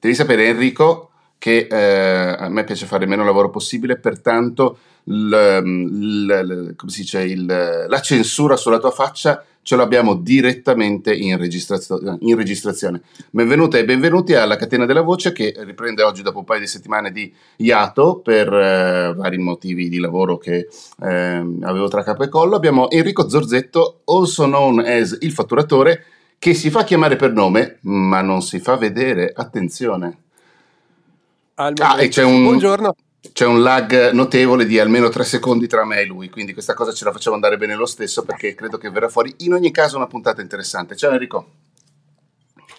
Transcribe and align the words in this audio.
Devi 0.00 0.14
sapere, 0.14 0.46
Enrico, 0.46 1.10
che 1.38 1.66
eh, 1.70 2.36
a 2.38 2.48
me 2.48 2.64
piace 2.64 2.86
fare 2.86 3.04
il 3.04 3.10
meno 3.10 3.24
lavoro 3.24 3.50
possibile, 3.50 3.98
pertanto 3.98 4.78
l, 5.04 5.30
l, 5.30 6.26
l, 6.26 6.74
dice, 6.84 7.36
la 7.36 8.00
censura 8.00 8.56
sulla 8.56 8.78
tua 8.78 8.90
faccia 8.90 9.42
ce 9.68 9.76
l'abbiamo 9.76 10.14
direttamente 10.14 11.12
in, 11.12 11.36
registrazio- 11.36 12.16
in, 12.20 12.36
registrazione. 12.36 13.02
Benvenute 13.30 13.80
e 13.80 13.84
benvenuti 13.84 14.34
alla 14.34 14.56
Catena 14.56 14.86
della 14.86 15.02
Voce 15.02 15.32
che 15.32 15.54
riprende 15.58 16.02
oggi 16.02 16.22
dopo 16.22 16.38
un 16.38 16.44
paio 16.44 16.60
di 16.60 16.66
settimane 16.66 17.12
di 17.12 17.30
iato 17.56 18.20
per 18.20 18.50
eh, 18.50 19.12
vari 19.14 19.36
motivi 19.36 19.88
di 19.88 19.98
lavoro 19.98 20.38
che 20.38 20.68
eh, 21.02 21.06
avevo 21.60 21.88
tra 21.88 22.02
capo 22.02 22.22
e 22.22 22.28
collo. 22.28 22.56
Abbiamo 22.56 22.88
Enrico 22.88 23.28
Zorzetto, 23.28 24.00
also 24.04 24.44
known 24.44 24.78
as 24.78 25.18
il 25.20 25.32
fatturatore, 25.32 26.04
che 26.38 26.54
si 26.54 26.70
fa 26.70 26.84
chiamare 26.84 27.16
per 27.16 27.32
nome 27.32 27.78
ma 27.82 28.20
non 28.22 28.42
si 28.42 28.60
fa 28.60 28.76
vedere. 28.76 29.32
Attenzione. 29.34 30.22
Ah, 31.54 31.72
e 32.00 32.08
c'è 32.08 32.22
un... 32.22 32.42
Buongiorno 32.44 32.94
c'è 33.32 33.46
un 33.46 33.62
lag 33.62 34.10
notevole 34.12 34.64
di 34.64 34.78
almeno 34.78 35.08
tre 35.08 35.24
secondi 35.24 35.66
tra 35.66 35.84
me 35.84 36.00
e 36.00 36.06
lui, 36.06 36.28
quindi 36.28 36.52
questa 36.52 36.74
cosa 36.74 36.92
ce 36.92 37.04
la 37.04 37.12
facciamo 37.12 37.34
andare 37.34 37.56
bene 37.56 37.74
lo 37.74 37.86
stesso 37.86 38.24
perché 38.24 38.54
credo 38.54 38.78
che 38.78 38.90
verrà 38.90 39.08
fuori 39.08 39.34
in 39.38 39.52
ogni 39.52 39.70
caso 39.70 39.96
una 39.96 40.06
puntata 40.06 40.40
interessante. 40.40 40.96
Ciao 40.96 41.12
Enrico. 41.12 41.46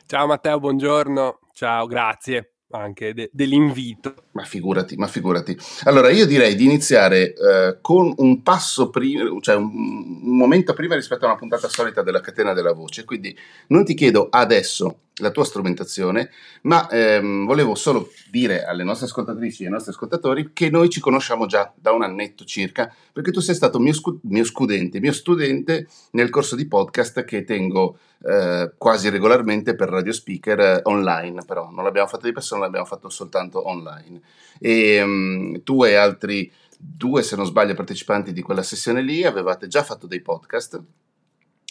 Ciao 0.05 0.25
Matteo, 0.27 0.59
buongiorno. 0.59 1.39
Ciao, 1.53 1.85
grazie 1.87 2.53
anche 2.71 3.13
de- 3.13 3.29
dell'invito. 3.31 4.13
Ma 4.31 4.43
figurati, 4.43 4.95
ma 4.95 5.07
figurati. 5.07 5.57
Allora, 5.83 6.09
io 6.09 6.25
direi 6.25 6.55
di 6.55 6.65
iniziare 6.65 7.33
eh, 7.33 7.77
con 7.81 8.13
un 8.17 8.41
passo 8.41 8.89
prima, 8.89 9.23
cioè 9.41 9.55
un, 9.55 9.71
un, 10.23 10.37
momento 10.37 10.73
prima 10.73 10.95
rispetto 10.95 11.25
a 11.25 11.29
una 11.29 11.37
puntata 11.37 11.67
solita 11.67 12.01
della 12.01 12.21
catena 12.21 12.53
della 12.53 12.73
voce. 12.73 13.05
Quindi 13.05 13.35
non 13.67 13.85
ti 13.85 13.93
chiedo 13.93 14.27
adesso 14.29 14.99
la 15.19 15.31
tua 15.31 15.45
strumentazione, 15.45 16.29
ma 16.63 16.89
ehm, 16.89 17.45
volevo 17.45 17.75
solo 17.75 18.09
dire 18.29 18.65
alle 18.65 18.83
nostre 18.83 19.05
ascoltatrici 19.05 19.63
e 19.63 19.65
ai 19.67 19.71
nostri 19.71 19.91
ascoltatori 19.91 20.51
che 20.53 20.69
noi 20.69 20.89
ci 20.89 20.99
conosciamo 20.99 21.45
già 21.45 21.71
da 21.75 21.91
un 21.91 22.03
annetto 22.03 22.43
circa, 22.45 22.93
perché 23.13 23.31
tu 23.31 23.39
sei 23.39 23.55
stato 23.55 23.79
mio, 23.79 23.93
scu- 23.93 24.19
mio 24.23 24.43
scudente, 24.43 24.99
mio 24.99 25.13
studente 25.13 25.87
nel 26.11 26.29
corso 26.29 26.55
di 26.55 26.67
podcast 26.67 27.23
che 27.23 27.43
tengo 27.43 27.97
eh, 28.23 28.73
quasi 28.77 29.09
regolarmente 29.09 29.75
per 29.75 29.89
radio 29.89 30.11
speaker 30.11 30.59
eh, 30.59 30.79
online, 30.83 31.43
però 31.45 31.69
non 31.71 31.83
l'abbiamo 31.83 32.07
fatto 32.07 32.25
di 32.25 32.33
persona, 32.33 32.61
l'abbiamo 32.61 32.85
fatto 32.85 33.09
soltanto 33.09 33.67
online. 33.67 34.21
E 34.59 34.95
ehm, 34.95 35.63
tu 35.63 35.83
e 35.83 35.95
altri 35.95 36.51
due, 36.77 37.23
se 37.23 37.35
non 37.35 37.45
sbaglio, 37.45 37.73
partecipanti 37.73 38.31
di 38.31 38.41
quella 38.41 38.63
sessione 38.63 39.01
lì 39.01 39.23
avevate 39.23 39.67
già 39.67 39.83
fatto 39.83 40.07
dei 40.07 40.21
podcast 40.21 40.81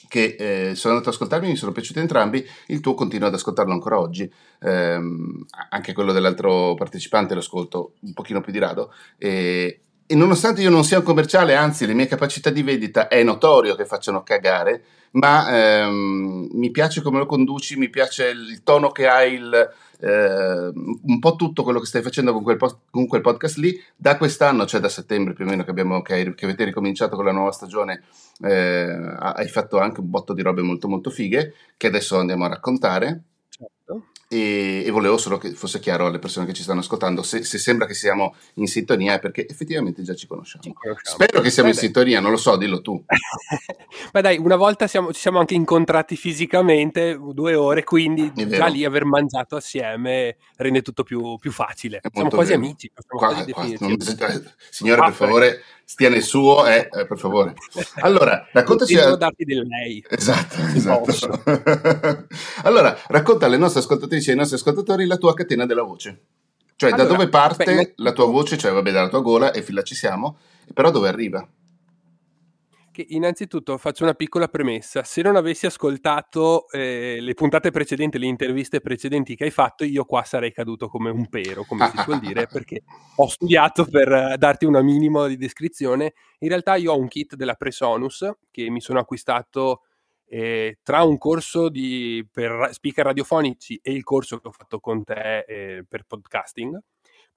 che 0.09 0.37
eh, 0.39 0.75
sono 0.75 0.95
andato 0.95 1.11
ad 1.11 1.14
ascoltarmi, 1.14 1.48
mi 1.48 1.56
sono 1.56 1.73
piaciuti 1.73 2.01
entrambi, 2.01 2.45
il 2.69 2.81
tuo 2.81 2.95
continuo 2.95 3.28
ad 3.28 3.34
ascoltarlo 3.34 3.73
ancora 3.73 4.01
oggi, 4.01 4.31
ehm, 4.61 5.45
anche 5.70 5.92
quello 5.92 6.12
dell'altro 6.12 6.75
partecipante 6.75 7.34
lo 7.34 7.41
ascolto 7.41 7.92
un 8.01 8.14
pochino 8.14 8.41
più 8.41 8.51
di 8.51 8.59
rado, 8.59 8.92
e, 9.17 9.83
e 10.11 10.14
nonostante 10.14 10.62
io 10.62 10.70
non 10.70 10.84
sia 10.84 10.98
un 10.98 11.05
commerciale, 11.05 11.55
anzi 11.55 11.84
le 11.84 11.92
mie 11.92 12.06
capacità 12.06 12.48
di 12.48 12.62
vendita 12.62 13.09
è 13.09 13.23
notorio 13.23 13.75
che 13.75 13.84
facciano 13.84 14.23
cagare, 14.23 14.83
ma 15.11 15.83
ehm, 15.83 16.48
mi 16.53 16.70
piace 16.70 17.03
come 17.03 17.19
lo 17.19 17.27
conduci, 17.27 17.77
mi 17.77 17.91
piace 17.91 18.29
il 18.29 18.62
tono 18.62 18.91
che 18.91 19.06
hai, 19.06 19.34
il, 19.34 19.70
eh, 20.01 20.73
un 20.73 21.19
po' 21.19 21.36
tutto 21.36 21.62
quello 21.62 21.79
che 21.79 21.84
stai 21.84 22.01
facendo 22.01 22.33
con 22.33 22.42
quel, 22.42 22.56
post, 22.56 22.79
con 22.91 23.06
quel, 23.06 23.20
podcast 23.20 23.59
lì. 23.59 23.79
Da 23.95 24.17
quest'anno, 24.17 24.64
cioè 24.64 24.81
da 24.81 24.89
settembre 24.89 25.34
più 25.34 25.45
o 25.45 25.48
meno 25.48 25.62
che, 25.62 25.70
abbiamo, 25.70 26.01
che, 26.01 26.34
che 26.34 26.45
avete 26.47 26.64
ricominciato 26.64 27.14
con 27.14 27.27
la 27.27 27.33
nuova 27.33 27.53
stagione, 27.53 28.03
eh, 28.41 29.14
hai 29.19 29.48
fatto 29.48 29.79
anche 29.79 30.01
un 30.01 30.09
botto 30.09 30.33
di 30.33 30.41
robe 30.41 30.62
molto 30.62 30.89
molto 30.89 31.11
fighe 31.11 31.53
che 31.77 31.86
adesso 31.86 32.19
andiamo 32.19 32.47
a 32.47 32.48
raccontare. 32.48 33.25
E, 34.30 34.82
e, 34.84 34.90
volevo 34.90 35.16
solo 35.16 35.38
che 35.38 35.52
fosse 35.52 35.80
chiaro 35.80 36.04
alle 36.04 36.18
persone 36.18 36.44
che 36.44 36.52
ci 36.52 36.62
stanno 36.62 36.80
ascoltando 36.80 37.22
se, 37.22 37.44
se 37.44 37.56
sembra 37.56 37.86
che 37.86 37.94
siamo 37.94 38.34
in 38.54 38.66
sintonia 38.66 39.14
è 39.14 39.20
perché 39.20 39.48
effettivamente 39.48 40.02
già 40.02 40.14
ci 40.14 40.26
conosciamo. 40.26 40.62
Ci 40.62 40.74
conosciamo. 40.74 41.16
Spero 41.16 41.40
che 41.40 41.48
siamo 41.48 41.70
Beh, 41.70 41.74
in 41.74 41.80
sintonia, 41.80 42.20
non 42.20 42.33
lo 42.33 42.36
so, 42.36 42.58
dillo 42.58 42.83
tu. 42.83 43.02
Ma 44.12 44.20
dai, 44.20 44.36
una 44.36 44.56
volta 44.56 44.86
siamo, 44.86 45.14
ci 45.14 45.20
siamo 45.20 45.38
anche 45.38 45.55
incontrati 45.55 46.14
fisicamente 46.14 47.18
due 47.33 47.55
ore, 47.55 47.84
quindi 47.84 48.30
già 48.34 48.67
lì 48.67 48.84
aver 48.84 49.06
mangiato 49.06 49.56
assieme 49.56 50.36
rende 50.56 50.83
tutto 50.83 51.05
più, 51.05 51.38
più 51.38 51.50
facile. 51.50 52.02
Siamo 52.12 52.28
quasi 52.28 52.50
vero. 52.50 52.62
amici. 52.62 52.92
Qua, 53.06 53.33
qua, 53.33 53.67
non, 53.78 53.96
signore, 54.68 55.00
per 55.00 55.12
favore, 55.14 55.62
stia 55.88 56.10
nel 56.10 56.22
suo, 56.22 56.66
eh, 56.66 56.90
eh, 56.92 57.06
per 57.06 57.16
favore. 57.16 57.54
Allora, 58.00 58.46
raccontaci... 58.52 58.94
Devo 58.94 59.16
darti 59.16 59.44
del 59.44 59.66
lei. 59.66 60.04
Esatto, 60.06 60.56
esatto. 60.74 61.44
allora, 62.62 62.94
racconta 63.06 63.46
alle 63.46 63.56
nostre 63.56 63.80
ascoltatrici 63.80 64.28
e 64.28 64.32
ai 64.32 64.38
nostri 64.38 64.56
ascoltatori 64.56 65.06
la 65.06 65.16
tua 65.16 65.32
catena 65.32 65.64
della 65.64 65.82
voce. 65.82 66.20
Cioè, 66.76 66.90
allora, 66.90 67.08
da 67.08 67.14
dove 67.14 67.28
parte 67.30 67.64
beh, 67.64 67.92
la 67.96 68.12
tua 68.12 68.26
voce, 68.26 68.58
cioè, 68.58 68.70
vabbè, 68.70 68.90
dalla 68.92 69.08
tua 69.08 69.22
gola, 69.22 69.50
e 69.50 69.62
fin 69.62 69.76
là 69.76 69.82
ci 69.82 69.94
siamo, 69.94 70.36
però 70.74 70.90
dove 70.90 71.08
arriva? 71.08 71.48
Che 72.98 73.07
innanzitutto 73.11 73.79
faccio 73.79 74.03
una 74.03 74.14
piccola 74.14 74.48
premessa. 74.48 75.05
Se 75.05 75.23
non 75.23 75.36
avessi 75.36 75.67
ascoltato 75.67 76.69
eh, 76.70 77.19
le 77.20 77.35
puntate 77.35 77.70
precedenti, 77.70 78.19
le 78.19 78.27
interviste 78.27 78.81
precedenti 78.81 79.36
che 79.36 79.45
hai 79.45 79.53
fatto, 79.53 79.85
io 79.85 80.05
qua 80.05 80.25
sarei 80.25 80.53
caduto 80.53 80.89
come 80.89 81.11
un 81.11 81.29
pero, 81.29 81.63
come 81.63 81.89
si 81.91 81.98
suol 81.98 82.19
dire, 82.19 82.48
perché 82.51 82.83
ho 83.14 83.29
studiato 83.29 83.85
per 83.85 84.09
uh, 84.09 84.36
darti 84.36 84.64
una 84.64 84.83
minima 84.83 85.29
di 85.29 85.36
descrizione. 85.36 86.14
In 86.41 86.48
realtà 86.48 86.75
io 86.75 86.92
ho 86.92 86.98
un 86.98 87.07
kit 87.07 87.36
della 87.36 87.55
Presonus 87.55 88.29
che 88.51 88.69
mi 88.69 88.81
sono 88.81 88.98
acquistato 88.98 89.83
eh, 90.27 90.80
tra 90.83 91.05
un 91.05 91.19
corso 91.19 91.69
di, 91.69 92.27
per 92.29 92.70
speaker 92.73 93.05
radiofonici 93.05 93.79
e 93.80 93.92
il 93.92 94.03
corso 94.03 94.39
che 94.39 94.48
ho 94.48 94.53
fatto 94.53 94.80
con 94.80 95.05
te 95.05 95.45
eh, 95.47 95.85
per 95.89 96.03
podcasting 96.03 96.77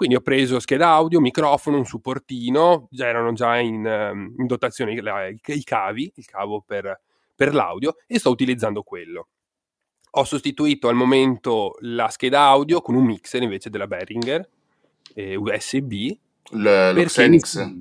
quindi 0.01 0.17
ho 0.17 0.21
preso 0.21 0.59
scheda 0.59 0.87
audio, 0.87 1.19
microfono, 1.19 1.77
un 1.77 1.85
supportino, 1.85 2.87
già 2.89 3.05
erano 3.05 3.33
già 3.33 3.59
in, 3.59 3.85
ehm, 3.85 4.33
in 4.35 4.47
dotazione 4.47 4.93
i, 4.93 5.39
i, 5.45 5.63
cavi, 5.63 6.11
il 6.15 6.25
cavo 6.25 6.63
per, 6.65 6.99
per 7.35 7.53
l'audio 7.53 7.97
e 8.07 8.17
sto 8.17 8.31
utilizzando 8.31 8.81
quello. 8.81 9.27
Ho 10.13 10.23
sostituito 10.23 10.87
al 10.87 10.95
momento 10.95 11.75
la 11.81 12.09
scheda 12.09 12.41
audio 12.41 12.81
con 12.81 12.95
un 12.95 13.05
mixer 13.05 13.43
invece 13.43 13.69
della 13.69 13.85
Behringer 13.85 14.49
eh, 15.13 15.35
USB. 15.35 15.93
L- 16.49 16.93
L'Oxenix? 16.95 17.71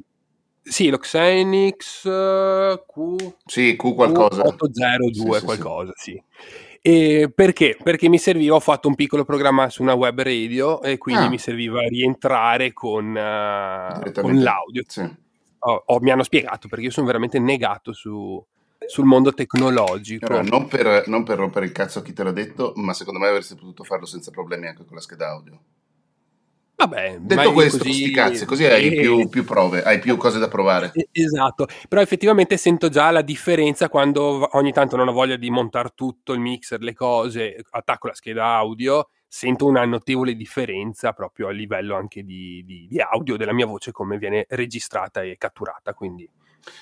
Sì, 0.71 0.89
l'Oxenix 0.89 2.03
Q... 2.03 3.33
Sì, 3.45 3.75
Q 3.75 3.93
qualcosa. 3.93 4.45
Q802 4.45 5.39
sì, 5.39 5.45
qualcosa, 5.45 5.93
sì. 5.97 6.13
sì. 6.13 6.23
E 6.81 7.33
perché? 7.35 7.77
Perché 7.83 8.09
mi 8.09 8.19
serviva, 8.19 8.55
ho 8.55 8.61
fatto 8.61 8.87
un 8.87 8.95
piccolo 8.95 9.25
programma 9.25 9.69
su 9.69 9.83
una 9.83 9.95
web 9.95 10.23
radio 10.23 10.81
e 10.81 10.97
quindi 10.97 11.25
ah. 11.25 11.29
mi 11.29 11.39
serviva 11.39 11.81
rientrare 11.81 12.73
con, 12.73 13.09
uh, 13.09 14.13
con 14.13 14.41
l'audio. 14.41 14.85
Sì. 14.87 15.03
Oh, 15.59 15.83
oh, 15.87 16.01
mi 16.01 16.13
hanno 16.13 16.23
spiegato 16.23 16.69
perché 16.69 16.85
io 16.85 16.93
sono 16.93 17.07
veramente 17.07 17.41
negato 17.41 17.93
su, 17.93 18.41
sul 18.87 19.05
mondo 19.05 19.35
tecnologico. 19.35 20.27
Allora, 20.27 20.43
non, 20.43 20.69
per, 20.69 21.09
non 21.09 21.25
per 21.25 21.39
rompere 21.39 21.67
il 21.67 21.73
cazzo 21.73 21.99
a 21.99 22.03
chi 22.03 22.13
te 22.13 22.23
l'ha 22.23 22.31
detto, 22.31 22.75
ma 22.77 22.95
secondo 22.95 23.19
me 23.19 23.27
avresti 23.27 23.57
potuto 23.57 23.83
farlo 23.83 24.07
senza 24.07 24.31
problemi 24.31 24.69
anche 24.69 24.85
con 24.85 24.95
la 24.95 25.03
scheda 25.03 25.31
audio. 25.31 25.59
Vabbè, 26.81 27.19
detto 27.21 27.53
questo, 27.53 27.79
così... 27.79 27.93
sti 27.93 28.11
cazzi, 28.11 28.47
così 28.47 28.65
hai 28.65 28.89
più, 28.97 29.29
più, 29.29 29.45
prove, 29.45 29.83
hai 29.83 29.99
più 29.99 30.17
cose 30.17 30.39
da 30.39 30.49
provare. 30.49 30.93
Esatto, 31.13 31.67
però 31.89 32.01
effettivamente 32.01 32.57
sento 32.57 32.89
già 32.89 33.11
la 33.11 33.21
differenza 33.21 33.91
quando 33.91 34.49
ogni 34.53 34.73
tanto 34.73 34.97
non 34.97 35.09
ho 35.09 35.13
voglia 35.13 35.37
di 35.37 35.51
montare 35.51 35.93
tutto 35.95 36.33
il 36.33 36.41
mixer, 36.41 36.81
le 36.81 36.95
cose, 36.95 37.63
attacco 37.71 38.07
la 38.07 38.15
scheda 38.15 38.55
audio, 38.55 39.11
sento 39.29 39.67
una 39.67 39.85
notevole 39.85 40.35
differenza 40.35 41.13
proprio 41.13 41.49
a 41.49 41.51
livello 41.51 41.97
anche 41.97 42.25
di, 42.25 42.63
di, 42.65 42.87
di 42.89 42.99
audio 42.99 43.37
della 43.37 43.53
mia 43.53 43.67
voce, 43.67 43.93
come 43.93 44.17
viene 44.17 44.47
registrata 44.49 45.21
e 45.21 45.37
catturata, 45.37 45.93
quindi 45.93 46.29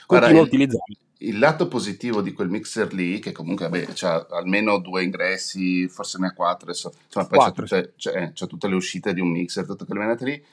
continuo 0.07 0.43
a 0.43 0.45
utilizzarlo 0.45 0.97
il 1.19 1.39
lato 1.39 1.67
positivo 1.67 2.21
di 2.21 2.33
quel 2.33 2.49
mixer 2.49 2.93
lì, 2.93 3.19
che 3.19 3.33
comunque 3.33 3.67
ha 3.67 4.27
almeno 4.31 4.79
due 4.79 5.03
ingressi, 5.03 5.89
forse 5.89 6.19
ne 6.19 6.29
ha 6.29 6.33
quattro, 6.33 6.71
adesso, 6.71 6.93
insomma, 7.07 7.27
poi 7.27 7.39
quattro, 7.39 7.67
c'ha, 7.67 7.81
tutte, 7.81 7.95
c'è, 7.97 8.23
eh, 8.23 8.33
c'ha, 8.33 8.47
tutte, 8.47 8.69
le 8.69 8.75
uscite 8.75 9.13
di 9.15 9.21
un 9.21 9.31
mixer, 9.31 9.67
tutte 9.67 9.85
quelle 9.85 10.01
menate 10.01 10.25
lì, 10.25 10.45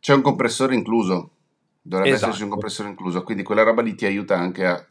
c'è 0.00 0.14
un 0.14 0.22
compressore 0.22 0.74
incluso, 0.74 1.30
dovrebbe 1.82 2.10
esatto. 2.10 2.26
esserci 2.26 2.44
un 2.44 2.50
compressore 2.50 2.88
incluso, 2.88 3.22
quindi 3.22 3.44
quella 3.44 3.62
roba 3.62 3.82
lì 3.82 3.94
ti 3.94 4.06
aiuta 4.06 4.36
anche 4.36 4.66
a 4.66 4.84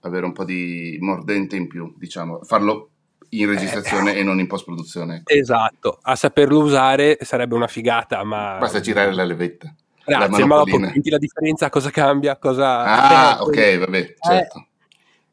avere 0.00 0.26
un 0.26 0.32
po' 0.32 0.44
di 0.44 0.96
mordente 1.00 1.56
in 1.56 1.66
più, 1.66 1.92
diciamo, 1.96 2.42
farlo 2.42 2.90
in 3.30 3.48
registrazione 3.48 4.14
eh. 4.14 4.18
e 4.18 4.22
non 4.22 4.38
in 4.38 4.46
post 4.46 4.64
produzione. 4.64 5.16
Ecco. 5.16 5.32
Esatto, 5.32 5.98
a 6.02 6.14
saperlo 6.14 6.60
usare 6.60 7.18
sarebbe 7.22 7.54
una 7.54 7.66
figata, 7.66 8.22
ma... 8.22 8.58
Basta 8.58 8.80
girare 8.80 9.12
la 9.12 9.24
levetta. 9.24 9.74
Grazie, 10.04 10.44
ma 10.44 10.56
dopo 10.56 10.78
senti 10.78 11.10
la 11.10 11.18
differenza, 11.18 11.68
cosa 11.68 11.90
cambia? 11.90 12.36
Cosa... 12.36 12.84
Ah, 12.84 13.36
eh, 13.38 13.42
ok, 13.42 13.78
vabbè, 13.78 13.98
eh, 13.98 14.16
certo. 14.20 14.66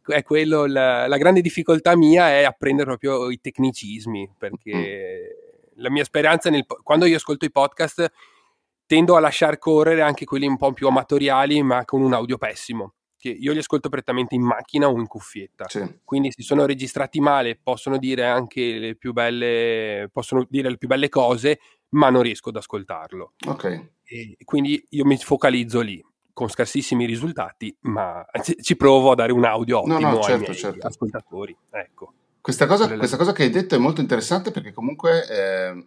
Eh, 0.07 0.15
è 0.15 0.23
quello, 0.23 0.65
la, 0.65 1.07
la, 1.07 1.17
grande 1.17 1.41
difficoltà 1.41 1.95
mia 1.95 2.29
è 2.29 2.43
apprendere 2.43 2.85
proprio 2.85 3.29
i 3.29 3.39
tecnicismi, 3.39 4.33
perché 4.37 4.73
mm. 5.75 5.81
la 5.81 5.89
mia 5.89 6.03
speranza, 6.03 6.49
nel, 6.49 6.65
quando 6.83 7.05
io 7.05 7.15
ascolto 7.15 7.45
i 7.45 7.51
podcast, 7.51 8.11
tendo 8.85 9.15
a 9.15 9.19
lasciar 9.19 9.59
correre 9.59 10.01
anche 10.01 10.25
quelli 10.25 10.47
un 10.47 10.57
po' 10.57 10.73
più 10.73 10.87
amatoriali, 10.87 11.61
ma 11.61 11.85
con 11.85 12.01
un 12.01 12.13
audio 12.13 12.37
pessimo. 12.37 12.93
che 13.19 13.29
io 13.29 13.51
li 13.51 13.59
ascolto 13.59 13.89
prettamente 13.89 14.33
in 14.33 14.41
macchina 14.41 14.87
o 14.89 14.97
in 14.97 15.05
cuffietta. 15.05 15.67
Sì. 15.67 15.99
Quindi 16.03 16.31
se 16.31 16.41
sono 16.41 16.65
registrati 16.65 17.19
male 17.19 17.59
possono 17.61 17.97
dire 17.97 18.25
anche 18.25 18.79
le 18.79 18.95
più 18.95 19.13
belle, 19.13 20.09
possono 20.11 20.45
dire 20.49 20.69
le 20.69 20.77
più 20.77 20.87
belle 20.87 21.09
cose, 21.09 21.59
ma 21.89 22.09
non 22.09 22.21
riesco 22.21 22.49
ad 22.49 22.55
ascoltarlo. 22.55 23.33
Ok. 23.47 23.89
E 24.09 24.37
quindi 24.43 24.83
io 24.89 25.05
mi 25.05 25.17
focalizzo 25.17 25.81
lì 25.81 26.03
con 26.33 26.49
scarsissimi 26.49 27.05
risultati, 27.05 27.75
ma 27.81 28.25
ci 28.61 28.75
provo 28.75 29.11
a 29.11 29.15
dare 29.15 29.31
un 29.31 29.45
audio 29.45 29.79
ottimo 29.79 29.99
no, 29.99 30.09
no, 30.09 30.21
certo, 30.21 30.31
ai 30.31 30.39
miei 30.39 30.55
certo. 30.55 30.87
ascoltatori. 30.87 31.55
Ecco. 31.69 32.13
Questa 32.41 32.65
cosa, 32.65 32.97
questa 32.97 33.17
cosa 33.17 33.33
che 33.33 33.43
hai 33.43 33.49
detto 33.49 33.75
è 33.75 33.77
molto 33.77 34.01
interessante 34.01 34.49
perché 34.51 34.71
comunque 34.71 35.27
eh, 35.29 35.85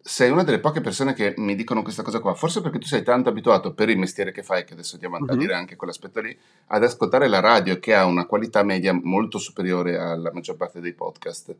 sei 0.00 0.30
una 0.30 0.42
delle 0.42 0.58
poche 0.58 0.80
persone 0.80 1.12
che 1.12 1.34
mi 1.36 1.54
dicono 1.54 1.82
questa 1.82 2.02
cosa 2.02 2.18
qua, 2.20 2.34
forse 2.34 2.60
perché 2.62 2.78
tu 2.78 2.86
sei 2.86 3.02
tanto 3.02 3.28
abituato 3.28 3.74
per 3.74 3.90
il 3.90 3.98
mestiere 3.98 4.32
che 4.32 4.42
fai, 4.42 4.64
che 4.64 4.72
adesso 4.72 4.94
andiamo 4.94 5.16
a 5.16 5.20
Mhm. 5.20 5.38
dire 5.38 5.54
anche 5.54 5.76
quell'aspetto 5.76 6.20
lì, 6.20 6.36
ad 6.68 6.82
ascoltare 6.82 7.28
la 7.28 7.40
radio 7.40 7.78
che 7.78 7.94
ha 7.94 8.04
una 8.06 8.26
qualità 8.26 8.62
media 8.64 8.92
molto 8.92 9.38
superiore 9.38 9.96
alla 9.96 10.32
maggior 10.32 10.56
parte 10.56 10.80
dei 10.80 10.94
podcast. 10.94 11.54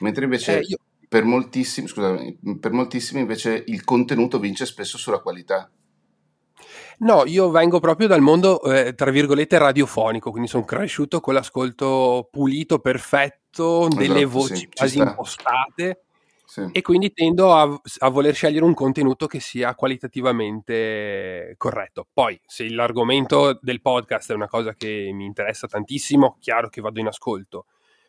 Mentre 0.00 0.24
invece 0.24 0.58
Eh, 0.58 0.62
io- 0.66 0.78
per 1.08 1.24
moltissimi, 1.24 1.88
scusami, 1.88 2.38
per 2.60 2.72
moltissimi 2.72 3.20
invece 3.20 3.64
il 3.66 3.82
contenuto 3.84 4.38
vince 4.38 4.66
spesso 4.66 4.98
sulla 4.98 5.20
qualità. 5.20 5.70
No, 7.00 7.24
io 7.26 7.50
vengo 7.50 7.78
proprio 7.78 8.08
dal 8.08 8.20
mondo, 8.20 8.60
eh, 8.62 8.94
tra 8.94 9.10
virgolette, 9.12 9.56
radiofonico, 9.56 10.30
quindi 10.30 10.48
sono 10.48 10.64
cresciuto 10.64 11.20
con 11.20 11.34
l'ascolto 11.34 12.28
pulito, 12.30 12.80
perfetto, 12.80 13.88
delle 13.88 14.22
Esatto, 14.22 14.28
voci 14.38 14.56
sì, 14.56 14.68
quasi 14.68 14.94
sta. 14.96 15.08
impostate 15.08 16.02
Sì. 16.44 16.68
e 16.72 16.82
quindi 16.82 17.12
tendo 17.12 17.54
a, 17.54 17.80
a 17.98 18.08
voler 18.08 18.34
scegliere 18.34 18.64
un 18.64 18.74
contenuto 18.74 19.26
che 19.26 19.38
sia 19.38 19.74
qualitativamente 19.76 21.54
corretto. 21.56 22.06
Poi, 22.12 22.40
se 22.44 22.68
l'argomento 22.68 23.58
del 23.60 23.80
podcast 23.80 24.32
è 24.32 24.34
una 24.34 24.48
cosa 24.48 24.74
che 24.74 25.10
mi 25.12 25.24
interessa 25.24 25.66
tantissimo, 25.68 26.36
chiaro 26.40 26.68
che 26.68 26.80
vado 26.80 26.98
in 27.00 27.06
ascolto. 27.06 27.66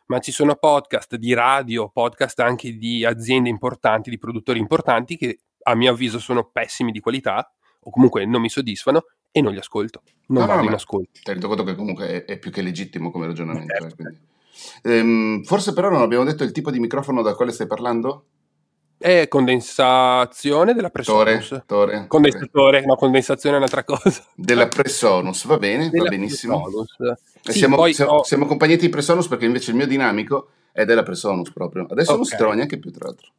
Ma 0.10 0.18
ci 0.18 0.32
sono 0.32 0.56
podcast 0.56 1.18
di 1.18 1.36
radio, 1.36 1.90
podcast 1.90 2.40
anche 2.40 2.76
di 2.76 3.06
aziende 3.06 3.48
importanti, 3.48 4.10
di 4.10 4.18
produttori 4.18 4.58
importanti 4.58 5.16
che 5.18 5.42
a 5.62 5.76
mio 5.76 5.92
avviso 5.92 6.18
sono 6.18 6.50
pessimi 6.52 6.92
di 6.92 7.00
qualità 7.00 7.54
o 7.82 7.92
comunque 7.92 8.26
non 8.26 8.42
mi 8.42 8.50
soddisfano 8.50 9.06
e 9.30 9.40
non 9.42 9.52
li 9.54 9.60
ascolto. 9.60 10.02
Non 10.30 10.42
No, 10.42 10.48
vado 10.48 10.62
no, 10.64 10.68
in 10.70 10.74
ascolto. 10.74 11.12
Ti 11.14 11.22
rendi 11.26 11.46
conto 11.46 11.64
che 11.64 11.76
comunque 11.76 12.08
è, 12.08 12.26
è 12.26 12.40
più 12.40 12.50
che 12.50 12.64
legittimo 12.64 13.12
come 13.12 13.28
ragionamento. 13.28 13.72
Certo. 13.72 13.88
eh, 13.88 13.96
quindi. 13.96 14.20
Ehm, 14.82 15.44
forse 15.44 15.74
però 15.74 15.92
non 15.92 16.02
abbiamo 16.02 16.24
detto 16.24 16.44
il 16.44 16.54
tipo 16.54 16.72
di 16.72 16.80
microfono 16.80 17.22
dal 17.22 17.36
quale 17.36 17.52
stai 17.52 17.68
parlando? 17.68 18.26
È 19.02 19.30
condensazione 19.30 20.74
della 20.74 20.90
Tore, 20.90 21.38
Presonus. 21.38 21.48
Tore, 21.48 21.64
Tore. 21.66 22.08
Condensatore, 22.08 22.86
no, 22.86 22.96
condensazione 22.96 23.56
è 23.56 23.58
un'altra 23.60 23.86
cosa. 23.86 24.26
Della 24.36 24.68
Presonus, 24.68 25.46
va 25.46 25.58
bene, 25.58 25.86
va 25.86 25.90
Della 25.90 26.10
benissimo. 26.10 26.62
Presonus. 26.62 27.00
E 27.44 27.52
Sì, 27.54 27.60
siamo, 27.60 27.78
poi 27.78 27.94
siamo, 27.94 28.12
ho- 28.12 28.24
siamo 28.24 28.44
accompagnati 28.44 28.82
di 28.82 28.90
Presonus 28.90 29.28
perché 29.30 29.46
invece 29.46 29.72
il 29.72 29.78
mio 29.78 29.88
dinamico 29.88 30.50
è 30.74 30.84
della 30.84 31.04
Presonus 31.04 31.54
proprio. 31.54 31.86
Adesso 31.90 32.14
non 32.16 32.26
si 32.26 32.36
trova 32.36 32.56
neanche 32.56 32.78
più, 32.78 32.92
tra 32.92 33.06
l'altro. 33.06 33.32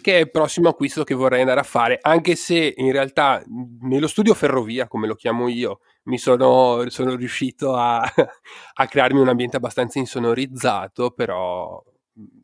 che 0.00 0.16
è 0.16 0.20
il 0.20 0.30
prossimo 0.30 0.68
acquisto 0.68 1.04
che 1.04 1.14
vorrei 1.14 1.40
andare 1.40 1.60
a 1.60 1.64
fare, 1.64 1.98
anche 2.00 2.34
se 2.36 2.74
in 2.76 2.90
realtà 2.92 3.42
nello 3.80 4.06
studio 4.06 4.32
ferrovia, 4.34 4.86
come 4.88 5.06
lo 5.06 5.14
chiamo 5.14 5.48
io, 5.48 5.80
mi 6.04 6.18
sono, 6.18 6.84
sono 6.88 7.14
riuscito 7.16 7.74
a, 7.74 8.00
a 8.74 8.86
crearmi 8.86 9.20
un 9.20 9.28
ambiente 9.28 9.56
abbastanza 9.56 9.98
insonorizzato, 9.98 11.10
però 11.10 11.82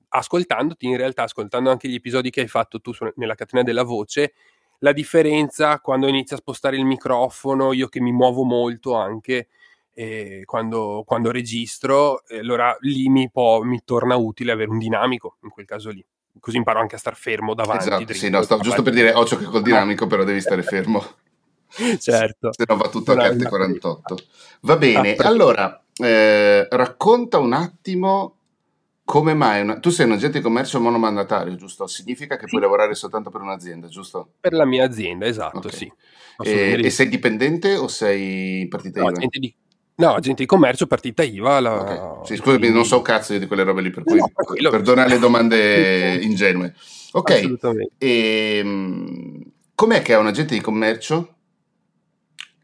ascoltandoti, 0.08 0.86
in 0.86 0.96
realtà 0.96 1.24
ascoltando 1.24 1.70
anche 1.70 1.88
gli 1.88 1.94
episodi 1.94 2.30
che 2.30 2.40
hai 2.42 2.48
fatto 2.48 2.80
tu 2.80 2.92
su- 2.92 3.10
nella 3.16 3.34
catena 3.34 3.62
della 3.62 3.82
voce, 3.82 4.32
la 4.80 4.92
differenza 4.92 5.80
quando 5.80 6.06
inizi 6.06 6.34
a 6.34 6.36
spostare 6.36 6.76
il 6.76 6.84
microfono, 6.84 7.72
io 7.72 7.88
che 7.88 8.00
mi 8.00 8.12
muovo 8.12 8.44
molto 8.44 8.94
anche, 8.94 9.48
eh, 9.92 10.42
quando, 10.44 11.02
quando 11.04 11.30
registro, 11.32 12.24
eh, 12.28 12.38
allora 12.38 12.76
lì 12.80 13.08
mi, 13.08 13.28
può- 13.30 13.62
mi 13.62 13.82
torna 13.84 14.14
utile 14.16 14.52
avere 14.52 14.70
un 14.70 14.78
dinamico, 14.78 15.36
in 15.42 15.50
quel 15.50 15.66
caso 15.66 15.90
lì. 15.90 16.04
Così 16.40 16.56
imparo 16.56 16.78
anche 16.78 16.94
a 16.94 16.98
star 16.98 17.16
fermo 17.16 17.54
davanti. 17.54 17.88
Esatto, 17.88 18.04
dritto, 18.04 18.12
sì, 18.14 18.30
no, 18.30 18.42
stavo 18.42 18.62
giusto 18.62 18.82
per 18.82 18.92
dire 18.92 19.12
occhio 19.12 19.36
che 19.38 19.44
col 19.46 19.62
dinamico 19.62 20.06
però 20.06 20.22
devi 20.22 20.40
stare 20.40 20.62
fermo, 20.62 21.04
certo. 21.98 22.52
se 22.52 22.64
no 22.68 22.76
va 22.76 22.88
tutto 22.88 23.12
a 23.12 23.16
carte 23.16 23.34
una 23.34 23.48
48. 23.48 24.16
Va 24.60 24.76
bene, 24.76 25.16
Ah, 25.16 25.26
allora, 25.26 25.82
eh, 25.96 26.68
racconta 26.70 27.38
un 27.38 27.52
attimo 27.52 28.37
come 29.08 29.32
mai... 29.32 29.62
Una... 29.62 29.80
Tu 29.80 29.88
sei 29.88 30.04
un 30.04 30.12
agente 30.12 30.36
di 30.36 30.44
commercio 30.44 30.78
monomandatario, 30.80 31.54
giusto? 31.56 31.86
Significa 31.86 32.34
che 32.36 32.42
Sì. 32.44 32.50
puoi 32.50 32.60
lavorare 32.60 32.94
soltanto 32.94 33.30
per 33.30 33.40
un'azienda, 33.40 33.88
giusto? 33.88 34.34
Per 34.38 34.52
la 34.52 34.66
mia 34.66 34.84
azienda, 34.84 35.24
esatto, 35.24 35.56
Ok. 35.68 35.72
sì. 35.72 35.90
E, 36.42 36.78
e 36.84 36.90
sei 36.90 37.08
dipendente 37.08 37.74
o 37.76 37.88
sei 37.88 38.68
partita 38.68 39.00
No, 39.00 39.06
IVA? 39.08 39.16
agente 39.16 39.38
di, 39.38 39.54
no, 39.94 40.12
agente 40.12 40.42
di 40.42 40.46
commercio, 40.46 40.86
partita 40.86 41.22
IVA. 41.22 41.58
La, 41.60 41.80
Ok, 41.80 42.26
sì, 42.26 42.36
scusami, 42.36 42.58
quindi- 42.58 42.76
non 42.76 42.84
so 42.84 43.00
cazzo 43.00 43.32
io 43.32 43.38
di 43.38 43.46
quelle 43.46 43.62
robe 43.62 43.80
lì, 43.80 43.90
per 43.90 44.04
cui 44.04 44.18
No, 44.18 44.30
perdona 44.70 45.06
le 45.06 45.18
domande 45.18 46.16
ingenue. 46.20 46.74
Ok, 47.12 47.30
Assolutamente. 47.30 47.92
ehm, 47.96 49.42
com'è 49.74 50.02
che 50.02 50.12
è 50.12 50.18
un 50.18 50.26
agente 50.26 50.52
di 50.54 50.60
commercio? 50.60 51.36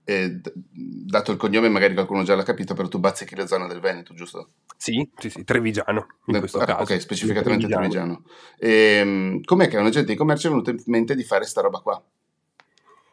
Eh, 0.06 0.30
d- 0.32 0.52
dato 0.54 1.32
il 1.32 1.38
cognome, 1.38 1.70
magari 1.70 1.94
qualcuno 1.94 2.22
già 2.24 2.34
l'ha 2.34 2.42
capito, 2.42 2.74
però 2.74 2.88
tu 2.88 2.98
bazzichi 2.98 3.34
la 3.36 3.46
zona 3.46 3.66
del 3.66 3.80
Veneto, 3.80 4.12
giusto? 4.14 4.50
Sì, 4.76 5.08
sì, 5.16 5.30
sì, 5.30 5.44
Trevigiano 5.44 6.06
in 6.26 6.34
Eh, 6.34 6.38
questo 6.40 6.58
ah, 6.58 6.66
caso. 6.66 6.82
Ok, 6.82 7.00
specificatamente 7.00 7.66
Trevigiano. 7.66 8.22
Ehm, 8.58 9.42
com'è 9.44 9.66
che 9.68 9.76
a 9.78 9.80
un 9.80 9.86
agente 9.86 10.12
di 10.12 10.18
commercio 10.18 10.48
è 10.48 10.50
venuto 10.50 10.70
in 10.70 10.82
mente 10.86 11.14
di 11.14 11.24
fare 11.24 11.44
sta 11.46 11.62
roba 11.62 11.78
qua? 11.78 12.02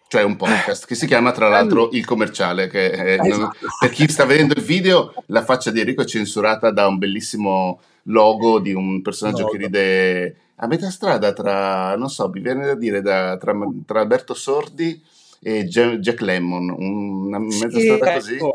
Cioè 0.09 0.23
un 0.23 0.35
podcast 0.35 0.85
che 0.85 0.95
si 0.95 1.07
chiama 1.07 1.31
tra 1.31 1.47
l'altro 1.47 1.89
Il 1.93 2.03
Commerciale, 2.05 2.67
che 2.67 2.91
è- 2.91 3.17
Esatto. 3.25 3.55
per 3.79 3.89
chi 3.91 4.09
sta 4.09 4.25
vedendo 4.25 4.53
il 4.57 4.61
video, 4.63 5.13
la 5.27 5.45
faccia 5.45 5.71
di 5.71 5.79
Enrico 5.79 6.01
è 6.01 6.05
censurata 6.05 6.69
da 6.71 6.87
un 6.87 6.97
bellissimo 6.97 7.79
logo 8.05 8.59
di 8.59 8.73
un 8.73 9.01
personaggio 9.01 9.43
Logo. 9.43 9.51
che 9.51 9.57
ride 9.57 10.35
a 10.57 10.67
metà 10.67 10.89
strada 10.89 11.31
tra, 11.31 11.95
non 11.95 12.09
so, 12.09 12.27
mi 12.29 12.41
viene 12.41 12.65
da 12.65 12.75
dire, 12.75 13.01
da- 13.01 13.37
tra, 13.37 13.53
tra 13.85 14.01
Alberto 14.01 14.33
Sordi 14.33 15.01
e 15.41 15.65
Ja- 15.65 15.95
Jack 15.97 16.21
Lemmon, 16.21 16.69
una 16.69 17.39
mezza 17.39 17.69
Sì, 17.71 17.81
strada 17.81 18.13
così. 18.13 18.35
ecco, 18.35 18.53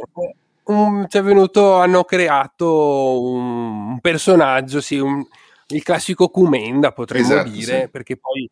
un- 0.65 1.07
ci 1.09 1.19
è 1.19 1.23
venuto, 1.23 1.75
hanno 1.75 2.05
creato 2.05 3.21
un, 3.23 3.89
un 3.91 4.01
personaggio, 4.01 4.81
sì, 4.81 4.99
un- 4.99 5.25
il 5.69 5.83
classico 5.83 6.29
Cumenda 6.29 6.93
potremmo 6.93 7.27
Esatto, 7.27 7.51
dire, 7.51 7.81
sì. 7.83 7.89
perché 7.89 8.17
poi 8.17 8.49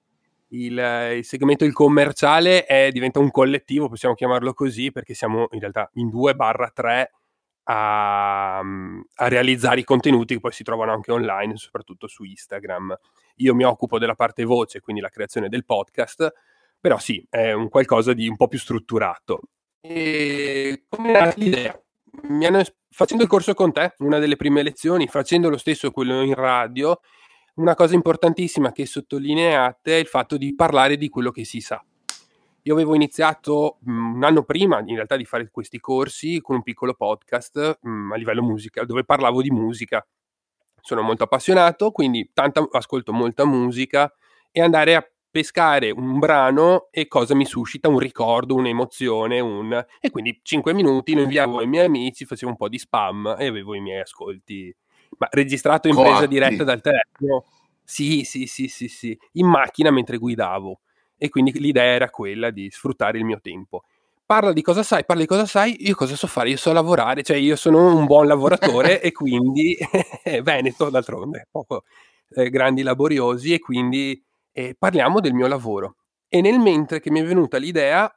il, 0.48 1.12
il 1.16 1.24
segmento 1.24 1.64
il 1.64 1.72
commerciale 1.72 2.64
è- 2.66 2.90
diventa 2.90 3.18
un 3.20 3.30
collettivo, 3.30 3.88
possiamo 3.88 4.14
chiamarlo 4.14 4.52
così, 4.52 4.90
perché 4.92 5.14
siamo 5.14 5.46
in 5.52 5.60
realtà 5.60 5.88
in 5.94 6.08
2 6.10 6.34
barra 6.34 6.70
3 6.72 7.10
a, 7.66 8.58
a 8.58 9.28
realizzare 9.28 9.80
i 9.80 9.84
contenuti 9.84 10.34
che 10.34 10.40
poi 10.40 10.52
si 10.52 10.62
trovano 10.64 10.92
anche 10.92 11.12
online, 11.12 11.56
soprattutto 11.56 12.06
su 12.08 12.24
Instagram. 12.24 12.96
Io 13.36 13.54
mi 13.54 13.64
occupo 13.64 13.98
della 13.98 14.14
parte 14.14 14.44
voce, 14.44 14.80
quindi 14.80 15.00
la 15.00 15.08
creazione 15.08 15.48
del 15.48 15.64
podcast, 15.64 16.32
però 16.84 16.98
sì, 16.98 17.26
è 17.30 17.52
un 17.52 17.70
qualcosa 17.70 18.12
di 18.12 18.28
un 18.28 18.36
po' 18.36 18.46
più 18.46 18.58
strutturato. 18.58 19.40
E 19.80 20.84
come 20.86 21.08
è 21.08 21.12
nata 21.12 21.32
l'idea? 21.38 21.82
Hanno, 22.28 22.62
facendo 22.90 23.22
il 23.22 23.28
corso 23.30 23.54
con 23.54 23.72
te, 23.72 23.94
una 24.00 24.18
delle 24.18 24.36
prime 24.36 24.62
lezioni, 24.62 25.08
facendo 25.08 25.48
lo 25.48 25.56
stesso 25.56 25.90
quello 25.90 26.20
in 26.20 26.34
radio, 26.34 27.00
una 27.54 27.74
cosa 27.74 27.94
importantissima 27.94 28.70
che 28.72 28.84
sottolineate 28.84 29.96
è 29.96 29.98
il 29.98 30.08
fatto 30.08 30.36
di 30.36 30.54
parlare 30.54 30.98
di 30.98 31.08
quello 31.08 31.30
che 31.30 31.46
si 31.46 31.60
sa. 31.60 31.82
Io 32.64 32.74
avevo 32.74 32.94
iniziato 32.94 33.78
mh, 33.80 34.16
un 34.16 34.22
anno 34.22 34.42
prima, 34.42 34.80
in 34.80 34.96
realtà, 34.96 35.16
di 35.16 35.24
fare 35.24 35.48
questi 35.50 35.80
corsi 35.80 36.42
con 36.42 36.56
un 36.56 36.62
piccolo 36.62 36.92
podcast 36.92 37.78
mh, 37.80 38.12
a 38.12 38.16
livello 38.16 38.42
musica, 38.42 38.84
dove 38.84 39.04
parlavo 39.04 39.40
di 39.40 39.50
musica. 39.50 40.06
Sono 40.82 41.00
molto 41.00 41.24
appassionato, 41.24 41.92
quindi 41.92 42.28
tanta, 42.34 42.68
ascolto 42.72 43.14
molta 43.14 43.46
musica 43.46 44.12
e 44.52 44.60
andare 44.60 44.96
a 44.96 45.08
pescare 45.34 45.90
un 45.90 46.20
brano 46.20 46.86
e 46.92 47.08
cosa 47.08 47.34
mi 47.34 47.44
suscita 47.44 47.88
un 47.88 47.98
ricordo, 47.98 48.54
un'emozione, 48.54 49.40
un... 49.40 49.84
e 50.00 50.10
quindi 50.10 50.38
5 50.40 50.72
minuti 50.72 51.12
lo 51.12 51.22
inviavo 51.22 51.58
ai 51.58 51.66
miei 51.66 51.86
amici, 51.86 52.24
facevo 52.24 52.52
un 52.52 52.56
po' 52.56 52.68
di 52.68 52.78
spam 52.78 53.34
e 53.36 53.48
avevo 53.48 53.74
i 53.74 53.80
miei 53.80 54.02
ascolti. 54.02 54.72
Ma 55.18 55.26
registrato 55.32 55.88
in 55.88 55.94
Coatti. 55.94 56.10
presa 56.10 56.26
diretta 56.26 56.62
dal 56.62 56.80
telefono? 56.80 57.44
Sì, 57.82 58.22
sì, 58.22 58.46
sì, 58.46 58.68
sì, 58.68 58.86
sì, 58.86 59.18
in 59.32 59.48
macchina 59.48 59.90
mentre 59.90 60.18
guidavo. 60.18 60.78
E 61.18 61.28
quindi 61.28 61.50
l'idea 61.58 61.82
era 61.82 62.10
quella 62.10 62.50
di 62.50 62.70
sfruttare 62.70 63.18
il 63.18 63.24
mio 63.24 63.40
tempo. 63.42 63.82
Parla 64.24 64.52
di 64.52 64.62
cosa 64.62 64.84
sai, 64.84 65.04
parla 65.04 65.22
di 65.22 65.28
cosa 65.28 65.46
sai, 65.46 65.84
io 65.84 65.96
cosa 65.96 66.14
so 66.14 66.28
fare? 66.28 66.48
Io 66.48 66.56
so 66.56 66.72
lavorare, 66.72 67.24
cioè 67.24 67.38
io 67.38 67.56
sono 67.56 67.92
un 67.92 68.06
buon 68.06 68.28
lavoratore 68.28 69.00
e 69.02 69.10
quindi 69.10 69.76
Veneto 70.44 70.90
d'altronde, 70.90 71.48
poco 71.50 71.82
eh, 72.36 72.50
grandi 72.50 72.82
laboriosi 72.82 73.52
e 73.52 73.58
quindi 73.58 74.22
eh, 74.54 74.74
parliamo 74.78 75.20
del 75.20 75.34
mio 75.34 75.48
lavoro. 75.48 75.96
E 76.28 76.40
nel 76.40 76.58
mentre 76.58 77.00
che 77.00 77.10
mi 77.10 77.20
è 77.20 77.24
venuta 77.24 77.58
l'idea 77.58 78.10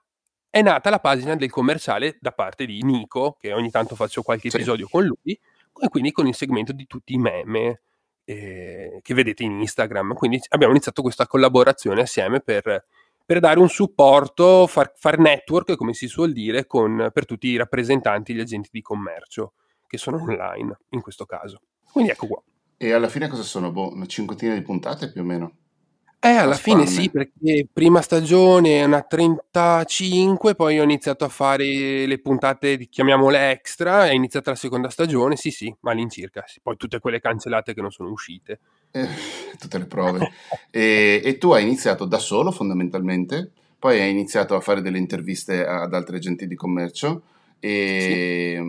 è 0.50 0.62
nata 0.62 0.89
la 0.89 1.00
pagina 1.00 1.36
del 1.36 1.50
commerciale 1.50 2.17
da 2.22 2.32
parte 2.32 2.65
di 2.65 2.82
Nico, 2.84 3.36
che 3.39 3.51
ogni 3.51 3.70
tanto 3.70 3.96
faccio 3.96 4.22
qualche 4.22 4.50
Sì. 4.50 4.56
episodio 4.56 4.88
con 4.88 5.03
lui, 5.03 5.39
e 5.79 5.89
quindi 5.89 6.12
con 6.12 6.27
il 6.27 6.34
segmento 6.36 6.72
di 6.72 6.88
tutti 6.88 7.13
i 7.13 7.17
meme 7.17 7.82
eh, 8.24 9.00
che 9.01 9.13
vedete 9.13 9.44
in 9.44 9.60
Instagram. 9.60 10.13
Quindi 10.13 10.39
abbiamo 10.50 10.74
iniziato 10.74 11.01
questa 11.01 11.27
collaborazione 11.27 12.01
assieme 12.01 12.39
per, 12.39 12.86
per 13.25 13.39
dare 13.39 13.60
un 13.60 13.70
supporto, 13.70 14.67
far, 14.67 14.94
far 14.96 15.20
network, 15.20 15.75
come 15.75 15.94
si 15.94 16.08
suol 16.08 16.34
dire, 16.34 16.65
con, 16.65 17.10
per 17.13 17.25
tutti 17.25 17.48
i 17.48 17.58
rappresentanti, 17.58 18.34
gli 18.34 18.39
agenti 18.39 18.70
di 18.72 18.82
commercio 18.82 19.53
che 19.86 19.98
sono 19.98 20.22
online 20.22 20.77
in 20.89 21.01
questo 21.01 21.25
caso. 21.25 21.62
Quindi 21.91 22.12
ecco 22.12 22.27
qua. 22.27 22.41
E 22.77 22.91
alla 22.91 23.10
fine 23.10 23.27
cosa 23.27 23.44
sono? 23.44 23.72
Boh, 23.72 23.94
una 23.94 24.06
cinquantina 24.06 24.53
di 24.53 24.62
puntate 24.62 25.12
più 25.12 25.22
o 25.22 25.25
meno? 25.25 25.51
Eh, 26.19 26.29
alla 26.29 26.55
fine 26.55 26.88
sì, 26.88 27.12
perché 27.12 27.67
prima 27.71 28.01
stagione 28.01 28.83
una 28.83 29.01
35, 29.01 30.55
poi 30.55 30.79
ho 30.79 30.83
iniziato 30.83 31.25
a 31.25 31.29
fare 31.29 32.07
le 32.07 32.19
puntate, 32.19 32.88
chiamiamole 32.89 33.51
extra, 33.51 34.07
è 34.07 34.13
iniziata 34.13 34.50
la 34.50 34.55
seconda 34.55 34.89
stagione, 34.89 35.36
sì 35.36 35.51
sì, 35.51 35.74
ma 35.81 35.91
all'incirca, 35.91 36.43
sì. 36.47 36.59
poi 36.62 36.75
tutte 36.75 37.00
quelle 37.00 37.19
cancellate 37.19 37.75
che 37.75 37.81
non 37.81 37.91
sono 37.91 38.09
uscite. 38.09 38.59
Eh, 38.89 39.07
tutte 39.59 39.77
le 39.77 39.86
prove. 39.86 40.31
e, 40.71 41.21
e, 41.24 41.38
tu 41.38 41.51
hai 41.51 41.62
iniziato 41.62 42.05
da 42.05 42.17
solo 42.17 42.51
fondamentalmente, 42.51 43.51
poi 43.77 44.01
hai 44.01 44.09
iniziato 44.09 44.55
a 44.55 44.59
fare 44.59 44.81
delle 44.81 44.97
interviste 44.97 45.65
ad 45.67 45.93
altri 45.93 46.15
agenti 46.15 46.47
di 46.47 46.55
commercio 46.55 47.21
e, 47.59 48.61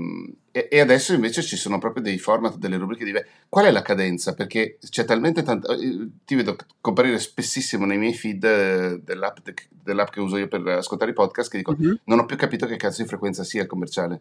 sì. 0.50 0.59
e, 0.68 0.80
adesso 0.80 1.12
invece 1.12 1.42
ci 1.42 1.57
sono 1.57 1.78
proprio 1.78 2.02
dei 2.02 2.18
format, 2.18 2.57
delle 2.57 2.76
rubriche 2.76 3.04
diverse. 3.04 3.28
Qual 3.49 3.66
è 3.66 3.71
la 3.71 3.83
cadenza? 3.83 4.35
Perché 4.35 4.78
c'è 4.88 5.04
talmente 5.04 5.42
tanto. 5.42 5.73
Eh, 5.73 6.09
ti 6.25 6.35
vedo 6.35 6.57
comparire 6.80 7.18
spessissimo 7.18 7.85
nei 7.85 7.99
miei 7.99 8.14
feed 8.14 8.45
eh, 8.45 9.00
dell'app, 9.02 9.38
dell'app 9.68 10.11
che 10.11 10.21
uso 10.21 10.37
io 10.37 10.49
per 10.49 10.66
ascoltare 10.66 11.11
i 11.11 11.14
podcast 11.14 11.50
che 11.50 11.59
dico: 11.59 11.76
mm-hmm. 11.78 11.95
Non 12.04 12.21
ho 12.21 12.26
più 12.26 12.37
capito 12.37 12.66
che 12.66 12.76
cazzo 12.76 13.02
di 13.02 13.09
frequenza 13.09 13.45
sia 13.45 13.66
commerciale. 13.66 14.21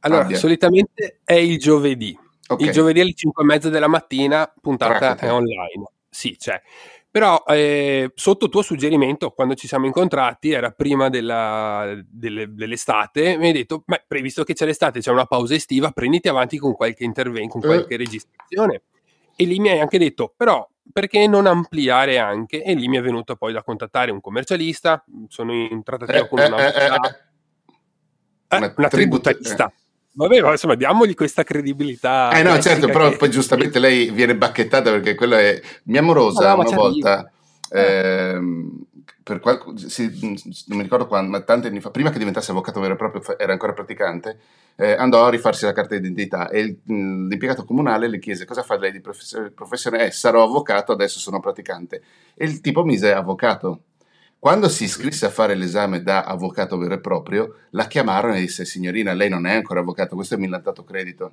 Allora, 0.00 0.24
Abbia. 0.24 0.36
solitamente 0.36 1.20
è 1.24 1.34
il 1.34 1.58
giovedì. 1.58 2.16
Okay. 2.46 2.66
Il 2.66 2.72
giovedì 2.72 3.00
alle 3.00 3.14
5 3.14 3.42
e 3.42 3.46
mezza 3.46 3.70
della 3.70 3.88
mattina, 3.88 4.52
puntata 4.60 4.98
Pratica. 4.98 5.26
è 5.26 5.32
online. 5.32 5.88
Sì, 6.10 6.36
c'è. 6.36 6.60
Però 7.14 7.44
eh, 7.46 8.10
sotto 8.16 8.48
tuo 8.48 8.60
suggerimento, 8.62 9.30
quando 9.30 9.54
ci 9.54 9.68
siamo 9.68 9.86
incontrati, 9.86 10.50
era 10.50 10.72
prima 10.72 11.08
della, 11.08 11.96
delle, 12.08 12.52
dell'estate, 12.52 13.36
mi 13.36 13.46
hai 13.46 13.52
detto, 13.52 13.84
beh, 13.86 14.20
visto 14.20 14.42
che 14.42 14.52
c'è 14.52 14.66
l'estate, 14.66 14.98
c'è 14.98 15.12
una 15.12 15.24
pausa 15.24 15.54
estiva, 15.54 15.92
prenditi 15.92 16.26
avanti 16.26 16.58
con 16.58 16.74
qualche 16.74 17.04
intervento, 17.04 17.52
con 17.52 17.60
qualche 17.60 17.94
eh. 17.94 17.98
registrazione. 17.98 18.82
E 19.36 19.44
lì 19.44 19.60
mi 19.60 19.68
hai 19.68 19.78
anche 19.78 19.96
detto, 19.96 20.34
però 20.36 20.68
perché 20.92 21.28
non 21.28 21.46
ampliare 21.46 22.18
anche? 22.18 22.64
E 22.64 22.74
lì 22.74 22.88
mi 22.88 22.96
è 22.96 23.00
venuto 23.00 23.36
poi 23.36 23.52
da 23.52 23.62
contattare 23.62 24.10
un 24.10 24.20
commercialista, 24.20 25.04
sono 25.28 25.52
in 25.52 25.84
trattativa 25.84 26.18
eh, 26.18 26.28
con 26.28 26.40
una, 26.40 26.74
eh, 26.74 28.58
eh, 28.58 28.72
una 28.76 28.88
tributarista 28.88 29.72
Vabbè, 30.16 30.40
ma 30.40 30.52
insomma, 30.52 30.74
diamogli 30.76 31.14
questa 31.14 31.42
credibilità. 31.42 32.30
Eh 32.30 32.42
no, 32.42 32.58
certo, 32.60 32.86
però 32.86 33.10
che... 33.10 33.16
poi 33.16 33.30
giustamente 33.30 33.78
lei 33.78 34.10
viene 34.10 34.36
bacchettata 34.36 34.90
perché 34.90 35.14
quello 35.14 35.36
è... 35.36 35.60
Mia 35.84 36.02
morosa 36.02 36.54
no, 36.54 36.60
una 36.60 36.70
volta... 36.70 37.30
Ehm, 37.70 38.86
per 39.24 39.40
qual... 39.40 39.60
sì, 39.76 40.10
non 40.20 40.76
mi 40.76 40.82
ricordo 40.82 41.06
quando, 41.06 41.30
ma 41.30 41.40
tanti 41.40 41.66
anni 41.66 41.80
fa, 41.80 41.90
prima 41.90 42.10
che 42.10 42.18
diventasse 42.18 42.52
avvocato 42.52 42.78
vero 42.78 42.92
e 42.92 42.96
proprio, 42.96 43.38
era 43.38 43.52
ancora 43.52 43.72
praticante, 43.72 44.38
eh, 44.76 44.92
andò 44.92 45.24
a 45.24 45.30
rifarsi 45.30 45.64
la 45.64 45.72
carta 45.72 45.94
d'identità 45.96 46.48
e 46.50 46.60
il, 46.60 46.78
l'impiegato 46.84 47.64
comunale 47.64 48.06
le 48.06 48.18
chiese 48.18 48.44
cosa 48.44 48.62
fa 48.62 48.76
lei 48.76 48.92
di 48.92 49.00
professione, 49.00 49.50
professione? 49.50 50.06
Eh, 50.06 50.10
sarò 50.10 50.44
avvocato, 50.44 50.92
adesso 50.92 51.18
sono 51.18 51.40
praticante. 51.40 52.02
E 52.34 52.44
il 52.44 52.60
tipo 52.60 52.84
mise 52.84 53.12
avvocato. 53.12 53.80
Quando 54.44 54.68
si 54.68 54.84
iscrisse 54.84 55.24
a 55.24 55.30
fare 55.30 55.54
l'esame 55.54 56.02
da 56.02 56.24
avvocato 56.24 56.76
vero 56.76 56.92
e 56.92 57.00
proprio, 57.00 57.60
la 57.70 57.86
chiamarono 57.86 58.34
e 58.34 58.40
disse: 58.40 58.66
Signorina, 58.66 59.14
lei 59.14 59.30
non 59.30 59.46
è 59.46 59.54
ancora 59.54 59.80
avvocato, 59.80 60.16
questo 60.16 60.34
è 60.34 60.36
millantato 60.36 60.84
credito. 60.84 61.32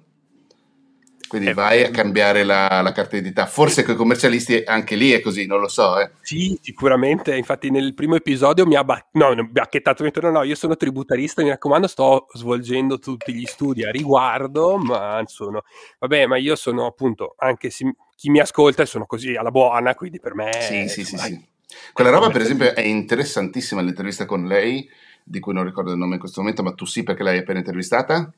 Quindi 1.27 1.49
eh, 1.49 1.53
vai 1.53 1.83
a 1.83 1.89
cambiare 1.89 2.45
la, 2.45 2.79
la, 2.81 2.93
carta 2.93 3.17
d'identità. 3.17 3.47
Forse 3.47 3.83
con 3.83 3.95
i 3.95 3.97
commercialisti 3.97 4.63
anche 4.65 4.95
lì 4.95 5.11
è 5.11 5.19
così, 5.19 5.45
non 5.45 5.59
lo 5.59 5.67
so. 5.67 5.99
Eh. 5.99 6.09
Sì, 6.21 6.57
sicuramente. 6.61 7.35
Infatti, 7.35 7.69
nel 7.69 7.93
primo 7.95 8.15
episodio 8.15 8.65
mi 8.65 8.75
ha 8.75 8.83
ba- 8.85 9.05
no, 9.11 9.35
bacchettato. 9.45 10.05
Mi 10.05 10.11
no, 10.13 10.31
no, 10.31 10.43
io 10.43 10.55
sono 10.55 10.77
tributarista. 10.77 11.43
Mi 11.43 11.49
raccomando, 11.49 11.87
sto 11.87 12.27
svolgendo 12.31 12.97
tutti 12.97 13.33
gli 13.33 13.45
studi 13.45 13.83
a 13.83 13.91
riguardo. 13.91 14.77
Ma 14.77 15.21
sono, 15.25 15.63
vabbè, 15.99 16.27
ma 16.27 16.37
io 16.37 16.55
sono 16.55 16.85
appunto 16.85 17.35
anche 17.39 17.71
se 17.71 17.93
chi 18.15 18.29
mi 18.29 18.39
ascolta 18.39 18.85
sono 18.85 19.05
così 19.05 19.35
alla 19.35 19.51
buona. 19.51 19.95
Quindi 19.95 20.21
per 20.21 20.33
me, 20.33 20.51
sì, 20.61 20.87
sì, 20.87 21.03
sì, 21.03 21.17
sì. 21.17 21.49
Quella 21.93 22.09
roba, 22.09 22.29
per 22.29 22.41
esempio, 22.41 22.73
è 22.73 22.81
interessantissima 22.81 23.81
l'intervista 23.81 24.25
con 24.25 24.45
lei, 24.45 24.89
di 25.23 25.39
cui 25.39 25.53
non 25.53 25.63
ricordo 25.63 25.91
il 25.91 25.97
nome 25.97 26.15
in 26.15 26.19
questo 26.19 26.41
momento, 26.41 26.63
ma 26.63 26.73
tu 26.73 26.85
sì 26.85 27.03
perché 27.03 27.23
l'hai 27.23 27.39
appena 27.39 27.59
intervistata. 27.59 28.31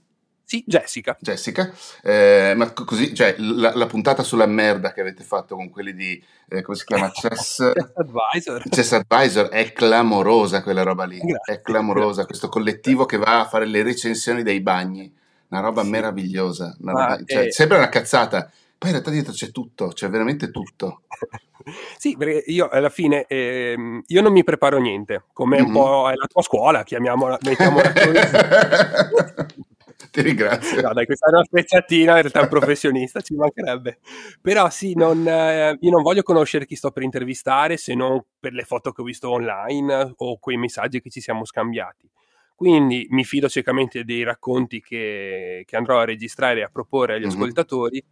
Sì, 0.45 0.63
Jessica. 0.67 1.17
Jessica, 1.19 1.73
eh, 2.03 2.53
ma 2.55 2.71
così, 2.73 3.15
cioè, 3.15 3.35
la, 3.37 3.73
la, 3.75 3.85
puntata 3.85 4.23
sulla 4.23 4.45
merda 4.45 4.91
che 4.91 5.01
avete 5.01 5.23
fatto 5.23 5.55
con 5.55 5.69
quelli 5.69 5.95
di, 5.95 6.21
eh, 6.49 6.61
come 6.61 6.77
si 6.77 6.83
chiama, 6.85 7.09
Chess, 7.15 7.71
Chess 7.71 7.91
Advisor. 7.95 8.63
Chess 8.69 8.91
Advisor, 8.91 9.47
è 9.47 9.71
clamorosa 9.71 10.61
quella 10.61 10.83
roba 10.83 11.05
lì, 11.05 11.17
Grazie. 11.17 11.55
è 11.55 11.61
clamorosa, 11.61 12.25
questo 12.25 12.49
collettivo 12.49 13.05
che 13.05 13.17
va 13.17 13.39
a 13.39 13.47
fare 13.47 13.65
le 13.65 13.83
recensioni 13.83 14.43
dei 14.43 14.59
bagni, 14.59 15.11
una 15.47 15.61
roba 15.61 15.81
sì. 15.81 15.89
meravigliosa, 15.89 16.75
una 16.81 16.91
roba, 16.91 17.23
cioè, 17.25 17.45
è... 17.45 17.51
sembra 17.51 17.77
una 17.77 17.89
cazzata, 17.89 18.51
poi 18.83 18.91
in 18.91 18.97
realtà 18.97 19.11
dietro 19.11 19.31
c'è 19.31 19.51
tutto, 19.51 19.87
c'è 19.93 20.09
veramente 20.09 20.51
tutto. 20.51 21.03
sì, 21.97 22.17
perché 22.17 22.43
io 22.51 22.67
alla 22.67 22.89
fine 22.89 23.25
ehm, 23.27 24.03
io 24.07 24.21
non 24.21 24.33
mi 24.33 24.43
preparo 24.43 24.77
niente, 24.77 25.23
come 25.31 25.55
mm-hmm. 25.55 25.67
un 25.67 25.71
po' 25.71 26.09
è 26.09 26.15
la 26.15 26.27
tua 26.27 26.41
scuola, 26.41 26.83
chiamiamola, 26.83 27.37
mettiamola 27.41 27.93
così. 27.93 28.11
Ti 30.11 30.21
ringrazio. 30.21 30.81
No, 30.81 30.91
dai, 30.91 31.05
questa 31.05 31.27
è 31.27 31.29
una 31.29 31.45
spezzattina, 31.45 32.15
in 32.15 32.19
realtà 32.19 32.41
un 32.41 32.49
professionista, 32.49 33.21
ci 33.21 33.35
mancherebbe. 33.35 33.99
Però 34.41 34.69
sì, 34.69 34.95
non, 34.95 35.25
eh, 35.25 35.77
io 35.79 35.89
non 35.89 36.01
voglio 36.01 36.21
conoscere 36.21 36.65
chi 36.65 36.75
sto 36.75 36.91
per 36.91 37.03
intervistare 37.03 37.77
se 37.77 37.95
non 37.95 38.21
per 38.37 38.51
le 38.51 38.63
foto 38.63 38.91
che 38.91 39.01
ho 39.01 39.05
visto 39.05 39.29
online 39.29 40.13
o 40.17 40.37
quei 40.39 40.57
messaggi 40.57 40.99
che 40.99 41.09
ci 41.09 41.21
siamo 41.21 41.45
scambiati. 41.45 42.09
Quindi 42.53 43.07
mi 43.11 43.23
fido 43.23 43.47
ciecamente 43.47 44.03
dei 44.03 44.23
racconti 44.23 44.81
che, 44.81 45.63
che 45.65 45.75
andrò 45.77 45.99
a 45.99 46.05
registrare 46.05 46.59
e 46.59 46.63
a 46.63 46.69
proporre 46.69 47.13
agli 47.13 47.21
mm-hmm. 47.21 47.29
ascoltatori 47.29 48.03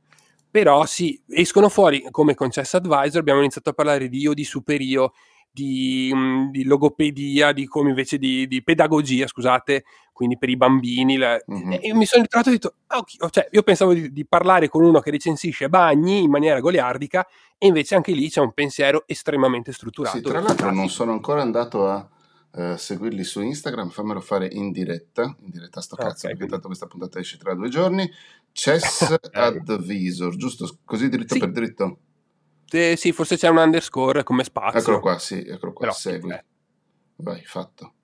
però 0.51 0.85
sì, 0.85 1.19
escono 1.29 1.69
fuori 1.69 2.05
come 2.11 2.35
Concess 2.35 2.73
Advisor, 2.73 3.21
abbiamo 3.21 3.39
iniziato 3.39 3.69
a 3.69 3.73
parlare 3.73 4.09
di 4.09 4.19
io, 4.19 4.33
di 4.33 4.43
superio, 4.43 5.13
di, 5.49 6.11
mm, 6.13 6.49
di 6.49 6.63
logopedia, 6.65 7.53
di 7.53 7.65
come 7.67 7.89
invece 7.89 8.17
di, 8.17 8.47
di, 8.47 8.61
pedagogia, 8.61 9.27
scusate, 9.27 9.85
quindi 10.11 10.37
per 10.37 10.49
i 10.49 10.57
bambini. 10.57 11.17
La, 11.17 11.41
mm-hmm. 11.51 11.71
E 11.81 11.93
mi 11.93 12.05
sono 12.05 12.23
ritrovato 12.23 12.49
e 12.49 12.51
ho 12.51 12.55
detto, 12.55 12.73
ah, 12.87 12.97
okay. 12.97 13.29
cioè, 13.29 13.47
io 13.51 13.63
pensavo 13.63 13.93
di, 13.93 14.11
di, 14.11 14.25
parlare 14.25 14.67
con 14.67 14.83
uno 14.83 14.99
che 14.99 15.11
recensisce 15.11 15.69
bagni 15.69 16.23
in 16.23 16.29
maniera 16.29 16.59
goliardica 16.59 17.25
e 17.57 17.67
invece 17.67 17.95
anche 17.95 18.11
lì 18.11 18.29
c'è 18.29 18.41
un 18.41 18.51
pensiero 18.53 19.03
estremamente 19.05 19.71
strutturato. 19.71 20.17
Sì, 20.17 20.23
tra 20.23 20.39
l'altro 20.41 20.71
non 20.71 20.89
sono 20.89 21.11
ancora 21.13 21.41
andato 21.41 21.87
a 21.87 22.07
uh, 22.51 22.75
seguirli 22.75 23.23
su 23.23 23.41
Instagram, 23.41 23.89
fammelo 23.89 24.21
fare 24.21 24.47
in 24.51 24.71
diretta, 24.71 25.35
in 25.39 25.49
diretta 25.49 25.81
sto 25.81 25.95
cazzo, 25.95 26.07
okay, 26.09 26.19
perché 26.21 26.35
quindi. 26.35 26.51
tanto 26.51 26.67
questa 26.67 26.87
puntata 26.87 27.19
esce 27.19 27.37
tra 27.37 27.53
due 27.53 27.69
giorni. 27.69 28.09
Chess 28.51 29.15
Advisor, 29.31 30.35
giusto? 30.35 30.77
Così 30.83 31.09
dritto 31.09 31.33
sì. 31.33 31.39
per 31.39 31.51
dritto? 31.51 31.97
Eh, 32.71 32.95
sì, 32.95 33.11
forse 33.11 33.37
c'è 33.37 33.49
un 33.49 33.57
underscore 33.57 34.23
come 34.23 34.43
spazio. 34.43 34.79
Eccolo 34.79 34.99
qua, 34.99 35.19
sì, 35.19 35.39
eccolo 35.39 35.73
qua, 35.73 35.87
Però, 35.87 35.93
segui. 35.93 36.31
Eh. 36.31 36.43
Vai, 37.17 37.43
fatto. 37.45 37.95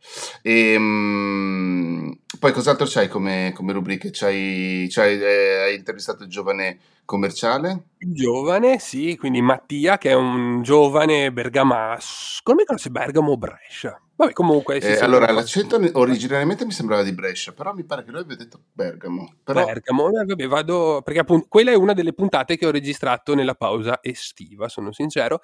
E, 0.43 0.75
um, 0.75 2.15
poi 2.39 2.51
cos'altro 2.51 2.85
c'hai 2.87 3.07
come, 3.07 3.51
come 3.55 3.73
rubriche? 3.73 4.09
C'hai, 4.11 4.87
c'hai, 4.89 5.19
eh, 5.19 5.61
hai 5.63 5.75
intervistato 5.75 6.23
il 6.23 6.29
giovane 6.29 6.79
commerciale? 7.03 7.87
Il 7.99 8.13
giovane, 8.13 8.77
sì, 8.77 9.15
quindi 9.17 9.41
Mattia 9.41 9.97
che 9.97 10.11
è 10.11 10.13
un 10.13 10.61
giovane 10.61 11.31
bergamasco, 11.31 12.41
come 12.43 12.63
conosce 12.65 12.91
Bergamo 12.91 13.37
Brescia. 13.37 13.99
Vabbè, 14.17 14.33
comunque. 14.33 14.79
Eh, 14.79 14.97
allora, 14.97 15.31
l'accento 15.31 15.79
originariamente 15.93 16.65
mi 16.65 16.71
sembrava 16.71 17.03
di 17.03 17.13
Brescia, 17.13 17.53
però 17.53 17.71
mi 17.73 17.83
pare 17.83 18.03
che 18.03 18.09
lui 18.09 18.21
abbia 18.21 18.35
detto 18.35 18.59
Bergamo. 18.73 19.35
Però... 19.43 19.63
Bergamo, 19.63 20.09
eh, 20.09 20.25
vabbè, 20.25 20.47
vado. 20.47 21.01
Perché 21.03 21.19
appunto 21.19 21.45
quella 21.47 21.71
è 21.71 21.75
una 21.75 21.93
delle 21.93 22.13
puntate 22.13 22.57
che 22.57 22.65
ho 22.65 22.71
registrato 22.71 23.35
nella 23.35 23.53
pausa 23.53 23.99
estiva, 24.01 24.69
sono 24.69 24.91
sincero. 24.91 25.41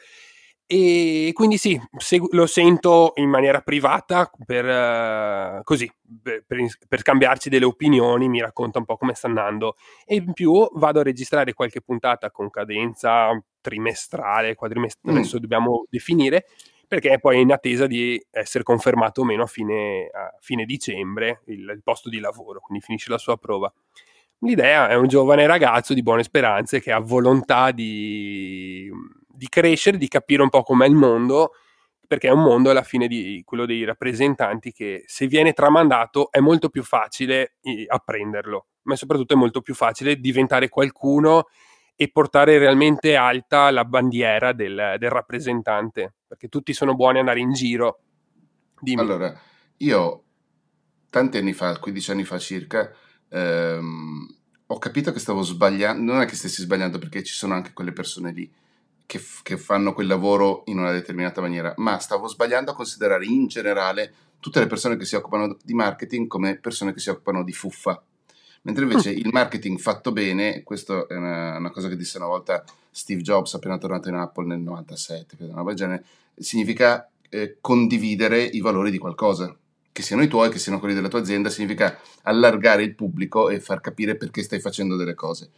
E 0.66 1.32
quindi 1.34 1.58
sì, 1.58 1.80
lo 2.32 2.46
sento 2.48 3.12
in 3.16 3.30
maniera 3.30 3.62
privata 3.62 4.32
per, 4.44 4.66
uh, 4.66 5.62
così, 5.62 5.92
per, 6.22 6.46
per, 6.48 7.00
scambiarci 7.00 7.50
delle 7.50 7.66
opinioni, 7.66 8.30
mi 8.30 8.40
racconta 8.40 8.80
un 8.80 8.86
po' 8.86 8.96
come 8.96 9.14
sta 9.14 9.28
andando 9.28 9.76
e 10.06 10.16
in 10.16 10.32
più 10.32 10.68
vado 10.74 11.02
a 11.02 11.04
registrare 11.04 11.54
qualche 11.54 11.82
puntata 11.82 12.32
con 12.32 12.50
cadenza 12.50 13.30
trimestrale, 13.60 14.56
quadrimestrale, 14.56 15.16
mm. 15.16 15.20
adesso 15.20 15.38
dobbiamo 15.38 15.86
definire, 15.90 16.46
perché 16.94 17.18
poi 17.18 17.38
è 17.38 17.40
in 17.40 17.52
attesa 17.52 17.88
di 17.88 18.24
essere 18.30 18.64
confermato 18.64 19.22
o 19.22 19.24
meno 19.24 19.42
a 19.42 19.48
fine, 19.48 20.10
a 20.12 20.32
fine 20.40 20.64
dicembre 20.64 21.42
il, 21.48 21.62
il, 21.62 21.82
posto 21.84 22.08
di 22.08 22.20
lavoro, 22.20 22.60
quindi 22.60 22.84
finisce 22.86 23.10
la 23.10 23.18
sua 23.18 23.36
prova. 23.36 23.74
L'idea 24.42 24.90
è 24.90 24.94
un 24.94 25.08
giovane 25.08 25.48
ragazzo 25.48 25.96
di 25.96 26.04
buone 26.04 26.22
speranze 26.22 26.82
che 26.82 26.92
ha 26.92 27.00
volontà 27.00 27.72
di, 27.72 28.92
di 29.28 29.50
crescere, 29.50 29.98
di 29.98 30.08
capire 30.08 30.44
un 30.44 30.50
po' 30.50 30.62
com'è 30.62 30.86
il 30.86 30.94
mondo, 30.94 31.54
perché 32.06 32.28
è 32.28 32.32
un 32.32 32.44
mondo 32.44 32.70
alla 32.70 32.84
fine 32.84 33.08
di 33.08 33.42
quello 33.44 33.66
dei 33.66 33.84
rappresentanti 33.86 34.72
che 34.72 35.04
se 35.08 35.26
viene 35.26 35.54
tramandato 35.54 36.30
è 36.30 36.42
molto 36.42 36.70
più 36.70 36.84
facile 36.84 37.56
apprenderlo, 37.88 38.68
ma 38.84 38.96
soprattutto 38.96 39.34
è 39.34 39.38
molto 39.38 39.62
più 39.62 39.74
facile 39.74 40.18
diventare 40.18 40.70
qualcuno 40.70 41.48
e 41.96 42.10
portare 42.10 42.58
realmente 42.58 43.16
alta 43.16 43.70
la 43.72 43.86
bandiera 43.86 44.52
del, 44.54 44.96
del 44.98 45.10
rappresentante, 45.10 46.14
perché 46.28 46.48
tutti 46.48 46.74
sono 46.74 46.96
buoni 46.96 47.20
ad 47.20 47.22
andare 47.22 47.40
in 47.40 47.54
giro, 47.54 48.00
Dimmi. 48.84 49.00
Allora, 49.00 49.34
io 49.78 50.24
tanti 51.10 51.38
anni 51.38 51.54
fa, 51.54 51.80
15 51.80 52.12
anni 52.12 52.26
fa 52.26 52.38
circa, 52.38 52.94
ehm, 53.30 54.36
ho 54.68 54.78
capito 54.78 55.14
che 55.14 55.20
stavo 55.20 55.42
sbagliando, 55.42 56.12
non 56.12 56.22
è 56.22 56.26
che 56.26 56.36
stessi 56.36 56.62
sbagliando 56.62 57.00
perché 57.00 57.24
ci 57.24 57.34
sono 57.34 57.54
anche 57.54 57.72
quelle 57.72 57.94
persone 57.94 58.34
lì 58.34 58.52
che, 59.06 59.20
f- 59.20 59.42
che 59.42 59.56
fanno 59.56 59.94
quel 59.94 60.08
lavoro 60.08 60.64
in 60.66 60.80
una 60.80 60.92
determinata 60.92 61.40
maniera, 61.40 61.74
ma 61.78 61.98
stavo 62.00 62.28
sbagliando 62.28 62.72
a 62.72 62.76
considerare 62.76 63.26
in 63.26 63.48
generale 63.48 64.14
tutte 64.42 64.60
le 64.60 64.68
persone 64.68 64.98
che 64.98 65.06
si 65.06 65.16
occupano 65.16 65.56
di 65.64 65.74
marketing 65.74 66.28
come 66.28 66.58
persone 66.58 66.92
che 66.92 67.00
si 67.00 67.10
occupano 67.10 67.46
di 67.46 67.54
fuffa. 67.54 68.04
Mentre 68.66 68.84
invece 68.84 69.12
il 69.12 69.30
marketing 69.32 69.78
fatto 69.78 70.12
bene, 70.12 70.64
questa 70.64 71.06
è 71.08 71.16
una, 71.16 71.58
una, 71.58 71.72
cosa 71.72 71.90
che 71.90 71.98
disse 71.98 72.18
una 72.18 72.28
volta 72.28 72.64
Steve 72.90 73.22
Jobs 73.22 73.54
appena 73.56 73.78
tornato 73.78 74.08
in 74.08 74.16
Apple 74.16 74.46
nel 74.46 74.60
97, 74.60 75.36
credo, 75.36 75.60
una 75.60 75.74
genere, 75.74 76.04
significa 76.36 77.10
eh, 77.30 77.58
condividere 77.60 78.42
i 78.42 78.62
valori 78.62 78.90
di 78.90 78.98
qualcosa 78.98 79.54
che 79.92 80.02
siano 80.02 80.24
i 80.24 80.28
tuoi, 80.28 80.50
che 80.50 80.60
siano 80.60 80.80
quelli 80.80 80.96
della 80.96 81.08
tua 81.08 81.20
azienda, 81.20 81.50
significa 81.50 82.00
allargare 82.24 82.84
il 82.84 82.96
pubblico 82.96 83.50
e 83.50 83.60
far 83.60 83.80
capire 83.80 84.16
perché 84.16 84.42
stai 84.42 84.60
facendo 84.60 84.96
delle 84.96 85.14
cose. 85.14 85.52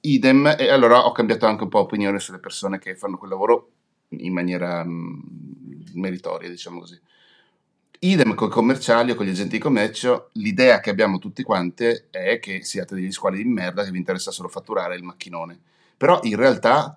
Idem, 0.00 0.54
e 0.58 0.68
allora 0.68 1.06
ho 1.06 1.12
cambiato 1.12 1.46
anche 1.46 1.62
un 1.62 1.68
po' 1.68 1.80
opinione 1.80 2.18
sulle 2.18 2.38
persone 2.38 2.78
che 2.78 2.96
fanno 2.96 3.16
quel 3.16 3.30
lavoro 3.30 3.70
in 4.10 4.32
maniera 4.32 4.84
mh, 4.84 4.90
mm, 4.90 6.00
meritoria, 6.00 6.48
diciamo 6.48 6.80
così. 6.80 7.00
Idem 8.00 8.34
con 8.34 8.48
i 8.48 8.50
commerciali 8.50 9.10
o 9.10 9.14
con 9.14 9.26
gli 9.26 9.30
agenti 9.30 9.56
di 9.56 9.62
commercio, 9.62 10.30
l'idea 10.34 10.80
che 10.80 10.90
abbiamo 10.90 11.18
tutti 11.18 11.42
quanti 11.42 11.84
è 12.10 12.38
che 12.38 12.62
siate 12.62 12.94
degli 12.94 13.10
squali 13.10 13.42
di 13.42 13.48
merda 13.48 13.84
che 13.84 13.90
vi 13.90 13.98
interessa 13.98 14.30
solo 14.30 14.48
fatturare 14.48 14.94
il 14.94 15.02
macchinone. 15.02 15.58
Però 15.96 16.20
in 16.22 16.36
realtà 16.36 16.96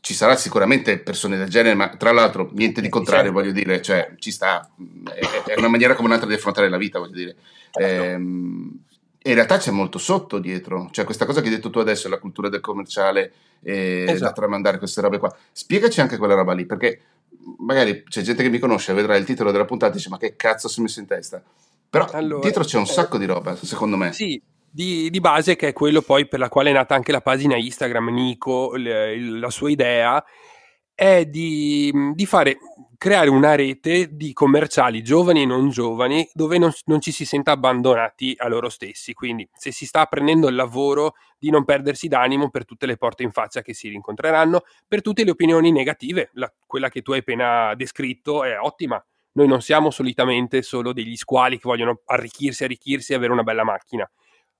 ci 0.00 0.14
sarà 0.14 0.36
sicuramente 0.36 0.98
persone 0.98 1.38
del 1.38 1.48
genere, 1.48 1.74
ma 1.74 1.88
tra 1.96 2.12
l'altro 2.12 2.50
niente 2.52 2.80
di 2.80 2.88
contrario, 2.88 3.32
certo. 3.32 3.38
voglio 3.38 3.52
dire, 3.52 3.80
cioè 3.80 4.14
ci 4.18 4.30
sta, 4.30 4.68
è, 5.14 5.52
è, 5.52 5.54
una 5.56 5.68
maniera 5.68 5.94
come 5.94 6.08
un'altra 6.08 6.28
di 6.28 6.34
affrontare 6.34 6.68
la 6.68 6.76
vita, 6.76 6.98
voglio 6.98 7.14
dire. 7.14 7.36
Certo. 7.70 8.02
Ehm, 8.02 8.78
in 9.24 9.34
realtà 9.34 9.58
c'è 9.58 9.70
molto 9.70 9.98
sotto 9.98 10.38
dietro, 10.38 10.88
cioè 10.90 11.04
questa 11.04 11.24
cosa 11.24 11.40
che 11.40 11.46
hai 11.46 11.54
detto 11.54 11.70
tu 11.70 11.78
adesso, 11.78 12.08
la 12.08 12.18
cultura 12.18 12.48
del 12.48 12.60
commerciale, 12.60 13.32
e 13.62 14.04
esatto. 14.08 14.24
da 14.24 14.32
tramandare 14.32 14.78
queste 14.78 15.00
robe 15.00 15.18
qua. 15.18 15.34
Spiegaci 15.52 16.00
anche 16.00 16.16
quella 16.16 16.34
roba 16.34 16.52
lì, 16.52 16.66
perché 16.66 17.00
magari 17.58 18.02
c'è 18.04 18.22
gente 18.22 18.42
che 18.42 18.48
mi 18.48 18.58
conosce, 18.58 18.92
vedrà 18.92 19.16
il 19.16 19.24
titolo 19.24 19.50
della 19.50 19.64
puntata 19.64 19.92
e 19.92 19.96
dice 19.96 20.08
ma 20.08 20.18
che 20.18 20.36
cazzo 20.36 20.68
si 20.68 20.80
è 20.80 20.82
messo 20.82 21.00
in 21.00 21.06
testa? 21.06 21.42
Però 21.90 22.06
allora, 22.12 22.40
dietro 22.40 22.64
c'è 22.64 22.78
un 22.78 22.84
eh, 22.84 22.86
sacco 22.86 23.18
di 23.18 23.26
roba, 23.26 23.54
secondo 23.56 23.96
me. 23.96 24.12
Sì, 24.12 24.40
di, 24.70 25.10
di, 25.10 25.20
base, 25.20 25.56
che 25.56 25.68
è 25.68 25.72
quello 25.72 26.00
poi 26.00 26.26
per 26.26 26.38
la 26.38 26.48
quale 26.48 26.70
è 26.70 26.72
nata 26.72 26.94
anche 26.94 27.12
la 27.12 27.20
pagina 27.20 27.56
Instagram, 27.56 28.08
Nico, 28.08 28.74
le, 28.76 29.20
la 29.20 29.50
sua 29.50 29.70
idea 29.70 30.24
è 30.94 31.26
di, 31.26 31.92
di, 32.14 32.26
fare, 32.26 32.56
creare 33.02 33.30
una 33.30 33.56
rete 33.56 34.14
di 34.14 34.32
commerciali 34.32 35.02
giovani 35.02 35.42
e 35.42 35.44
non 35.44 35.70
giovani 35.70 36.30
dove 36.34 36.56
non, 36.56 36.70
non, 36.84 37.00
ci 37.00 37.10
si 37.10 37.24
senta 37.24 37.50
abbandonati 37.50 38.36
a 38.38 38.46
loro 38.46 38.68
stessi. 38.68 39.12
Quindi, 39.12 39.48
se 39.52 39.72
si 39.72 39.86
sta 39.86 40.06
prendendo 40.06 40.46
il 40.46 40.54
lavoro, 40.54 41.14
di 41.36 41.50
non 41.50 41.64
perdersi 41.64 42.06
d'animo 42.06 42.48
per 42.48 42.64
tutte 42.64 42.86
le 42.86 42.96
porte 42.96 43.24
in 43.24 43.32
faccia 43.32 43.60
che 43.60 43.74
si 43.74 43.88
rincontreranno, 43.88 44.62
per 44.86 45.02
tutte 45.02 45.24
le 45.24 45.32
opinioni 45.32 45.72
negative. 45.72 46.30
La, 46.34 46.48
quella 46.64 46.90
che 46.90 47.02
tu 47.02 47.10
hai 47.10 47.18
appena 47.18 47.74
descritto 47.74 48.44
è 48.44 48.56
ottima. 48.56 49.04
Noi 49.32 49.48
non 49.48 49.62
siamo 49.62 49.90
solitamente 49.90 50.62
solo 50.62 50.92
degli 50.92 51.16
squali 51.16 51.56
che 51.56 51.64
vogliono 51.64 52.02
arricchirsi, 52.04 52.62
arricchirsi 52.62 53.14
e 53.14 53.16
avere 53.16 53.32
una 53.32 53.42
bella 53.42 53.64
macchina 53.64 54.08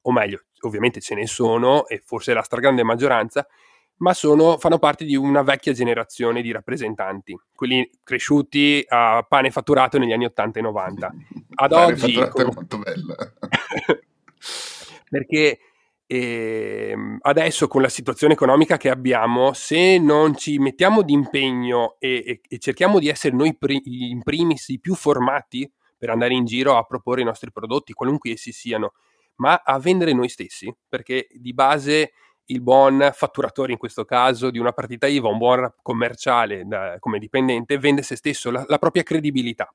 o 0.03 0.11
meglio, 0.11 0.47
ovviamente 0.63 1.01
ce 1.01 1.15
ne 1.15 1.27
sono, 1.27 1.87
e 1.87 2.03
forse 2.05 2.35
la 2.35 2.43
stragrande 2.43 2.83
maggioranza, 2.83 3.47
ma 3.97 4.15
sono, 4.15 4.59
fanno 4.59 4.79
parte 4.79 5.05
di 5.05 5.15
una 5.15 5.43
vecchia 5.43 5.73
generazione 5.73 6.43
di 6.43 6.51
rappresentanti, 6.51 7.39
quelli 7.55 7.89
cresciuti 8.03 8.85
a 8.89 9.25
pane 9.29 9.51
fatturato 9.51 9.99
negli 9.99 10.13
anni 10.13 10.25
80 10.25 10.59
e 10.59 10.63
90. 10.63 11.15
Ad 11.55 11.71
pane 11.71 11.93
oggi... 11.93 12.15
Come... 12.15 12.51
è 12.51 12.53
molto 12.53 12.79
bella. 12.79 13.15
perché 15.09 15.59
eh, 16.07 16.95
adesso 17.21 17.69
con 17.69 17.83
la 17.83 17.89
situazione 17.89 18.33
economica 18.33 18.77
che 18.77 18.91
abbiamo, 18.91 19.53
se 19.53 19.99
non 19.99 20.37
ci 20.37 20.59
mettiamo 20.59 21.03
d'impegno 21.03 21.97
e, 21.99 22.23
e, 22.27 22.41
e 22.49 22.59
cerchiamo 22.59 22.99
di 22.99 23.09
essere 23.09 23.37
noi 23.37 23.57
pri- 23.57 23.83
in 23.85 24.23
primis 24.23 24.69
i 24.69 24.81
più 24.81 24.95
formati 24.95 25.71
per 25.97 26.11
andare 26.11 26.35
in 26.35 26.45
giro 26.45 26.77
a 26.77 26.85
proporre 26.85 27.21
i 27.21 27.25
nostri 27.25 27.53
prodotti, 27.53 27.93
qualunque 27.93 28.33
essi 28.33 28.53
siano, 28.53 28.93
ma 29.37 29.63
a 29.65 29.79
vendere 29.79 30.13
noi 30.13 30.29
stessi, 30.29 30.75
perché 30.89 31.29
di 31.31 31.55
base 31.55 32.13
il 32.53 32.61
buon 32.61 33.11
fatturatore 33.13 33.73
in 33.73 33.79
questo 33.79 34.05
caso 34.05 34.51
di 34.51 34.59
una 34.59 34.73
partita 34.73 35.07
IVA, 35.07 35.29
un 35.29 35.39
buon 35.39 35.75
commerciale 35.83 36.65
da, 36.67 36.97
come 36.99 37.19
dipendente, 37.19 37.79
vende 37.79 38.03
se 38.03 38.17
stesso, 38.17 38.51
la, 38.51 38.65
la 38.69 38.79
propria 38.79 39.03
credibilità. 39.03 39.73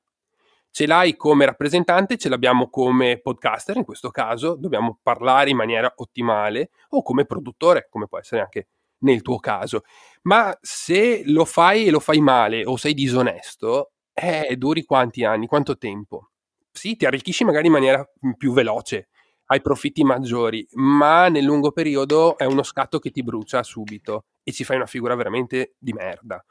Ce 0.70 0.86
l'hai 0.86 1.16
come 1.16 1.44
rappresentante, 1.44 2.16
ce 2.16 2.28
l'abbiamo 2.28 2.70
come 2.70 3.18
podcaster 3.18 3.76
in 3.76 3.84
questo 3.84 4.10
caso, 4.10 4.54
dobbiamo 4.54 4.98
parlare 5.02 5.50
in 5.50 5.56
maniera 5.56 5.92
ottimale 5.96 6.70
o 6.90 7.02
come 7.02 7.24
produttore, 7.24 7.88
come 7.90 8.06
può 8.06 8.18
essere 8.18 8.42
anche 8.42 8.68
nel 8.98 9.22
tuo 9.22 9.38
caso. 9.38 9.82
Ma 10.22 10.56
se 10.60 11.22
lo 11.24 11.44
fai 11.44 11.86
e 11.86 11.90
lo 11.90 12.00
fai 12.00 12.20
male 12.20 12.64
o 12.64 12.76
sei 12.76 12.94
disonesto, 12.94 13.92
eh, 14.12 14.56
duri 14.56 14.84
quanti 14.84 15.24
anni, 15.24 15.46
quanto 15.46 15.76
tempo? 15.78 16.30
Sì, 16.70 16.96
ti 16.96 17.06
arricchisci 17.06 17.44
magari 17.44 17.66
in 17.66 17.72
maniera 17.72 18.08
più 18.36 18.52
veloce, 18.52 19.08
hai 19.50 19.62
profitti 19.62 20.04
maggiori, 20.04 20.66
ma 20.72 21.28
nel 21.28 21.44
lungo 21.44 21.72
periodo 21.72 22.36
è 22.36 22.44
uno 22.44 22.62
scatto 22.62 22.98
che 22.98 23.10
ti 23.10 23.22
brucia 23.22 23.62
subito 23.62 24.26
e 24.42 24.52
ci 24.52 24.64
fai 24.64 24.76
una 24.76 24.86
figura 24.86 25.14
veramente 25.14 25.74
di 25.78 25.92
merda. 25.92 26.44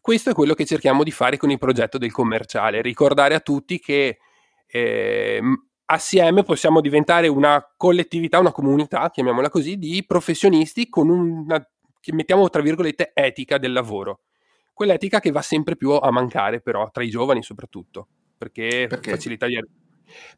Questo 0.00 0.30
è 0.30 0.32
quello 0.32 0.54
che 0.54 0.64
cerchiamo 0.64 1.02
di 1.02 1.10
fare 1.10 1.36
con 1.36 1.50
il 1.50 1.58
progetto 1.58 1.98
del 1.98 2.12
commerciale, 2.12 2.80
ricordare 2.80 3.34
a 3.34 3.40
tutti 3.40 3.80
che 3.80 4.18
eh, 4.66 5.42
assieme 5.86 6.44
possiamo 6.44 6.80
diventare 6.80 7.26
una 7.26 7.62
collettività, 7.76 8.38
una 8.38 8.52
comunità, 8.52 9.10
chiamiamola 9.10 9.50
così, 9.50 9.76
di 9.76 10.04
professionisti 10.06 10.88
con 10.88 11.08
una, 11.08 11.60
che 11.98 12.12
mettiamo 12.14 12.48
tra 12.48 12.62
virgolette, 12.62 13.10
etica 13.12 13.58
del 13.58 13.72
lavoro. 13.72 14.20
Quell'etica 14.72 15.18
che 15.18 15.32
va 15.32 15.42
sempre 15.42 15.76
più 15.76 15.90
a 15.90 16.10
mancare 16.12 16.60
però, 16.60 16.88
tra 16.92 17.02
i 17.02 17.10
giovani 17.10 17.42
soprattutto, 17.42 18.06
perché, 18.38 18.86
perché? 18.88 19.10
facilità 19.10 19.46
di 19.46 19.56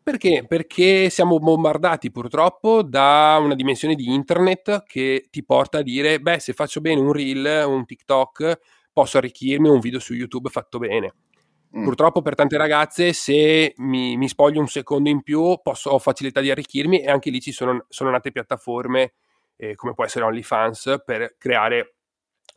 perché? 0.02 0.44
Perché 0.46 1.10
siamo 1.10 1.38
bombardati 1.38 2.10
purtroppo 2.10 2.82
da 2.82 3.38
una 3.40 3.54
dimensione 3.54 3.94
di 3.94 4.12
internet 4.12 4.84
che 4.86 5.26
ti 5.30 5.44
porta 5.44 5.78
a 5.78 5.82
dire, 5.82 6.20
beh, 6.20 6.38
se 6.38 6.52
faccio 6.52 6.80
bene 6.80 7.00
un 7.00 7.12
reel, 7.12 7.64
un 7.66 7.84
TikTok, 7.84 8.60
posso 8.92 9.18
arricchirmi 9.18 9.68
un 9.68 9.80
video 9.80 10.00
su 10.00 10.14
YouTube 10.14 10.50
fatto 10.50 10.78
bene. 10.78 11.14
Mm. 11.76 11.84
Purtroppo 11.84 12.20
per 12.20 12.34
tante 12.34 12.56
ragazze, 12.56 13.12
se 13.12 13.72
mi, 13.76 14.16
mi, 14.16 14.28
spoglio 14.28 14.60
un 14.60 14.68
secondo 14.68 15.08
in 15.08 15.22
più, 15.22 15.58
posso, 15.62 15.90
ho 15.90 15.98
facilità 15.98 16.40
di 16.40 16.50
arricchirmi 16.50 17.00
e 17.00 17.10
anche 17.10 17.30
lì 17.30 17.40
ci 17.40 17.52
sono, 17.52 17.86
sono 17.88 18.10
nate 18.10 18.30
piattaforme 18.30 19.14
eh, 19.56 19.74
come 19.74 19.94
può 19.94 20.04
essere 20.04 20.24
OnlyFans 20.24 21.02
per 21.04 21.36
creare 21.38 21.94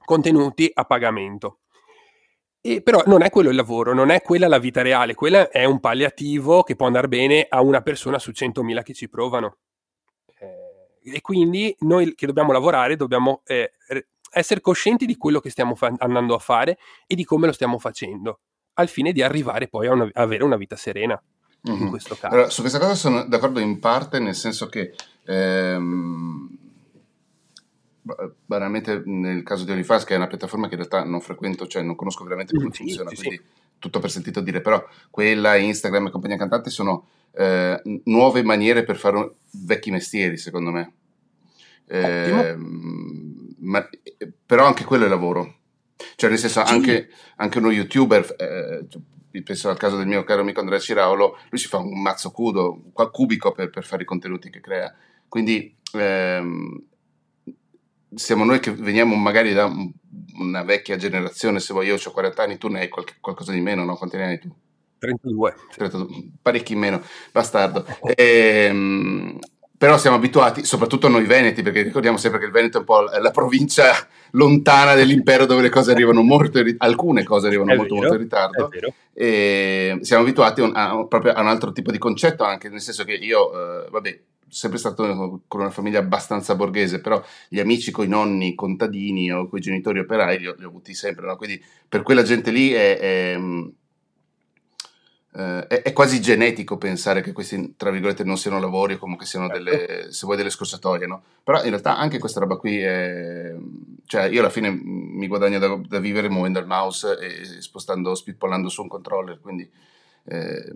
contenuti 0.04 0.70
a 0.74 0.84
pagamento. 0.84 1.60
E 2.68 2.82
però 2.82 3.04
non 3.06 3.22
è 3.22 3.30
quello 3.30 3.52
il 3.52 3.56
lavoro, 3.56 3.94
non 3.94 4.10
è 4.10 4.24
quella 4.24 4.48
la 4.48 4.58
vita 4.58 4.82
reale, 4.82 5.14
quella 5.14 5.50
è 5.52 5.66
un 5.66 5.80
palliativo 5.80 6.64
che 6.64 6.76
può 6.76 6.88
andare 6.88 7.08
bene 7.08 7.46
a 7.48 7.62
una 7.62 7.82
persona 7.82 8.18
su 8.18 8.32
100.000 8.32 8.82
che 8.82 8.96
ci 8.96 9.08
provano. 9.08 9.58
Eh, 10.40 11.14
e 11.14 11.22
quindi 11.22 11.76
noi 11.82 12.16
che 12.16 12.26
dobbiamo 12.26 12.52
lavorare 12.52 12.96
dobbiamo 12.96 13.44
eh, 13.46 13.74
essere 14.32 14.62
coscienti 14.62 15.06
di 15.06 15.16
quello 15.16 15.40
che 15.40 15.52
stiamo 15.52 15.76
fa- 15.76 15.94
andando 16.00 16.34
a 16.34 16.40
fare 16.40 16.80
e 17.06 17.14
di 17.14 17.24
come 17.24 17.46
lo 17.46 17.54
stiamo 17.54 17.78
facendo, 17.78 18.40
al 18.74 18.88
fine 18.88 19.12
di 19.12 19.22
arrivare 19.22 19.68
poi 19.68 19.86
a 19.86 19.92
una, 19.92 20.10
avere 20.14 20.44
una 20.44 20.58
vita 20.58 20.76
serena. 20.76 21.22
Mm-hmm. 21.70 21.82
In 21.82 21.90
questo 21.90 22.16
caso. 22.16 22.34
Allora, 22.34 22.50
su 22.50 22.62
questa 22.62 22.80
cosa 22.80 22.96
sono 22.96 23.26
d'accordo 23.26 23.60
in 23.60 23.78
parte, 23.78 24.18
nel 24.18 24.34
senso 24.34 24.66
che 24.70 24.96
ehm, 25.26 26.65
banalmente 28.46 29.02
nel 29.06 29.44
caso 29.44 29.66
di 29.66 29.72
OnlyFans 29.72 30.04
che 30.04 30.14
è 30.14 30.18
una 30.18 30.28
piattaforma 30.28 30.68
che 30.68 30.76
in 30.76 30.80
realtà 30.80 31.04
non 31.04 31.22
frequento, 31.22 31.68
cioè 31.68 31.82
non 31.82 31.96
conosco 31.96 32.24
veramente 32.24 32.56
come 32.56 32.70
sì, 32.72 32.84
funziona, 32.84 33.10
sì, 33.10 33.16
quindi 33.16 33.38
sì. 33.38 33.44
tutto 33.80 34.00
per 34.00 34.12
sentito 34.12 34.42
dire, 34.42 34.62
però 34.62 34.84
quella, 35.10 35.56
Instagram 35.56 36.08
e 36.08 36.12
compagnia 36.12 36.38
cantante 36.38 36.70
sono 36.70 37.08
eh, 37.32 37.82
nuove 38.06 38.44
maniere 38.44 38.84
per 38.84 38.98
fare 38.98 39.36
vecchi 39.52 39.92
mestieri 39.92 40.38
secondo 40.38 40.72
me. 40.72 40.94
Eh, 41.88 42.56
ma, 43.60 43.88
però 44.46 44.66
anche 44.66 44.84
quello 44.84 45.06
è 45.06 45.08
lavoro. 45.08 45.58
Cioè, 46.16 46.30
nel 46.30 46.40
senso, 46.40 46.62
anche, 46.62 47.10
anche, 47.38 47.58
uno 47.58 47.72
youtuber, 47.72 48.36
eh, 48.38 49.42
penso 49.44 49.70
al 49.70 49.78
caso 49.78 49.98
del 49.98 50.08
mio 50.08 50.24
caro 50.24 50.42
amico 50.42 50.60
Andrea 50.60 50.80
Ciraulo, 50.80 51.38
lui 51.50 51.60
si 51.60 51.68
fa 51.68 51.78
un 51.78 52.02
mazzo 52.02 52.32
cudo, 52.32 52.84
cubico 53.12 53.52
per, 53.52 53.70
per 53.70 53.86
fare 53.86 54.04
i 54.04 54.06
contenuti 54.06 54.50
che 54.50 54.62
crea. 54.62 54.94
Quindi 55.28 55.76
ehm, 55.94 56.84
siamo 58.16 58.44
noi 58.44 58.60
che 58.60 58.72
veniamo 58.72 59.16
magari 59.16 59.54
da 59.54 59.72
una 60.38 60.64
vecchia 60.64 60.98
generazione, 60.98 61.60
se 61.60 61.74
vuoi 61.74 61.88
io 61.88 61.96
ho 62.04 62.12
40 62.12 62.44
anni, 62.44 62.58
tu 62.58 62.68
ne 62.68 62.82
hai 62.82 62.90
qualche, 62.90 63.16
qualcosa 63.20 63.52
di 63.52 63.62
meno, 63.62 63.84
no? 63.84 63.96
Quanti 63.96 64.18
ne 64.18 64.26
hai 64.26 64.40
tu? 64.40 64.54
32. 64.98 65.56
32 65.76 66.08
parecchi 66.42 66.76
meno, 66.76 67.02
bastardo. 67.32 67.86
E, 68.16 68.68
ehm, 68.70 69.40
però 69.78 69.98
siamo 69.98 70.16
abituati, 70.16 70.64
soprattutto 70.64 71.10
noi 71.10 71.26
veneti, 71.26 71.62
perché 71.62 71.82
ricordiamo 71.82 72.18
sempre 72.18 72.40
che 72.40 72.46
il 72.46 72.52
Veneto 72.52 72.78
è 72.78 72.80
un 72.80 72.86
po' 72.86 73.02
la 73.02 73.32
provincia, 73.32 74.08
lontana 74.32 74.96
dell'impero 74.96 75.46
dove 75.46 75.62
le 75.62 75.70
cose 75.70 75.92
arrivano 75.92 76.22
molto 76.22 76.62
alcune 76.78 77.24
cose 77.24 77.48
arrivano 77.48 77.74
È 77.74 77.76
molto 77.76 77.96
vero, 77.96 78.08
molto 78.08 78.22
in 78.22 78.24
ritardo. 78.24 78.70
E 79.14 79.98
siamo 80.02 80.24
abituati 80.24 80.62
a, 80.62 80.72
a- 80.72 81.06
proprio 81.08 81.34
a 81.34 81.42
un 81.42 81.48
altro 81.48 81.72
tipo 81.72 81.92
di 81.92 81.98
concetto, 81.98 82.44
anche 82.44 82.70
nel 82.70 82.82
senso 82.82 83.04
che 83.04 83.14
io, 83.14 83.52
eh, 83.86 83.90
vabbè, 83.90 84.20
sempre 84.56 84.80
stato 84.80 85.42
con 85.48 85.60
una 85.60 85.70
famiglia 85.70 86.00
abbastanza 86.00 86.56
borghese, 86.56 87.02
però 87.02 87.22
gli 87.50 87.60
amici 87.60 87.92
con 87.92 88.06
i 88.06 88.08
nonni 88.08 88.56
contadini 88.56 89.32
o 89.32 89.48
con 89.50 89.60
i 89.60 89.62
genitori 89.62 90.00
operai 90.00 90.40
li 90.40 90.48
ho, 90.48 90.56
li 90.58 90.64
ho 90.64 90.70
avuti 90.70 90.94
sempre, 90.94 91.26
no? 91.26 91.36
Quindi 91.36 91.62
per 91.90 92.04
quella 92.04 92.24
gente 92.24 92.52
lì 92.52 92.72
è, 92.72 92.98
è, 92.98 93.38
eh, 95.34 95.68
è- 95.68 95.82
è 95.82 95.94
quasi 95.94 96.22
genetico 96.22 96.78
pensare 96.78 97.22
che 97.22 97.34
questi, 97.34 97.76
tra 97.76 97.92
virgolette, 97.92 98.24
non 98.24 98.38
siano 98.38 98.60
lavori 98.60 98.94
o 98.94 98.98
comunque 98.98 99.26
siano 99.26 99.48
Certo. 99.48 99.64
delle, 99.64 100.12
se 100.12 100.26
vuoi, 100.26 100.38
delle 100.38 100.50
scorsatoie, 100.50 101.06
no? 101.06 101.22
Però 101.44 101.62
in 101.62 101.70
realtà 101.70 101.98
anche 101.98 102.20
questa 102.20 102.40
roba 102.40 102.56
qui 102.56 102.80
è... 102.80 103.54
Cioè, 104.06 104.24
io 104.26 104.40
alla 104.40 104.50
fine 104.50 104.70
mi 104.72 105.28
guadagno 105.28 105.60
da, 105.60 105.76
da 105.86 106.00
vivere 106.00 106.30
muovendo 106.30 106.60
il 106.60 106.68
mouse 106.68 107.18
e 107.20 107.62
spostando, 107.62 108.16
spippollando 108.16 108.70
su 108.70 108.82
un 108.84 108.88
controller, 108.88 109.40
quindi... 109.42 109.70
eh, 110.26 110.74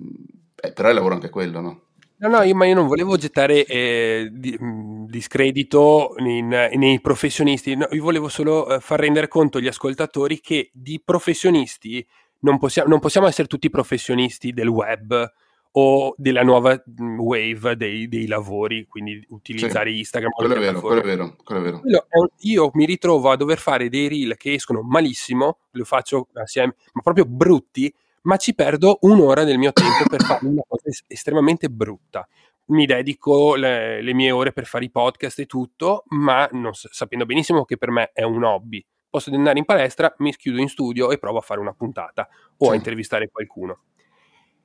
eh, 0.62 0.74
però 0.74 0.90
è 0.90 0.94
lavoro 0.94 1.14
anche 1.16 1.30
quello, 1.30 1.62
no? 1.62 1.82
No, 2.22 2.28
no, 2.28 2.42
io, 2.42 2.54
ma 2.54 2.66
io 2.66 2.76
non 2.76 2.88
volevo 2.88 3.16
gettare 3.16 3.66
eh, 3.66 4.28
di- 4.32 4.58
mh, 4.60 5.06
discredito 5.08 6.16
in- 6.18 6.70
nei 6.74 7.00
professionisti, 7.00 7.76
no, 7.76 7.88
io 7.92 8.04
volevo 8.04 8.28
solo 8.28 8.76
eh, 8.76 8.80
far 8.82 9.00
rendere 9.00 9.30
conto 9.30 9.58
agli 9.58 9.68
ascoltatori 9.68 10.42
che 10.42 10.70
di 10.74 11.02
professionisti 11.04 12.06
non 12.40 12.58
possiamo, 12.58 12.90
non 12.90 13.00
possiamo 13.00 13.28
essere 13.28 13.48
tutti 13.48 13.70
professionisti 13.70 14.52
del 14.52 14.68
web 14.68 15.32
o 15.72 16.14
della 16.18 16.44
nuova 16.44 16.82
mh, 16.84 17.20
wave 17.20 17.78
dei, 17.78 18.10
dei 18.10 18.28
lavori, 18.28 18.86
quindi 18.86 19.26
utilizzare 19.30 19.92
Instagram 19.92 20.32
o 20.34 20.36
Quello 20.36 20.56
è 20.56 20.60
vero, 20.60 20.82
quello 20.82 21.02
è 21.02 21.04
vero, 21.06 21.36
quello 21.42 21.62
è 21.62 21.64
vero. 21.64 21.80
Quello 21.80 22.06
io 22.40 22.70
mi 22.74 22.86
ritrovo 22.86 23.30
a 23.30 23.38
dover 23.38 23.60
fare 23.60 23.88
dei 23.88 24.10
reel 24.10 24.36
che 24.36 24.54
escono 24.56 24.82
malissimo, 24.82 25.60
lo 25.72 25.86
faccio 25.86 26.28
assieme, 26.34 26.76
ma 26.94 27.02
proprio 27.02 27.24
brutti, 27.26 27.94
ma 28.30 28.38
ci 28.38 28.54
perdo 28.54 29.00
un'ora 29.02 29.44
del 29.44 29.58
mio 29.58 29.74
tempo 29.74 30.08
per 30.08 30.22
fare 30.22 30.46
una 30.46 30.62
cosa 30.68 30.88
es- 30.88 31.04
estremamente 31.08 31.68
brutta. 31.68 32.28
Mi 32.66 32.86
dedico 32.86 33.56
le, 33.56 34.04
le 34.04 34.14
mie 34.14 34.30
ore 34.30 34.54
per 34.54 34.68
fare 34.68 34.86
i 34.86 34.92
podcast 34.92 35.40
e 35.40 35.48
tutto, 35.48 36.04
ma 36.10 36.48
non 36.52 36.74
sapendo 36.74 37.26
benissimo 37.26 37.66
che 37.66 37.78
per 37.78 37.90
me 37.90 38.12
è 38.14 38.22
un 38.22 38.44
hobby. 38.44 38.86
Posso 39.10 39.34
andare 39.34 39.58
in 39.58 39.66
palestra, 39.66 40.14
mi 40.20 40.32
schiudo 40.32 40.62
in 40.62 40.70
studio 40.70 41.10
e 41.10 41.18
provo 41.18 41.40
a 41.40 41.42
fare 41.42 41.60
una 41.60 41.74
puntata 41.74 42.30
o 42.58 42.70
a 42.70 42.76
intervistare 42.76 43.30
qualcuno. 43.32 43.80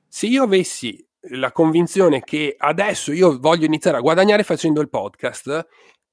Se 0.07 0.27
io 0.27 0.43
avessi 0.43 1.03
la 1.31 1.51
convinzione 1.51 2.23
che 2.23 2.53
adesso 2.55 3.11
io 3.11 3.39
voglio 3.39 3.65
iniziare 3.65 3.97
a 3.97 4.01
guadagnare 4.01 4.43
facendo 4.43 4.79
il 4.79 4.89
podcast, 4.89 5.67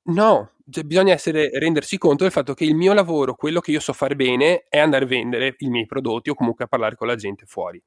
no, 0.04 0.52
cioè, 0.72 0.84
bisogna 0.84 1.12
essere, 1.12 1.50
rendersi 1.58 1.98
conto 1.98 2.24
del 2.24 2.32
fatto 2.32 2.54
che 2.54 2.64
il 2.64 2.74
mio 2.74 2.92
lavoro, 2.94 3.34
quello 3.34 3.60
che 3.60 3.70
io 3.70 3.80
so 3.80 3.92
fare 3.92 4.16
bene, 4.16 4.64
è 4.68 4.78
andare 4.78 5.04
a 5.04 5.08
vendere 5.08 5.54
i 5.58 5.68
miei 5.68 5.86
prodotti 5.86 6.30
o 6.30 6.34
comunque 6.34 6.64
a 6.64 6.68
parlare 6.68 6.96
con 6.96 7.06
la 7.06 7.14
gente 7.14 7.44
fuori. 7.46 7.80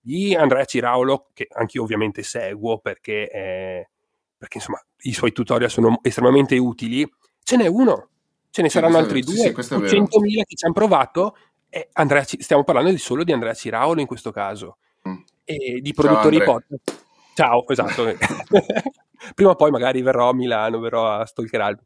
Di 0.00 0.34
Andrea 0.34 0.64
Ciraulo, 0.64 1.28
che 1.34 1.46
anch'io 1.50 1.82
ovviamente 1.82 2.22
seguo 2.22 2.78
perché, 2.78 3.30
eh, 3.30 3.88
perché 4.36 4.56
insomma 4.58 4.82
i 5.02 5.12
suoi 5.12 5.32
tutorial 5.32 5.70
sono 5.70 5.98
estremamente 6.02 6.56
utili, 6.56 7.06
ce 7.42 7.56
n'è 7.56 7.66
uno, 7.66 8.08
ce 8.50 8.62
ne 8.62 8.68
Sì, 8.68 8.74
saranno 8.74 8.96
altri 8.96 9.20
vero. 9.20 9.32
Due, 9.34 9.44
sì, 9.46 9.52
questo 9.52 9.74
è 9.74 9.76
o 9.76 9.80
vero. 9.80 9.92
100.000 9.96 10.42
che 10.46 10.56
ci 10.56 10.64
hanno 10.64 10.74
provato. 10.74 11.36
E 11.68 11.88
Andrea 11.92 12.24
stiamo 12.24 12.64
parlando 12.64 12.90
di 12.90 12.98
solo 12.98 13.22
di 13.22 13.32
Andrea 13.32 13.54
Ciraulo 13.54 14.00
in 14.00 14.06
questo 14.06 14.30
caso 14.32 14.78
Mm. 15.08 15.14
e 15.44 15.80
di 15.80 15.92
Ciao, 15.92 16.02
produttori 16.04 16.36
Andrea. 16.38 16.52
podcast. 16.54 17.04
Ciao, 17.34 17.68
esatto. 17.68 18.04
Prima 19.34 19.50
o 19.50 19.54
poi 19.54 19.70
magari 19.70 20.02
verrò 20.02 20.30
a 20.30 20.34
Milano, 20.34 20.78
verrò 20.78 21.06
a 21.08 21.24
stalkerarvi. 21.26 21.82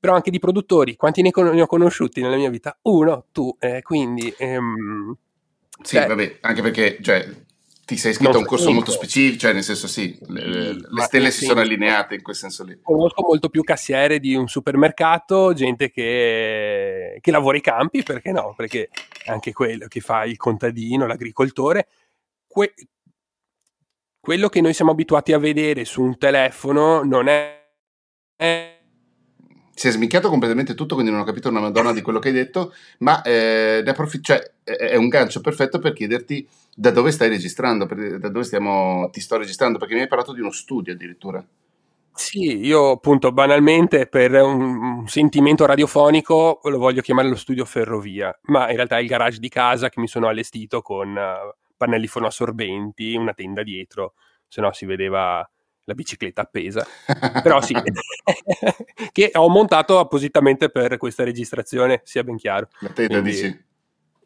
Però 0.00 0.14
anche 0.14 0.30
di 0.30 0.38
produttori, 0.38 0.96
quanti 0.96 1.22
ne, 1.22 1.30
con- 1.30 1.48
ne 1.48 1.60
ho 1.62 1.66
conosciuti 1.66 2.20
nella 2.20 2.36
mia 2.36 2.50
vita? 2.50 2.78
Uno, 2.82 3.26
tu, 3.32 3.54
eh, 3.58 3.82
quindi... 3.82 4.32
ehm, 4.38 5.16
Sì, 5.82 5.96
cioè, 5.96 6.06
vabbè, 6.06 6.38
anche 6.42 6.62
perché 6.62 6.98
cioè, 7.00 7.28
ti 7.84 7.96
sei 7.96 8.12
iscritto 8.12 8.36
a 8.36 8.40
un 8.40 8.46
corso 8.46 8.70
molto 8.70 8.90
specifico, 8.90 9.38
cioè 9.40 9.52
nel 9.52 9.62
senso 9.64 9.88
sì, 9.88 10.18
le, 10.28 10.46
le- 10.72 11.02
stelle 11.02 11.30
si 11.30 11.44
sono 11.44 11.60
allineate 11.60 12.14
in 12.14 12.22
quel 12.22 12.36
senso 12.36 12.64
lì. 12.64 12.78
conosco 12.82 13.22
molto 13.22 13.48
più 13.48 13.62
cassiere 13.62 14.18
di 14.18 14.34
un 14.34 14.48
supermercato, 14.48 15.52
gente 15.52 15.90
che, 15.90 17.18
che 17.20 17.30
lavora 17.30 17.56
i 17.56 17.60
campi, 17.60 18.02
perché 18.02 18.32
no? 18.32 18.54
Perché 18.56 18.88
anche 19.26 19.52
quello 19.52 19.86
che 19.88 20.00
fa 20.00 20.24
il 20.24 20.36
contadino, 20.36 21.06
l'agricoltore, 21.06 21.88
que- 22.46 22.74
quello 24.20 24.48
che 24.48 24.60
noi 24.60 24.74
siamo 24.74 24.90
abituati 24.90 25.32
a 25.32 25.38
vedere 25.38 25.84
su 25.84 26.02
un 26.02 26.18
telefono 26.18 27.02
non 27.02 27.28
è, 27.28 27.66
è 28.36 28.77
Si 29.78 29.86
è 29.86 29.92
smicchiato 29.92 30.28
completamente 30.28 30.74
tutto, 30.74 30.94
quindi 30.94 31.12
non 31.12 31.20
ho 31.20 31.24
capito 31.24 31.48
una 31.48 31.60
madonna 31.60 31.92
di 31.92 32.02
quello 32.02 32.18
che 32.18 32.28
hai 32.28 32.34
detto, 32.34 32.74
ma 32.98 33.22
eh, 33.22 33.80
ne 33.84 33.90
approfi- 33.90 34.20
cioè, 34.20 34.42
è 34.64 34.96
un 34.96 35.06
gancio 35.06 35.40
perfetto 35.40 35.78
per 35.78 35.92
chiederti 35.92 36.44
da 36.74 36.90
dove 36.90 37.12
stai 37.12 37.28
registrando, 37.28 37.86
per- 37.86 38.18
da 38.18 38.28
dove 38.28 38.44
stiamo, 38.44 39.08
ti 39.12 39.20
sto 39.20 39.36
registrando, 39.36 39.78
perché 39.78 39.94
mi 39.94 40.00
hai 40.00 40.08
parlato 40.08 40.32
di 40.32 40.40
uno 40.40 40.50
studio 40.50 40.92
addirittura. 40.92 41.46
Sì, 42.12 42.58
io 42.58 42.90
appunto 42.90 43.30
banalmente 43.30 44.08
per 44.08 44.32
un, 44.32 44.82
un 45.02 45.06
sentimento 45.06 45.64
radiofonico 45.64 46.58
lo 46.64 46.78
voglio 46.78 47.00
chiamare 47.00 47.28
lo 47.28 47.36
studio 47.36 47.64
ferrovia, 47.64 48.36
ma 48.46 48.68
in 48.70 48.74
realtà 48.74 48.98
è 48.98 49.00
il 49.00 49.06
garage 49.06 49.38
di 49.38 49.48
casa 49.48 49.88
che 49.88 50.00
mi 50.00 50.08
sono 50.08 50.26
allestito 50.26 50.82
con 50.82 51.16
eh, 51.16 51.54
pannelli 51.76 52.08
fonoassorbenti, 52.08 53.14
una 53.14 53.32
tenda 53.32 53.62
dietro, 53.62 54.14
se 54.48 54.60
no 54.60 54.72
si 54.72 54.84
vedeva 54.86 55.48
la 55.88 55.94
bicicletta 55.94 56.42
appesa. 56.42 56.86
Però 57.42 57.60
sì, 57.62 57.74
che 59.10 59.30
ho 59.34 59.48
montato 59.48 59.98
appositamente 59.98 60.68
per 60.70 60.96
questa 60.98 61.24
registrazione, 61.24 62.02
sia 62.04 62.22
ben 62.22 62.36
chiaro. 62.36 62.68
La 62.80 62.90
tenda 62.90 63.20
Quindi- 63.20 63.30
dici? 63.30 63.66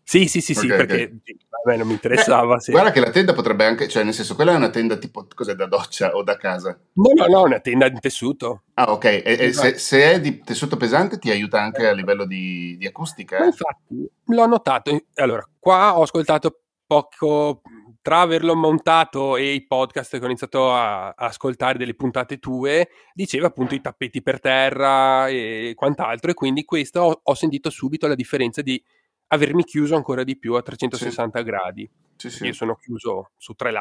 Sì, 0.04 0.26
sì, 0.26 0.40
sì, 0.40 0.52
sì, 0.52 0.66
Ok, 0.66 0.72
ok. 0.72 0.76
perché 0.86 1.20
sì, 1.24 1.36
a 1.48 1.70
me 1.70 1.76
non 1.76 1.86
mi 1.86 1.92
interessava. 1.92 2.54
Beh, 2.56 2.60
se- 2.60 2.72
Guarda 2.72 2.90
che 2.90 2.98
la 2.98 3.10
tenda 3.10 3.32
potrebbe 3.34 3.64
anche, 3.64 3.86
cioè 3.86 4.02
nel 4.02 4.12
senso, 4.12 4.34
quella 4.34 4.52
è 4.52 4.56
una 4.56 4.68
tenda 4.68 4.96
tipo, 4.96 5.24
cos'è, 5.32 5.54
da 5.54 5.66
doccia 5.66 6.16
o 6.16 6.24
da 6.24 6.36
casa? 6.36 6.76
No, 6.94 7.12
no, 7.14 7.26
no, 7.26 7.42
una 7.44 7.60
tenda 7.60 7.86
in 7.86 8.00
tessuto. 8.00 8.62
Ah, 8.74 8.90
ok, 8.92 9.04
e, 9.04 9.22
e 9.24 9.44
Esatto. 9.44 9.68
se, 9.68 9.78
se 9.78 10.12
è 10.14 10.20
di 10.20 10.40
tessuto 10.40 10.76
pesante 10.76 11.18
ti 11.20 11.30
aiuta 11.30 11.62
anche 11.62 11.86
a 11.86 11.92
livello 11.92 12.26
di, 12.26 12.76
di 12.76 12.86
acustica? 12.86 13.38
Ma 13.38 13.44
eh? 13.44 13.46
infatti 13.46 14.10
l'ho 14.26 14.46
notato. 14.46 15.04
Allora, 15.14 15.48
qua 15.60 15.96
ho 15.96 16.02
ascoltato 16.02 16.62
poco 16.84 17.62
tra 18.02 18.20
averlo 18.20 18.56
montato 18.56 19.36
e 19.36 19.52
i 19.54 19.64
podcast 19.64 20.18
che 20.18 20.22
ho 20.24 20.26
iniziato 20.26 20.72
a, 20.72 21.10
a 21.10 21.14
ascoltare 21.16 21.78
delle 21.78 21.94
puntate 21.94 22.38
tue, 22.38 22.88
diceva 23.14 23.46
appunto 23.46 23.74
i 23.76 23.80
tappeti 23.80 24.20
per 24.22 24.40
terra 24.40 25.28
e 25.28 25.72
quant'altro, 25.76 26.32
e 26.32 26.34
quindi 26.34 26.64
questo 26.64 27.00
ho, 27.00 27.20
ho 27.22 27.34
sentito 27.34 27.70
subito 27.70 28.08
la 28.08 28.16
differenza 28.16 28.60
di 28.60 28.82
avermi 29.28 29.64
chiuso 29.64 29.94
ancora 29.94 30.24
di 30.24 30.36
più 30.36 30.54
a 30.54 30.62
360 30.62 31.40
gradi. 31.42 31.88
Sì, 32.16 32.28
sì. 32.28 32.44
Io 32.46 32.52
sono 32.52 32.74
chiuso 32.74 33.30
su 33.36 33.54
tre 33.54 33.72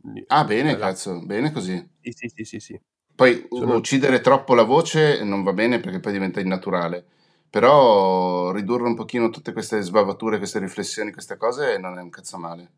quindi- 0.00 0.24
Ah, 0.26 0.44
bene, 0.44 0.76
cazzo, 0.76 1.24
bene 1.24 1.52
così. 1.52 1.76
Sì, 2.00 2.10
sì, 2.12 2.28
sì, 2.28 2.44
sì, 2.44 2.58
sì. 2.60 2.80
Poi 3.14 3.46
Sono- 3.50 3.76
uccidere 3.76 4.20
troppo 4.20 4.54
la 4.54 4.62
voce 4.64 5.22
non 5.24 5.42
va 5.42 5.52
bene 5.52 5.78
perché 5.80 6.00
poi 6.00 6.12
diventa 6.12 6.40
innaturale. 6.40 7.04
Però 7.48 8.52
ridurre 8.52 8.84
un 8.84 8.94
pochino 8.94 9.30
tutte 9.30 9.52
queste 9.52 9.80
sbavature, 9.80 10.38
queste 10.38 10.58
riflessioni, 10.58 11.12
queste 11.12 11.36
cose 11.36 11.78
non 11.78 11.98
è 11.98 12.02
un 12.02 12.10
cazzo 12.10 12.38
male. 12.38 12.70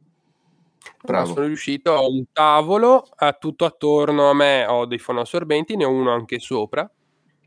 Bravo. 1.03 1.35
Sono 1.35 1.47
riuscito, 1.47 1.93
ho 1.93 2.11
un 2.11 2.25
tavolo, 2.33 3.09
a 3.17 3.33
tutto 3.33 3.65
attorno 3.65 4.31
a 4.31 4.35
me 4.35 4.67
ho 4.67 4.87
dei 4.87 4.99
fonoassorbenti, 4.99 5.77
ne 5.77 5.85
ho 5.85 5.91
uno 5.91 6.13
anche 6.13 6.39
sopra, 6.39 6.89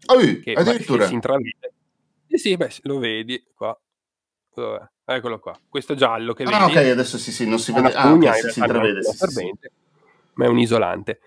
Oh, 0.08 0.18
che 0.20 0.54
addirittura. 0.56 1.08
si 1.08 1.14
intravede. 1.14 1.74
Sì, 2.28 2.38
sì, 2.38 2.58
beh, 2.58 2.72
lo 2.82 3.00
vedi 3.00 3.44
qua. 3.56 3.78
Dov'è? 4.54 4.82
Eccolo 5.06 5.40
qua. 5.40 5.58
Questo 5.70 5.96
giallo 5.96 6.34
che 6.34 6.44
Ah, 6.44 6.66
vedi 6.68 6.78
ok, 6.80 6.92
adesso 6.92 7.18
sì, 7.18 7.32
sì, 7.32 7.48
non 7.48 7.60
si 7.60 7.72
vede. 7.72 7.94
Ah, 7.94 8.10
pugna, 8.10 8.32
ok, 8.32 8.36
in 8.38 8.42
sì, 8.44 8.50
si 8.52 8.60
è 8.60 8.64
intravede. 8.64 9.04
Sì, 9.04 9.28
sì, 9.28 9.52
ma 10.34 10.46
è 10.46 10.48
un 10.48 10.60
isolante. 10.60 11.20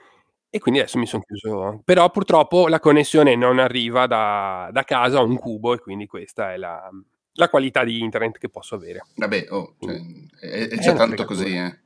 E 0.50 0.58
quindi 0.60 0.80
adesso 0.80 0.98
mi 0.98 1.06
sono 1.06 1.22
chiuso. 1.26 1.82
Però 1.84 2.08
purtroppo 2.10 2.68
la 2.68 2.80
connessione 2.80 3.36
non 3.36 3.58
arriva 3.58 4.06
da, 4.06 4.68
da 4.72 4.82
casa 4.84 5.18
a 5.18 5.22
un 5.22 5.36
cubo 5.36 5.74
e 5.74 5.78
quindi 5.78 6.06
questa 6.06 6.52
è 6.52 6.56
la, 6.56 6.88
la 7.32 7.48
qualità 7.48 7.84
di 7.84 8.00
internet 8.00 8.38
che 8.38 8.48
posso 8.48 8.74
avere. 8.74 9.04
Vabbè, 9.16 9.46
oh, 9.50 9.74
cioè, 9.78 10.00
è, 10.40 10.46
è 10.46 10.68
È 10.68 10.78
già 10.78 10.90
una 10.90 10.98
tanto 10.98 11.24
fregatura. 11.24 11.24
così, 11.26 11.54
eh. 11.56 11.78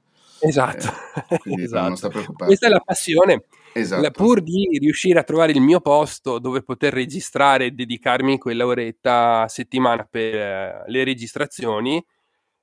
Esatto. 0.44 0.86
Eh, 1.28 1.38
no, 1.44 1.54
non 1.54 1.60
esatto. 1.60 1.96
sta 1.96 2.08
preoccupando. 2.08 2.46
Questa 2.46 2.66
è 2.66 2.70
la 2.70 2.80
passione. 2.80 3.44
Esatto. 3.72 4.02
La- 4.02 4.10
pur 4.10 4.42
di 4.42 4.78
riuscire 4.80 5.18
a 5.18 5.22
trovare 5.22 5.52
il 5.52 5.60
mio 5.60 5.80
posto 5.80 6.38
dove 6.38 6.62
poter 6.62 6.92
registrare 6.92 7.66
e 7.66 7.70
dedicarmi 7.70 8.38
quella 8.38 8.66
oretta 8.66 9.42
a 9.42 9.48
settimana 9.48 10.06
per 10.08 10.34
eh, 10.34 10.82
le 10.86 11.04
registrazioni, 11.04 12.04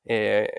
eh, 0.03 0.49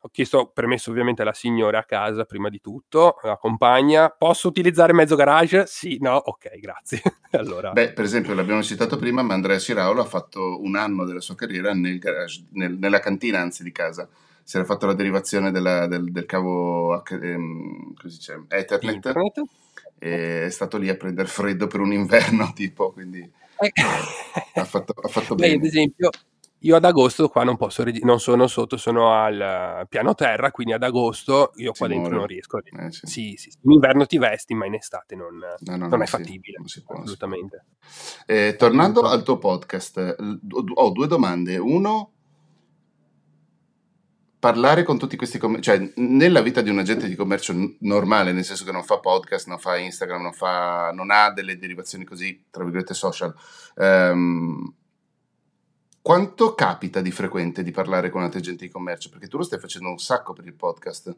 ho 0.00 0.08
chiesto 0.10 0.50
permesso 0.54 0.90
ovviamente 0.90 1.22
alla 1.22 1.32
signora 1.32 1.80
a 1.80 1.84
casa 1.84 2.24
prima 2.24 2.48
di 2.48 2.60
tutto, 2.60 3.16
la 3.24 3.36
compagna. 3.36 4.08
Posso 4.10 4.46
utilizzare 4.46 4.92
mezzo 4.92 5.16
garage? 5.16 5.64
Sì, 5.66 5.98
no, 6.00 6.14
ok, 6.14 6.58
grazie. 6.60 7.02
allora, 7.32 7.72
Beh, 7.72 7.92
per 7.92 8.04
esempio, 8.04 8.34
l'abbiamo 8.34 8.62
citato 8.62 8.96
prima, 8.96 9.22
ma 9.22 9.34
Andrea 9.34 9.58
Ciraulo 9.58 10.02
ha 10.02 10.06
fatto 10.06 10.62
un 10.62 10.76
anno 10.76 11.04
della 11.04 11.20
sua 11.20 11.34
carriera 11.34 11.74
nel 11.74 11.98
garage, 11.98 12.46
nel- 12.52 12.78
nella 12.78 13.00
cantina, 13.00 13.40
anzi, 13.40 13.64
di 13.64 13.72
casa. 13.72 14.08
Si 14.48 14.56
era 14.56 14.64
fatto 14.64 14.86
la 14.86 14.94
derivazione 14.94 15.50
della- 15.50 15.86
del, 15.86 16.10
del 16.10 16.24
cavo 16.24 17.04
ehm, 17.04 17.92
si 18.06 18.06
dice, 18.16 18.44
Ethernet 18.48 18.94
internet. 18.94 19.42
e 19.98 20.46
è 20.46 20.50
stato 20.50 20.78
lì 20.78 20.88
a 20.88 20.96
prendere 20.96 21.28
freddo 21.28 21.66
per 21.66 21.80
un 21.80 21.92
inverno, 21.92 22.50
tipo, 22.56 22.90
quindi 22.92 23.18
Eh, 23.58 23.72
ha 24.54 24.64
fatto, 24.64 24.94
ha 25.02 25.08
fatto 25.08 25.34
ad 25.34 25.38
bene. 25.40 25.66
esempio, 25.66 26.08
Io 26.60 26.76
ad 26.76 26.84
agosto 26.86 27.28
qua 27.28 27.44
non 27.44 27.58
posso, 27.58 27.84
non 28.00 28.20
sono 28.20 28.46
sotto, 28.46 28.78
sono 28.78 29.12
al 29.12 29.84
piano 29.86 30.14
terra, 30.14 30.50
quindi 30.50 30.72
ad 30.72 30.82
agosto 30.82 31.52
io 31.56 31.74
Si 31.74 31.78
qua 31.80 31.86
dentro 31.88 32.04
muore. 32.12 32.16
non 32.16 32.26
riesco. 32.26 32.58
Eh, 32.64 32.90
sì. 32.90 33.06
Sì, 33.06 33.34
sì, 33.36 33.50
in 33.64 33.72
inverno 33.72 34.06
ti 34.06 34.16
vesti, 34.16 34.54
ma 34.54 34.64
in 34.64 34.74
estate 34.74 35.14
non, 35.14 35.36
No, 35.36 35.76
no, 35.76 35.88
non 35.88 35.98
no, 35.98 36.04
è 36.04 36.06
fattibile, 36.06 36.56
non 36.56 36.68
si 36.68 36.82
può, 36.82 36.94
si 36.96 37.02
assolutamente. 37.02 37.64
Eh, 38.24 38.56
tornando 38.56 39.02
al 39.02 39.22
tuo 39.22 39.36
podcast, 39.36 40.16
ho 40.74 40.90
due 40.90 41.06
domande. 41.06 41.58
Uno, 41.58 42.12
parlare 44.38 44.84
con 44.84 44.98
tutti 44.98 45.16
questi 45.16 45.38
commerci, 45.38 45.70
cioè 45.70 45.92
nella 45.96 46.40
vita 46.40 46.60
di 46.60 46.70
un 46.70 46.78
agente 46.78 47.08
di 47.08 47.16
commercio 47.16 47.52
n- 47.52 47.76
normale, 47.80 48.32
nel 48.32 48.44
senso 48.44 48.64
che 48.64 48.72
non 48.72 48.84
fa 48.84 48.98
podcast, 48.98 49.48
non 49.48 49.58
fa 49.58 49.76
Instagram, 49.76 50.22
non, 50.22 50.32
fa, 50.32 50.90
non 50.92 51.10
ha 51.10 51.32
delle 51.32 51.58
derivazioni 51.58 52.04
così, 52.04 52.46
tra 52.50 52.62
virgolette, 52.62 52.94
social, 52.94 53.34
ehm, 53.76 54.74
quanto 56.00 56.54
capita 56.54 57.00
di 57.00 57.10
frequente 57.10 57.62
di 57.62 57.70
parlare 57.70 58.10
con 58.10 58.22
altri 58.22 58.38
agenti 58.38 58.66
di 58.66 58.70
commercio? 58.70 59.10
Perché 59.10 59.28
tu 59.28 59.36
lo 59.36 59.42
stai 59.42 59.58
facendo 59.58 59.90
un 59.90 59.98
sacco 59.98 60.32
per 60.32 60.46
il 60.46 60.54
podcast. 60.54 61.16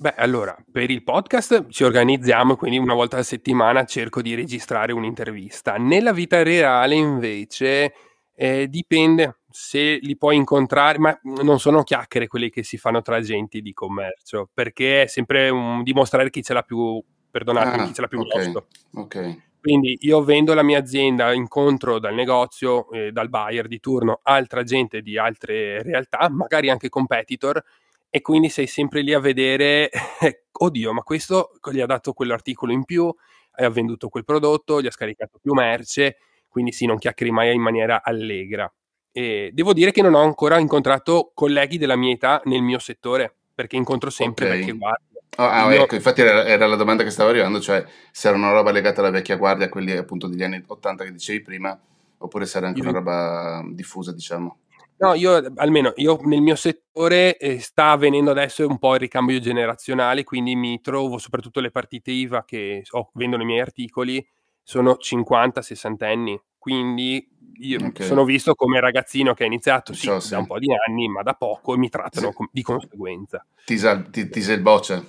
Beh, 0.00 0.14
allora, 0.16 0.56
per 0.70 0.90
il 0.90 1.02
podcast 1.02 1.68
ci 1.68 1.84
organizziamo, 1.84 2.56
quindi 2.56 2.78
una 2.78 2.94
volta 2.94 3.16
alla 3.16 3.24
settimana 3.24 3.84
cerco 3.84 4.22
di 4.22 4.34
registrare 4.34 4.92
un'intervista. 4.92 5.76
Nella 5.76 6.12
vita 6.12 6.42
reale, 6.42 6.94
invece, 6.94 7.92
eh, 8.34 8.68
dipende 8.68 9.38
se 9.60 9.98
li 10.00 10.16
puoi 10.16 10.36
incontrare, 10.36 11.00
ma 11.00 11.18
non 11.42 11.58
sono 11.58 11.82
chiacchiere 11.82 12.28
quelle 12.28 12.48
che 12.48 12.62
si 12.62 12.78
fanno 12.78 13.02
tra 13.02 13.16
agenti 13.16 13.60
di 13.60 13.72
commercio, 13.72 14.48
perché 14.54 15.02
è 15.02 15.06
sempre 15.08 15.48
un 15.48 15.82
dimostrare 15.82 16.30
chi 16.30 16.44
ce 16.44 16.52
l'ha 16.52 16.62
più, 16.62 17.02
perdonatemi, 17.28 17.82
chi 17.86 17.90
Ah, 17.90 17.92
ce 17.92 18.00
l'ha 18.02 18.06
più 18.06 18.20
ok, 18.20 18.28
grosso. 18.28 18.68
ok. 18.94 19.36
Quindi 19.60 19.98
io 20.02 20.22
vendo 20.22 20.54
la 20.54 20.62
mia 20.62 20.78
azienda, 20.78 21.32
incontro 21.32 21.98
dal 21.98 22.14
negozio, 22.14 22.88
eh, 22.92 23.10
dal 23.10 23.28
buyer 23.28 23.66
di 23.66 23.80
turno, 23.80 24.20
altra 24.22 24.62
gente 24.62 25.02
di 25.02 25.18
altre 25.18 25.82
realtà, 25.82 26.28
magari 26.30 26.70
anche 26.70 26.88
competitor, 26.88 27.60
e 28.08 28.20
quindi 28.20 28.50
sei 28.50 28.68
sempre 28.68 29.00
lì 29.02 29.12
a 29.12 29.18
vedere, 29.18 29.90
oddio, 30.52 30.92
ma 30.92 31.02
questo 31.02 31.50
gli 31.72 31.80
ha 31.80 31.86
dato 31.86 32.12
quell'articolo 32.12 32.70
in 32.70 32.84
più, 32.84 33.12
ha 33.56 33.68
venduto 33.70 34.08
quel 34.08 34.24
prodotto, 34.24 34.80
gli 34.80 34.86
ha 34.86 34.92
scaricato 34.92 35.40
più 35.42 35.52
merce, 35.52 36.18
quindi 36.46 36.70
sì, 36.70 36.86
non 36.86 36.96
chiacchieri 36.96 37.32
mai 37.32 37.52
in 37.52 37.60
maniera 37.60 38.02
allegra. 38.04 38.72
E 39.18 39.50
devo 39.52 39.72
dire 39.72 39.90
che 39.90 40.00
non 40.00 40.14
ho 40.14 40.20
ancora 40.22 40.60
incontrato 40.60 41.32
colleghi 41.34 41.76
della 41.76 41.96
mia 41.96 42.12
età 42.12 42.40
nel 42.44 42.62
mio 42.62 42.78
settore, 42.78 43.34
perché 43.52 43.74
incontro 43.74 44.10
sempre 44.10 44.44
Ok. 44.44 44.52
vecchie 44.52 44.72
guardie. 44.74 45.06
Ah, 45.34 45.64
ah, 45.64 45.68
mio- 45.68 45.82
ecco, 45.82 45.96
infatti 45.96 46.20
era, 46.20 46.44
era 46.46 46.68
la 46.68 46.76
domanda 46.76 47.02
che 47.02 47.10
stavo 47.10 47.30
arrivando, 47.30 47.58
cioè 47.58 47.84
se 48.12 48.28
era 48.28 48.36
una 48.36 48.52
roba 48.52 48.70
legata 48.70 49.00
alla 49.00 49.10
vecchia 49.10 49.34
guardia, 49.34 49.68
quelli 49.68 49.90
appunto 49.90 50.28
degli 50.28 50.44
anni 50.44 50.62
80 50.64 51.02
che 51.02 51.10
dicevi 51.10 51.40
prima, 51.42 51.76
oppure 52.18 52.46
se 52.46 52.58
era 52.58 52.68
anche 52.68 52.78
Io- 52.78 52.88
una 52.88 52.96
roba 52.96 53.64
diffusa, 53.72 54.12
diciamo. 54.12 54.58
No, 54.98 55.14
io 55.14 55.52
almeno 55.56 55.92
io 55.96 56.20
nel 56.22 56.40
mio 56.40 56.54
settore 56.54 57.36
eh, 57.38 57.58
sta 57.58 57.90
avvenendo 57.90 58.30
adesso 58.30 58.64
un 58.68 58.78
po' 58.78 58.94
il 58.94 59.00
ricambio 59.00 59.40
generazionale, 59.40 60.22
quindi 60.22 60.54
mi 60.54 60.80
trovo 60.80 61.18
soprattutto 61.18 61.58
le 61.58 61.72
partite 61.72 62.12
IVA 62.12 62.44
che 62.44 62.84
ho- 62.88 63.10
vendono 63.14 63.42
i 63.42 63.46
miei 63.46 63.60
articoli 63.60 64.24
sono 64.62 64.96
50-60 64.96 66.06
anni, 66.06 66.40
quindi 66.58 67.26
io 67.60 67.84
Ok. 67.86 68.02
sono 68.04 68.24
visto 68.24 68.54
come 68.54 68.80
ragazzino 68.80 69.34
che 69.34 69.42
ha 69.44 69.46
iniziato 69.46 69.92
sì, 69.92 70.06
Ciao, 70.06 70.20
sì. 70.20 70.30
da 70.30 70.38
un 70.38 70.46
po' 70.46 70.58
di 70.58 70.68
anni, 70.86 71.08
ma 71.08 71.22
da 71.22 71.34
poco 71.34 71.74
e 71.74 71.78
mi 71.78 71.88
trattano 71.88 72.28
Sì. 72.30 72.34
com- 72.34 72.48
di 72.52 72.62
conseguenza. 72.62 73.44
Tisa, 73.64 74.00
ti, 74.02 74.28
ti 74.28 74.40
sei 74.42 74.56
il 74.56 74.62
boccia. 74.62 75.02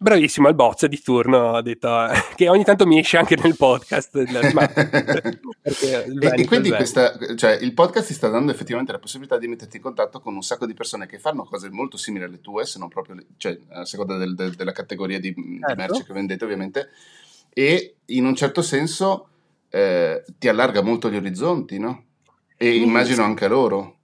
Bravissimo 0.00 0.46
al 0.46 0.54
boccia 0.54 0.86
di 0.86 1.00
turno, 1.02 1.54
ha 1.56 1.60
detto, 1.62 1.88
che 2.36 2.48
ogni 2.48 2.62
tanto 2.62 2.86
mi 2.86 3.00
esce 3.00 3.16
anche 3.16 3.34
nel 3.34 3.56
podcast. 3.56 4.14
ma- 4.54 4.70
E, 5.62 6.40
e 6.40 6.46
quindi 6.46 6.70
questa, 6.70 7.18
cioè, 7.34 7.58
il 7.60 7.74
podcast 7.74 8.06
ti 8.06 8.14
sta 8.14 8.28
dando 8.28 8.52
effettivamente 8.52 8.92
la 8.92 8.98
possibilità 9.00 9.38
di 9.38 9.48
metterti 9.48 9.76
in 9.76 9.82
contatto 9.82 10.20
con 10.20 10.34
un 10.34 10.42
sacco 10.42 10.66
di 10.66 10.74
persone 10.74 11.06
che 11.06 11.18
fanno 11.18 11.44
cose 11.44 11.68
molto 11.70 11.96
simili 11.96 12.24
alle 12.24 12.40
tue, 12.40 12.64
se 12.64 12.78
non 12.78 12.88
proprio, 12.88 13.16
cioè, 13.38 13.58
a 13.70 13.84
seconda 13.84 14.16
del- 14.16 14.34
del- 14.36 14.54
della 14.54 14.72
categoria 14.72 15.18
di, 15.18 15.34
di 15.34 15.58
Certo. 15.60 15.74
merce 15.74 16.04
che 16.04 16.12
vendete 16.12 16.44
ovviamente, 16.44 16.88
e 17.52 17.96
in 18.06 18.24
un 18.24 18.36
certo 18.36 18.62
senso 18.62 19.28
eh, 19.70 20.24
ti 20.38 20.48
allarga 20.48 20.82
molto 20.82 21.10
gli 21.10 21.16
orizzonti, 21.16 21.78
no? 21.78 22.04
E 22.56 22.78
Mm, 22.78 22.82
immagino 22.82 23.22
anche 23.24 23.48
loro. 23.48 23.96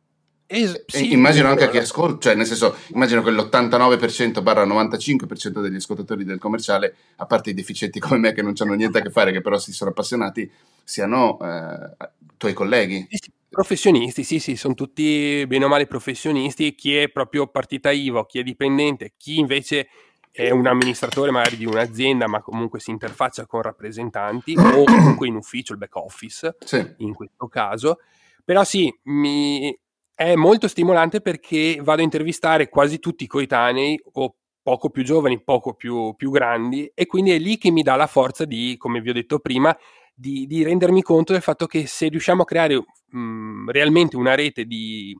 Es- 0.46 0.84
E 0.86 0.98
sì, 0.98 1.12
immagino 1.12 1.48
anche 1.48 1.64
a 1.64 1.68
chi 1.70 1.78
ascolta, 1.78 2.18
cioè 2.28 2.34
nel 2.34 2.46
senso, 2.46 2.76
immagino 2.92 3.22
che 3.22 3.30
l'89% 3.30 4.42
barra 4.42 4.64
95% 4.64 5.60
degli 5.60 5.76
ascoltatori 5.76 6.24
del 6.24 6.38
commerciale, 6.38 6.94
a 7.16 7.26
parte 7.26 7.50
i 7.50 7.54
deficienti 7.54 7.98
come 7.98 8.18
me 8.18 8.32
che 8.32 8.42
non 8.42 8.52
hanno 8.58 8.74
niente 8.74 8.98
a 8.98 9.02
che 9.02 9.10
fare, 9.10 9.32
che 9.32 9.40
però 9.40 9.58
si 9.58 9.72
sono 9.72 9.90
appassionati, 9.90 10.50
siano 10.84 11.38
eh, 11.40 12.08
tuoi 12.36 12.52
colleghi. 12.52 13.08
Sì, 13.08 13.16
sì, 13.22 13.32
Professionisti, 13.48 14.24
sì, 14.24 14.40
sì, 14.40 14.56
sono 14.56 14.74
tutti 14.74 15.44
bene 15.46 15.64
o 15.64 15.68
male 15.68 15.86
professionisti, 15.86 16.74
chi 16.74 16.96
è 16.96 17.08
proprio 17.08 17.46
partita 17.46 17.90
IVA, 17.92 18.26
chi 18.26 18.40
è 18.40 18.42
dipendente, 18.42 19.14
chi 19.16 19.38
invece 19.38 19.88
è 20.36 20.50
un 20.50 20.66
amministratore 20.66 21.30
magari 21.30 21.56
di 21.56 21.64
un'azienda, 21.64 22.26
ma 22.26 22.40
comunque 22.42 22.80
si 22.80 22.90
interfaccia 22.90 23.46
con 23.46 23.62
rappresentanti 23.62 24.56
o 24.58 24.82
comunque 24.84 25.28
in 25.28 25.36
ufficio, 25.36 25.72
il 25.72 25.78
back 25.78 25.94
office 25.94 26.56
Sì, 26.64 26.94
in 26.98 27.14
questo 27.14 27.46
caso. 27.46 27.98
Però 28.44 28.64
sì, 28.64 28.92
mi- 29.04 29.76
è 30.12 30.34
molto 30.34 30.66
stimolante 30.66 31.20
perché 31.20 31.78
vado 31.80 32.00
a 32.00 32.04
intervistare 32.04 32.68
quasi 32.68 32.98
tutti 32.98 33.24
i 33.24 33.26
coetanei 33.28 34.00
o 34.14 34.34
poco 34.60 34.90
più 34.90 35.04
giovani, 35.04 35.40
poco 35.40 35.74
più, 35.74 36.14
più 36.16 36.30
grandi 36.32 36.90
e 36.94 37.06
quindi 37.06 37.30
è 37.30 37.38
lì 37.38 37.56
che 37.56 37.70
mi 37.70 37.82
dà 37.82 37.94
la 37.94 38.06
forza 38.08 38.44
di, 38.44 38.74
come 38.76 39.00
vi 39.00 39.10
ho 39.10 39.12
detto 39.12 39.38
prima, 39.38 39.76
di, 40.12 40.46
di 40.46 40.64
rendermi 40.64 41.02
conto 41.02 41.32
del 41.32 41.42
fatto 41.42 41.66
che 41.66 41.86
se 41.86 42.08
riusciamo 42.08 42.42
a 42.42 42.44
creare 42.44 42.82
mh, 43.10 43.70
realmente 43.70 44.16
una 44.16 44.34
rete 44.34 44.64
di, 44.64 45.16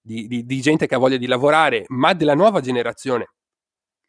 di- 0.00 0.26
di- 0.26 0.44
di 0.44 0.60
gente 0.60 0.86
che 0.86 0.94
ha 0.94 0.98
voglia 0.98 1.16
di 1.16 1.26
lavorare, 1.26 1.84
ma 1.88 2.12
della 2.12 2.34
nuova 2.34 2.60
generazione, 2.60 3.28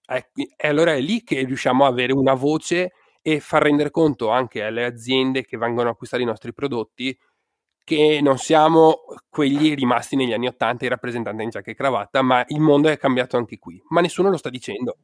e 0.06 0.68
allora 0.68 0.94
è 0.94 1.00
lì 1.00 1.24
che 1.24 1.44
riusciamo 1.44 1.86
a 1.86 1.88
avere 1.88 2.14
una 2.14 2.34
voce 2.34 2.92
e 3.22 3.40
far 3.40 3.64
rendere 3.64 3.90
conto 3.90 4.30
anche 4.30 4.64
alle 4.64 4.84
aziende 4.84 5.46
che 5.46 5.58
vengono 5.58 5.90
a 5.90 5.92
acquistare 5.94 6.24
i 6.24 6.26
nostri 6.26 6.54
prodotti 6.54 7.18
che 7.86 8.20
non 8.22 8.38
siamo 8.38 9.04
quelli 9.30 9.74
rimasti 9.76 10.16
negli 10.16 10.32
anni 10.34 10.48
Ottanta, 10.48 10.86
i 10.86 10.90
rappresentanti 10.90 11.44
in 11.44 11.50
giacca 11.50 11.72
e 11.72 11.76
cravatta, 11.76 12.22
ma 12.22 12.44
il 12.48 12.60
mondo 12.62 12.88
è 12.90 12.98
cambiato 12.98 13.36
anche 13.38 13.58
qui. 13.60 13.82
Ma 13.90 14.00
nessuno 14.02 14.30
lo 14.30 14.38
sta 14.38 14.50
dicendo. 14.50 14.98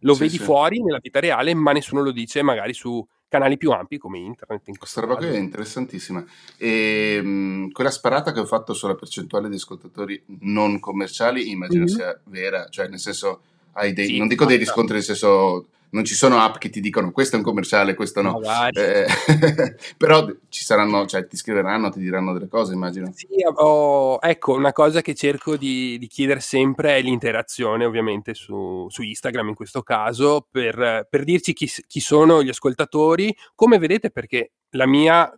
Lo 0.00 0.14
Sì, 0.14 0.20
vedi 0.22 0.36
sì. 0.38 0.42
fuori 0.44 0.80
nella 0.82 0.98
vita 1.00 1.18
reale, 1.20 1.52
ma 1.54 1.72
nessuno 1.72 2.02
lo 2.02 2.12
dice 2.12 2.42
magari 2.42 2.72
su 2.72 3.04
canali 3.28 3.56
più 3.56 3.70
ampi 3.72 3.98
come 3.98 4.18
internet. 4.18 4.68
In 4.68 4.78
questa 4.78 5.00
roba 5.00 5.16
qui 5.16 5.26
è 5.26 5.36
interessantissima. 5.38 6.24
E 6.56 7.20
mh, 7.22 7.70
quella 7.72 7.90
sparata 7.90 8.32
che 8.32 8.40
ho 8.40 8.46
fatto 8.46 8.74
sulla 8.74 8.94
percentuale 8.94 9.48
di 9.48 9.56
ascoltatori 9.56 10.22
non 10.40 10.78
commerciali, 10.78 11.50
immagino 11.50 11.82
Mhm. 11.82 11.88
sia 11.88 12.20
vera, 12.26 12.68
cioè 12.68 12.86
nel 12.88 12.98
senso, 13.00 13.42
dei, 13.80 14.06
Sì, 14.06 14.18
non 14.18 14.28
dico 14.28 14.44
dei 14.44 14.56
riscontri, 14.56 14.94
nel 14.94 15.02
senso, 15.02 15.66
non 15.90 16.04
ci 16.04 16.14
sono 16.14 16.38
app 16.38 16.56
che 16.56 16.70
ti 16.70 16.80
dicono 16.80 17.10
questo 17.10 17.34
è 17.34 17.38
un 17.38 17.44
commerciale, 17.44 17.94
questo 17.94 18.22
no. 18.22 18.40
Eh, 18.70 19.06
però 19.96 20.26
ci 20.48 20.64
saranno, 20.64 21.06
cioè 21.06 21.26
ti 21.26 21.36
scriveranno, 21.36 21.90
ti 21.90 21.98
diranno 21.98 22.32
delle 22.32 22.48
cose, 22.48 22.74
immagino. 22.74 23.10
Sì, 23.12 23.26
ho- 23.42 24.18
ecco, 24.20 24.54
una 24.54 24.72
cosa 24.72 25.00
che 25.00 25.14
cerco 25.14 25.56
di, 25.56 25.98
di 25.98 26.06
chiedere 26.06 26.40
sempre 26.40 26.96
è 26.96 27.02
l'interazione, 27.02 27.84
ovviamente, 27.84 28.34
su, 28.34 28.86
su 28.88 29.02
Instagram 29.02 29.48
in 29.48 29.54
questo 29.54 29.82
caso, 29.82 30.46
per, 30.48 31.06
per 31.08 31.24
dirci 31.24 31.52
chi, 31.52 31.70
chi 31.86 32.00
sono 32.00 32.42
gli 32.42 32.48
ascoltatori. 32.48 33.34
Come 33.54 33.78
vedete, 33.78 34.10
perché 34.10 34.52
la 34.70 34.86
mia, 34.86 35.28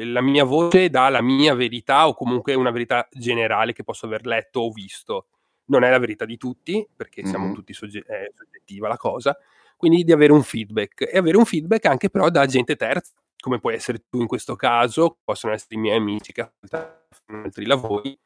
la 0.00 0.20
mia 0.20 0.44
voce 0.44 0.90
dà 0.90 1.08
la 1.08 1.22
mia 1.22 1.54
verità 1.54 2.08
o 2.08 2.14
comunque 2.14 2.54
una 2.54 2.70
verità 2.70 3.08
generale 3.10 3.72
che 3.72 3.84
posso 3.84 4.04
aver 4.04 4.26
letto 4.26 4.60
o 4.60 4.70
visto. 4.70 5.26
Non 5.66 5.82
è 5.84 5.90
la 5.90 5.98
verità 5.98 6.24
di 6.24 6.36
tutti, 6.36 6.86
perché 6.94 7.26
siamo 7.26 7.46
Mhm. 7.46 7.54
tutti 7.54 7.72
sogge- 7.72 8.04
è 8.06 8.30
soggettiva 8.36 8.88
la 8.88 8.96
cosa. 8.96 9.36
Quindi 9.76 10.04
di 10.04 10.12
avere 10.12 10.32
un 10.32 10.42
feedback 10.42 11.08
e 11.10 11.18
avere 11.18 11.36
un 11.36 11.44
feedback 11.44 11.86
anche 11.86 12.10
però 12.10 12.28
da 12.30 12.46
gente 12.46 12.76
terza, 12.76 13.12
come 13.38 13.58
puoi 13.58 13.74
essere 13.74 14.04
tu 14.08 14.20
in 14.20 14.26
questo 14.26 14.56
caso, 14.56 15.18
possono 15.24 15.52
essere 15.52 15.74
i 15.74 15.78
miei 15.78 15.96
amici 15.96 16.32
che 16.32 16.50
fanno 16.66 17.42
altri 17.42 17.66
lavori, 17.66 18.16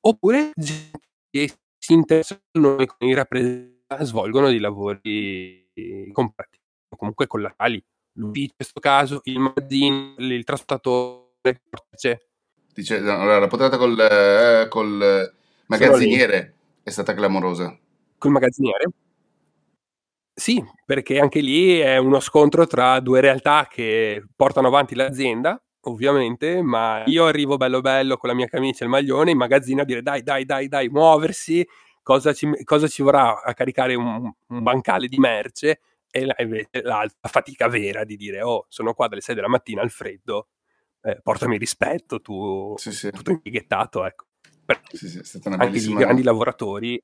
oppure 0.00 0.52
gente 0.54 1.00
che 1.30 1.52
si 1.78 1.92
interessano 1.92 2.40
noi 2.52 2.86
con 2.86 3.08
i 3.08 3.14
rappresentanti 3.14 4.04
svolgono 4.04 4.48
dei 4.48 4.58
lavori 4.58 5.68
completi, 6.12 6.58
o 6.88 6.96
comunque 6.96 7.26
collaterali. 7.26 7.84
L'ufficio 8.18 8.44
in 8.50 8.54
questo 8.56 8.80
caso, 8.80 9.20
il 9.24 9.38
magazzino, 9.38 10.14
il 10.18 10.44
trasportatore. 10.44 11.60
Dice, 12.72 12.96
allora, 12.96 13.38
la 13.38 13.46
puntata 13.46 13.76
col, 13.76 13.98
eh, 13.98 14.68
col 14.68 15.34
magazziniere 15.66 16.55
è 16.86 16.90
stata 16.90 17.14
clamorosa. 17.14 17.76
col 18.16 18.30
magazziniere? 18.30 18.84
Sì, 20.32 20.62
perché 20.84 21.18
anche 21.18 21.40
lì 21.40 21.78
è 21.80 21.96
uno 21.96 22.20
scontro 22.20 22.64
tra 22.68 23.00
due 23.00 23.20
realtà 23.20 23.66
che 23.68 24.24
portano 24.36 24.68
avanti 24.68 24.94
l'azienda, 24.94 25.60
ovviamente, 25.80 26.62
ma 26.62 27.02
io 27.06 27.26
arrivo 27.26 27.56
bello 27.56 27.80
bello 27.80 28.16
con 28.16 28.28
la 28.28 28.36
mia 28.36 28.46
camicia 28.46 28.82
e 28.82 28.84
il 28.84 28.92
maglione 28.92 29.32
in 29.32 29.36
magazzino 29.36 29.82
a 29.82 29.84
dire 29.84 30.00
dai, 30.00 30.22
dai, 30.22 30.44
dai, 30.44 30.68
dai, 30.68 30.88
muoversi, 30.88 31.66
cosa 32.02 32.32
ci, 32.32 32.48
cosa 32.62 32.86
ci 32.86 33.02
vorrà 33.02 33.42
a 33.42 33.52
caricare 33.52 33.96
un, 33.96 34.30
un 34.46 34.62
bancale 34.62 35.08
di 35.08 35.18
merce 35.18 35.80
e 36.08 36.24
la, 36.24 36.36
invece 36.38 36.82
l'altra 36.82 37.28
fatica 37.28 37.66
vera 37.66 38.04
di 38.04 38.14
dire 38.16 38.42
oh, 38.42 38.66
sono 38.68 38.94
qua 38.94 39.08
dalle 39.08 39.22
6 39.22 39.34
della 39.34 39.48
mattina 39.48 39.82
al 39.82 39.90
freddo 39.90 40.48
eh, 41.02 41.20
portami 41.20 41.56
rispetto, 41.56 42.20
tu, 42.20 42.74
Sì, 42.76 42.92
sì. 42.92 43.10
tutto 43.10 43.30
impiegato, 43.30 44.04
ecco. 44.04 44.26
Per- 44.66 44.80
Sì, 44.92 45.08
sì, 45.08 45.22
anche 45.44 45.78
di 45.80 45.94
grandi 45.94 46.22
lavoratori. 46.22 47.02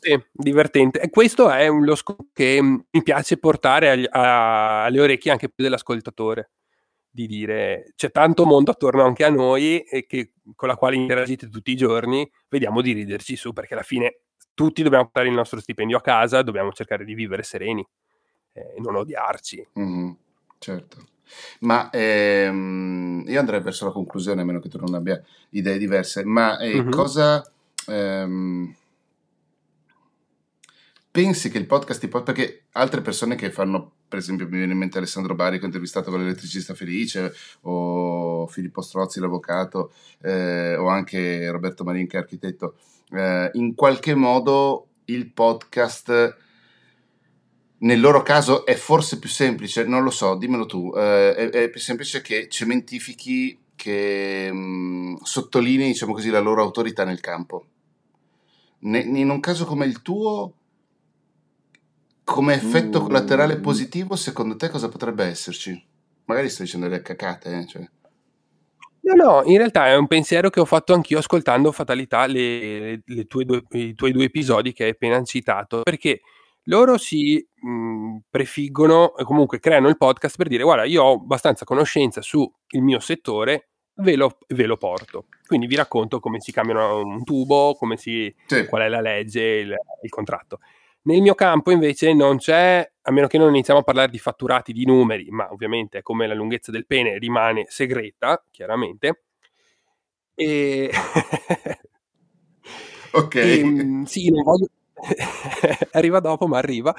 Sì, 0.00 0.16
divertente. 0.30 1.00
E 1.00 1.10
questo 1.10 1.50
è 1.50 1.68
lo 1.68 1.94
scopo 1.96 2.28
che 2.32 2.62
mm, 2.62 2.76
mi 2.90 3.02
piace 3.02 3.36
portare 3.38 3.90
agli- 3.90 4.06
a- 4.08 4.84
alle 4.84 5.00
orecchie 5.00 5.32
anche 5.32 5.48
più 5.48 5.64
dell'ascoltatore. 5.64 6.50
Di 7.10 7.26
dire 7.26 7.92
c'è 7.96 8.10
tanto 8.10 8.44
mondo 8.44 8.70
attorno 8.70 9.02
anche 9.02 9.24
a 9.24 9.30
noi 9.30 9.80
e 9.80 10.06
che, 10.06 10.34
con 10.54 10.68
la 10.68 10.76
quale 10.76 10.94
interagite 10.96 11.48
tutti 11.48 11.70
i 11.72 11.76
giorni, 11.76 12.30
vediamo 12.48 12.80
di 12.80 12.92
riderci 12.92 13.34
su 13.34 13.52
perché 13.52 13.74
alla 13.74 13.82
fine 13.82 14.20
tutti 14.54 14.82
dobbiamo 14.82 15.04
portare 15.04 15.28
il 15.28 15.34
nostro 15.34 15.58
stipendio 15.58 15.96
a 15.96 16.00
casa, 16.02 16.42
dobbiamo 16.42 16.70
cercare 16.72 17.04
di 17.04 17.14
vivere 17.14 17.42
sereni 17.42 17.84
eh, 18.52 18.74
e 18.76 18.80
non 18.80 18.94
odiarci. 18.94 19.68
Mhm, 19.72 20.16
certo. 20.58 21.06
Ma 21.60 21.90
ehm, 21.90 23.24
io 23.26 23.38
andrei 23.38 23.60
verso 23.60 23.84
la 23.86 23.92
conclusione, 23.92 24.42
a 24.42 24.44
meno 24.44 24.60
che 24.60 24.68
tu 24.68 24.78
non 24.78 24.94
abbia 24.94 25.22
idee 25.50 25.78
diverse. 25.78 26.24
Ma 26.24 26.58
eh, 26.58 26.82
Mhm. 26.82 26.90
cosa 26.90 27.42
ehm, 27.86 28.74
pensi 31.10 31.50
che 31.50 31.58
il 31.58 31.66
podcast 31.66 32.00
ti 32.00 32.08
può... 32.08 32.22
Perché 32.22 32.64
altre 32.72 33.00
persone 33.00 33.34
che 33.34 33.50
fanno, 33.50 33.92
per 34.08 34.18
esempio, 34.18 34.46
mi 34.46 34.58
viene 34.58 34.72
in 34.72 34.78
mente 34.78 34.98
Alessandro 34.98 35.34
Bari 35.34 35.56
che 35.58 35.64
ho 35.64 35.66
intervistato 35.66 36.10
con 36.10 36.20
l'elettricista 36.20 36.74
felice, 36.74 37.32
o 37.62 38.46
Filippo 38.46 38.82
Strozzi, 38.82 39.20
l'avvocato, 39.20 39.92
eh, 40.22 40.76
o 40.76 40.88
anche 40.88 41.50
Roberto 41.50 41.84
Marin 41.84 42.06
che 42.06 42.16
è 42.16 42.20
architetto, 42.20 42.76
eh, 43.10 43.50
in 43.54 43.74
qualche 43.74 44.14
modo 44.14 44.88
il 45.06 45.30
podcast 45.32 46.36
nel 47.80 48.00
loro 48.00 48.22
caso 48.22 48.66
è 48.66 48.74
forse 48.74 49.18
più 49.18 49.28
semplice, 49.28 49.84
non 49.84 50.02
lo 50.02 50.10
so, 50.10 50.34
dimmelo 50.36 50.66
tu, 50.66 50.92
eh, 50.96 51.34
è, 51.34 51.48
è 51.50 51.70
più 51.70 51.80
semplice 51.80 52.20
che 52.20 52.48
cementifichi, 52.48 53.58
che 53.76 54.50
mh, 54.52 55.18
sottolinei, 55.22 55.88
diciamo 55.88 56.12
così, 56.12 56.30
la 56.30 56.40
loro 56.40 56.62
autorità 56.62 57.04
nel 57.04 57.20
campo. 57.20 57.66
Ne- 58.80 59.00
in 59.00 59.30
un 59.30 59.40
caso 59.40 59.64
come 59.64 59.86
il 59.86 60.02
tuo, 60.02 60.52
come 62.24 62.54
effetto 62.54 63.00
Mm. 63.00 63.04
collaterale 63.04 63.58
positivo, 63.58 64.16
secondo 64.16 64.56
te 64.56 64.68
cosa 64.68 64.88
potrebbe 64.88 65.24
esserci? 65.24 65.80
Magari 66.24 66.48
sto 66.50 66.62
dicendo 66.62 66.88
delle 66.88 67.00
cacate, 67.02 67.58
eh, 67.58 67.66
cioè. 67.66 67.88
No, 69.00 69.14
no, 69.14 69.42
in 69.44 69.56
realtà 69.56 69.86
è 69.86 69.96
un 69.96 70.06
pensiero 70.06 70.50
che 70.50 70.60
ho 70.60 70.66
fatto 70.66 70.92
anch'io 70.92 71.18
ascoltando 71.18 71.72
Fatalità, 71.72 72.26
le, 72.26 73.00
le 73.04 73.24
tue 73.26 73.44
due- 73.46 73.62
i 73.70 73.94
tuoi 73.94 74.12
due 74.12 74.24
episodi 74.24 74.72
che 74.74 74.84
hai 74.84 74.90
appena 74.90 75.22
citato, 75.22 75.80
perché 75.82 76.20
loro 76.68 76.96
si 76.96 77.44
mh, 77.54 78.18
prefiggono 78.30 79.16
e 79.16 79.24
comunque 79.24 79.58
creano 79.58 79.88
il 79.88 79.96
podcast 79.96 80.36
per 80.36 80.48
dire 80.48 80.62
guarda, 80.62 80.84
io 80.84 81.02
ho 81.02 81.12
abbastanza 81.14 81.64
conoscenza 81.64 82.22
sul 82.22 82.50
mio 82.72 83.00
settore, 83.00 83.68
ve 83.96 84.16
lo, 84.16 84.38
ve 84.48 84.66
lo 84.66 84.76
porto. 84.76 85.26
Quindi 85.46 85.66
vi 85.66 85.76
racconto 85.76 86.20
come 86.20 86.40
si 86.40 86.52
cambiano 86.52 86.98
un 86.98 87.24
tubo, 87.24 87.74
come 87.74 87.96
si, 87.96 88.32
Sì, 88.46 88.66
qual 88.66 88.82
è 88.82 88.88
la 88.88 89.00
legge, 89.00 89.42
il, 89.42 89.74
il 90.02 90.10
contratto. 90.10 90.60
Nel 91.02 91.22
mio 91.22 91.34
campo 91.34 91.70
invece 91.70 92.12
non 92.12 92.36
c'è, 92.36 92.86
a 93.02 93.10
meno 93.12 93.28
che 93.28 93.38
non 93.38 93.48
iniziamo 93.48 93.80
a 93.80 93.84
parlare 93.84 94.10
di 94.10 94.18
fatturati, 94.18 94.72
di 94.72 94.84
numeri, 94.84 95.30
ma 95.30 95.50
ovviamente 95.50 96.02
come 96.02 96.26
la 96.26 96.34
lunghezza 96.34 96.70
del 96.70 96.86
pene 96.86 97.18
rimane 97.18 97.64
segreta, 97.68 98.44
chiaramente. 98.50 99.22
E... 100.34 100.90
ok. 103.12 103.34
e, 103.34 103.64
mm, 103.64 104.02
sì, 104.02 104.30
non 104.30 104.42
voglio... 104.42 104.66
arriva 105.92 106.20
dopo, 106.20 106.46
ma 106.46 106.58
arriva. 106.58 106.94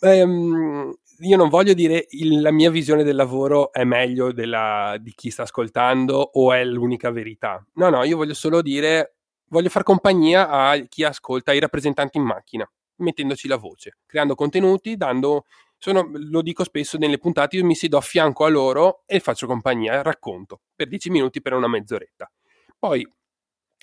Ehm, 0.00 0.94
io 1.20 1.36
non 1.36 1.48
voglio 1.48 1.74
dire 1.74 2.06
il- 2.10 2.40
la 2.40 2.50
mia 2.50 2.70
visione 2.70 3.04
del 3.04 3.16
lavoro 3.16 3.72
è 3.72 3.84
meglio 3.84 4.32
della, 4.32 4.96
di 5.00 5.12
chi 5.14 5.30
sta 5.30 5.42
ascoltando 5.42 6.16
o 6.34 6.52
è 6.52 6.64
l'unica 6.64 7.10
verità. 7.10 7.64
No, 7.74 7.90
no, 7.90 8.02
io 8.04 8.16
voglio 8.16 8.34
solo 8.34 8.62
dire, 8.62 9.16
voglio 9.48 9.68
far 9.68 9.82
compagnia 9.82 10.48
a 10.48 10.76
chi 10.88 11.04
ascolta, 11.04 11.50
ai 11.52 11.60
rappresentanti 11.60 12.16
in 12.18 12.24
macchina, 12.24 12.68
mettendoci 12.96 13.48
la 13.48 13.56
voce, 13.56 13.98
creando 14.06 14.34
contenuti, 14.34 14.96
dando... 14.96 15.44
Sono, 15.82 16.10
lo 16.12 16.42
dico 16.42 16.62
spesso 16.62 16.98
nelle 16.98 17.16
puntate, 17.16 17.56
io 17.56 17.64
mi 17.64 17.74
siedo 17.74 17.96
a 17.96 18.02
fianco 18.02 18.44
a 18.44 18.50
loro 18.50 19.02
e 19.06 19.18
faccio 19.18 19.46
compagnia, 19.46 20.02
racconto 20.02 20.60
per 20.76 20.88
10 20.88 21.08
minuti, 21.08 21.40
per 21.40 21.54
una 21.54 21.68
mezz'oretta. 21.68 22.30
Poi, 22.78 23.06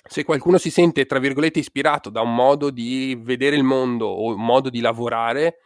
se 0.08 0.24
qualcuno 0.24 0.58
si 0.58 0.70
sente, 0.70 1.06
tra 1.06 1.18
virgolette, 1.18 1.58
ispirato 1.58 2.10
da 2.10 2.20
un 2.20 2.34
modo 2.34 2.70
di 2.70 3.18
vedere 3.20 3.56
il 3.56 3.62
mondo 3.62 4.06
o 4.06 4.34
un 4.34 4.44
modo 4.44 4.70
di 4.70 4.80
lavorare 4.80 5.58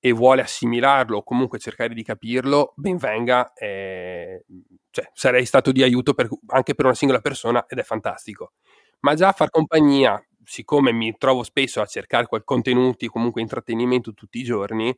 e 0.00 0.12
vuole 0.12 0.40
assimilarlo 0.42 1.18
o 1.18 1.22
comunque 1.22 1.58
cercare 1.58 1.92
di 1.94 2.02
capirlo, 2.02 2.72
ben 2.76 2.96
venga. 2.96 3.52
eh, 3.52 4.44
cioè, 4.90 5.08
sarei 5.12 5.44
stato 5.44 5.70
di 5.72 5.82
aiuto 5.82 6.14
per- 6.14 6.28
anche 6.48 6.74
per 6.74 6.86
una 6.86 6.94
singola 6.94 7.20
persona 7.20 7.64
ed 7.68 7.78
è 7.78 7.82
fantastico. 7.82 8.52
Ma 9.00 9.14
già 9.14 9.32
far 9.32 9.50
compagnia, 9.50 10.22
siccome 10.44 10.92
mi 10.92 11.14
trovo 11.16 11.42
spesso 11.42 11.80
a 11.80 11.86
cercare 11.86 12.26
contenuti, 12.44 13.06
comunque 13.08 13.40
intrattenimento 13.42 14.14
tutti 14.14 14.38
i 14.40 14.42
giorni, 14.42 14.96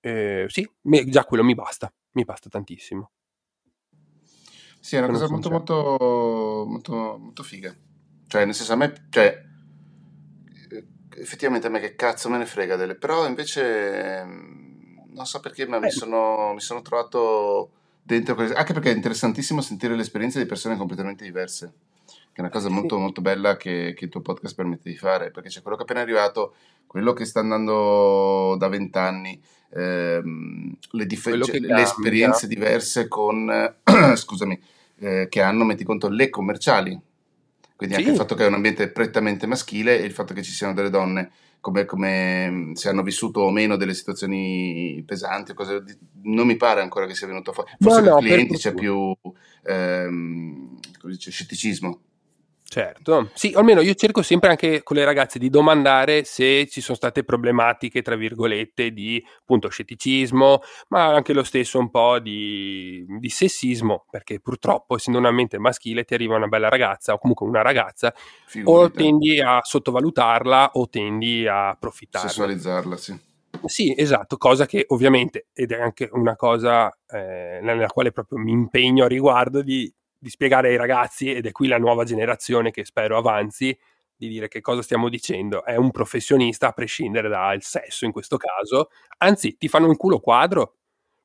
eh, 0.00 0.46
sì, 0.48 0.68
me- 0.82 1.04
già 1.08 1.24
quello 1.24 1.44
mi 1.44 1.54
basta, 1.54 1.92
mi 2.12 2.24
basta 2.24 2.48
tantissimo. 2.48 3.10
Sì, 4.80 4.96
è 4.96 5.00
una 5.00 5.08
cosa 5.08 5.28
molto, 5.28 5.50
molto, 5.50 6.64
molto, 6.66 7.18
molto 7.18 7.42
figa. 7.42 7.76
Cioè, 8.28 8.44
nel 8.44 8.54
senso, 8.54 8.74
a 8.74 8.76
me, 8.76 8.92
cioè, 9.08 9.42
effettivamente 11.16 11.66
a 11.66 11.70
me 11.70 11.80
che 11.80 11.96
cazzo 11.96 12.28
me 12.28 12.38
ne 12.38 12.46
frega 12.46 12.76
delle, 12.76 12.94
però 12.94 13.26
invece, 13.26 14.18
ehm, 14.20 15.06
non 15.12 15.26
so 15.26 15.40
perché, 15.40 15.66
ma 15.66 15.78
mi 15.78 15.90
sono, 15.90 16.52
mi 16.52 16.60
sono 16.60 16.82
trovato 16.82 17.70
dentro, 18.02 18.34
quelle- 18.34 18.54
anche 18.54 18.72
perché 18.72 18.90
è 18.90 18.94
interessantissimo 18.94 19.60
sentire 19.60 19.94
le 19.94 20.02
esperienze 20.02 20.38
di 20.38 20.46
persone 20.46 20.76
completamente 20.76 21.24
diverse, 21.24 21.72
che 22.04 22.12
è 22.34 22.40
una 22.40 22.50
cosa 22.50 22.68
molto, 22.68 22.98
molto 22.98 23.20
bella 23.20 23.56
che, 23.56 23.94
che 23.96 24.04
il 24.04 24.10
tuo 24.10 24.20
podcast 24.20 24.54
permette 24.54 24.90
di 24.90 24.96
fare, 24.96 25.30
perché 25.30 25.48
c'è 25.48 25.62
quello 25.62 25.76
che 25.76 25.82
è 25.82 25.86
appena 25.86 26.02
arrivato, 26.02 26.54
quello 26.86 27.14
che 27.14 27.24
sta 27.24 27.40
andando 27.40 28.56
da 28.58 28.68
vent'anni, 28.68 29.40
ehm, 29.70 30.76
le, 30.92 31.06
dif- 31.06 31.22
quello 31.22 31.44
cioè, 31.44 31.60
le 31.60 31.82
esperienze 31.82 32.46
diverse 32.46 33.08
con, 33.08 33.74
scusami, 34.14 34.62
eh, 35.00 35.26
che 35.30 35.40
hanno, 35.40 35.64
metti 35.64 35.84
conto, 35.84 36.08
le 36.08 36.28
commerciali. 36.28 37.00
Quindi 37.78 37.94
anche 37.94 38.10
il 38.10 38.16
fatto 38.16 38.34
che 38.34 38.42
è 38.42 38.48
un 38.48 38.54
ambiente 38.54 38.88
prettamente 38.88 39.46
maschile 39.46 40.00
e 40.00 40.04
il 40.04 40.10
fatto 40.10 40.34
che 40.34 40.42
ci 40.42 40.50
siano 40.50 40.74
delle 40.74 40.90
donne, 40.90 41.30
come, 41.60 41.84
come, 41.84 42.72
se 42.74 42.88
hanno 42.88 43.04
vissuto 43.04 43.38
o 43.38 43.52
meno 43.52 43.76
delle 43.76 43.94
situazioni 43.94 45.00
pesanti 45.06 45.54
cose 45.54 45.84
non 46.22 46.48
mi 46.48 46.56
pare 46.56 46.80
ancora 46.80 47.06
che 47.06 47.14
sia 47.14 47.28
venuto 47.28 47.52
fuori. 47.52 47.70
no, 47.78 47.88
Forse 47.88 48.08
no, 48.08 48.16
per 48.16 48.24
clienti 48.24 48.56
c'è 48.56 48.74
più 48.74 49.16
ehm, 49.64 50.76
scetticismo. 51.16 52.00
Certo, 52.70 53.30
sì, 53.32 53.54
o 53.54 53.60
almeno 53.60 53.80
io 53.80 53.94
cerco 53.94 54.20
sempre 54.20 54.50
anche 54.50 54.82
con 54.82 54.94
le 54.94 55.04
ragazze 55.06 55.38
di 55.38 55.48
domandare 55.48 56.24
se 56.24 56.66
ci 56.68 56.82
sono 56.82 56.98
state 56.98 57.24
problematiche, 57.24 58.02
tra 58.02 58.14
virgolette, 58.14 58.92
di 58.92 59.24
appunto 59.40 59.70
scetticismo, 59.70 60.60
ma 60.88 61.06
anche 61.06 61.32
lo 61.32 61.44
stesso 61.44 61.78
un 61.78 61.88
po' 61.88 62.18
di, 62.18 63.06
di 63.08 63.30
sessismo, 63.30 64.04
perché 64.10 64.38
purtroppo, 64.40 64.96
essendo 64.96 65.18
una 65.18 65.30
mente 65.30 65.58
maschile, 65.58 66.04
ti 66.04 66.12
arriva 66.12 66.36
una 66.36 66.46
bella 66.46 66.68
ragazza 66.68 67.14
o 67.14 67.18
comunque 67.18 67.46
una 67.46 67.62
ragazza, 67.62 68.08
o 68.08 68.12
Figurati, 68.44 68.92
tendi 68.92 69.40
a 69.40 69.60
sottovalutarla 69.62 70.72
o 70.74 70.90
tendi 70.90 71.46
a 71.46 71.70
approfittarne. 71.70 72.28
sessualizzarla, 72.28 72.96
sì. 72.98 73.18
Sì, 73.64 73.94
esatto, 73.96 74.36
cosa 74.36 74.66
che 74.66 74.84
ovviamente, 74.88 75.46
ed 75.54 75.72
è 75.72 75.80
anche 75.80 76.10
una 76.12 76.36
cosa 76.36 76.94
eh, 77.08 77.60
nella 77.62 77.86
quale 77.86 78.12
proprio 78.12 78.38
mi 78.38 78.52
impegno 78.52 79.04
a 79.04 79.08
riguardo 79.08 79.62
di, 79.62 79.90
di 80.18 80.30
spiegare 80.30 80.68
ai 80.68 80.76
ragazzi, 80.76 81.32
ed 81.32 81.46
è 81.46 81.52
qui 81.52 81.68
la 81.68 81.78
nuova 81.78 82.04
generazione 82.04 82.70
che 82.70 82.84
spero 82.84 83.16
avanzi, 83.16 83.78
di 84.16 84.28
dire 84.28 84.48
che 84.48 84.60
cosa 84.60 84.82
stiamo 84.82 85.08
dicendo. 85.08 85.64
È 85.64 85.76
un 85.76 85.90
professionista 85.92 86.68
a 86.68 86.72
prescindere 86.72 87.28
dal 87.28 87.62
sesso 87.62 88.04
in 88.04 88.10
questo 88.12 88.36
caso, 88.36 88.90
anzi 89.18 89.56
ti 89.56 89.68
fanno 89.68 89.86
un 89.86 89.96
culo 89.96 90.18
quadro 90.18 90.74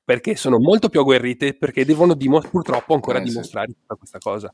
perché 0.06 0.36
sono 0.36 0.60
molto 0.60 0.89
più 0.89 0.99
agguerrite 0.99 1.56
perché 1.56 1.86
devono 1.86 2.13
dimo- 2.13 2.41
purtroppo 2.41 2.93
ancora 2.93 3.19
Eh, 3.19 3.25
sì. 3.25 3.29
dimostrare 3.29 3.73
tutta 3.73 3.95
questa 3.95 4.19
cosa. 4.19 4.53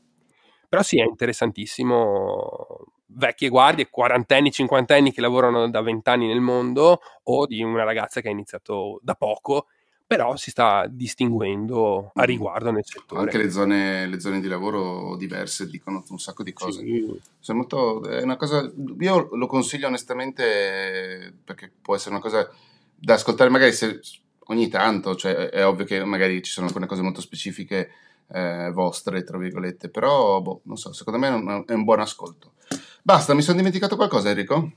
Però 0.68 0.82
sì, 0.82 1.00
è 1.00 1.04
interessantissimo. 1.04 2.84
Vecchie 3.06 3.48
guardie, 3.48 3.90
quarantenni, 3.90 4.52
cinquantenni 4.52 5.12
che 5.12 5.20
lavorano 5.20 5.68
da 5.68 5.82
vent'anni 5.82 6.28
nel 6.28 6.40
mondo 6.40 7.00
o 7.24 7.46
di 7.46 7.60
una 7.62 7.82
ragazza 7.82 8.20
che 8.20 8.28
ha 8.28 8.30
iniziato 8.30 9.00
da 9.02 9.16
poco, 9.16 9.66
però 10.10 10.34
si 10.34 10.50
sta 10.50 10.88
distinguendo 10.90 12.10
a 12.14 12.22
Mhm. 12.22 12.26
riguardo 12.26 12.72
nel 12.72 12.82
Anche 12.84 12.98
settore. 12.98 13.38
le 13.44 13.50
zone, 13.50 14.06
le 14.08 14.18
zone 14.18 14.40
di 14.40 14.48
lavoro 14.48 15.14
diverse 15.14 15.68
dicono 15.68 16.02
un 16.08 16.18
sacco 16.18 16.42
di 16.42 16.52
cose. 16.52 16.80
Sì. 16.80 17.52
Molto, 17.52 18.02
è 18.08 18.20
una 18.20 18.34
cosa, 18.36 18.68
io 18.98 19.28
lo 19.30 19.46
consiglio 19.46 19.86
onestamente 19.86 21.32
perché 21.44 21.70
può 21.80 21.94
essere 21.94 22.10
una 22.10 22.20
cosa 22.22 22.50
da 22.92 23.14
ascoltare 23.14 23.50
magari 23.50 23.70
se, 23.72 24.00
ogni 24.46 24.66
tanto, 24.66 25.14
cioè 25.14 25.48
è 25.48 25.64
ovvio 25.64 25.84
che 25.84 26.04
magari 26.04 26.42
ci 26.42 26.50
sono 26.50 26.66
alcune 26.66 26.86
cose 26.86 27.02
molto 27.02 27.20
specifiche 27.20 27.90
eh, 28.32 28.72
vostre, 28.72 29.22
tra 29.22 29.38
virgolette, 29.38 29.90
però 29.90 30.40
boh, 30.40 30.62
non 30.64 30.76
so, 30.76 30.92
secondo 30.92 31.20
me 31.20 31.28
è 31.28 31.32
un, 31.32 31.64
è 31.68 31.72
un 31.72 31.84
buon 31.84 32.00
ascolto. 32.00 32.54
Basta, 33.04 33.32
mi 33.32 33.42
sono 33.42 33.58
dimenticato 33.58 33.94
qualcosa 33.94 34.30
Enrico? 34.30 34.72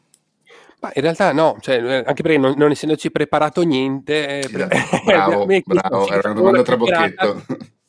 Ma 0.83 0.91
in 0.95 1.01
realtà 1.01 1.31
no, 1.31 1.55
cioè, 1.61 1.81
eh, 1.81 2.03
anche 2.05 2.21
perché 2.21 2.37
non, 2.37 2.55
non 2.57 2.69
essendoci 2.69 3.09
preparato 3.09 3.61
niente, 3.61 4.39
eh, 4.39 4.43
Sì, 4.43 4.51
pre- 4.51 4.67
bravo, 5.05 5.45
era 6.11 6.31
una 6.31 6.33
domanda 6.33 6.61
trabocchetto. 6.61 7.45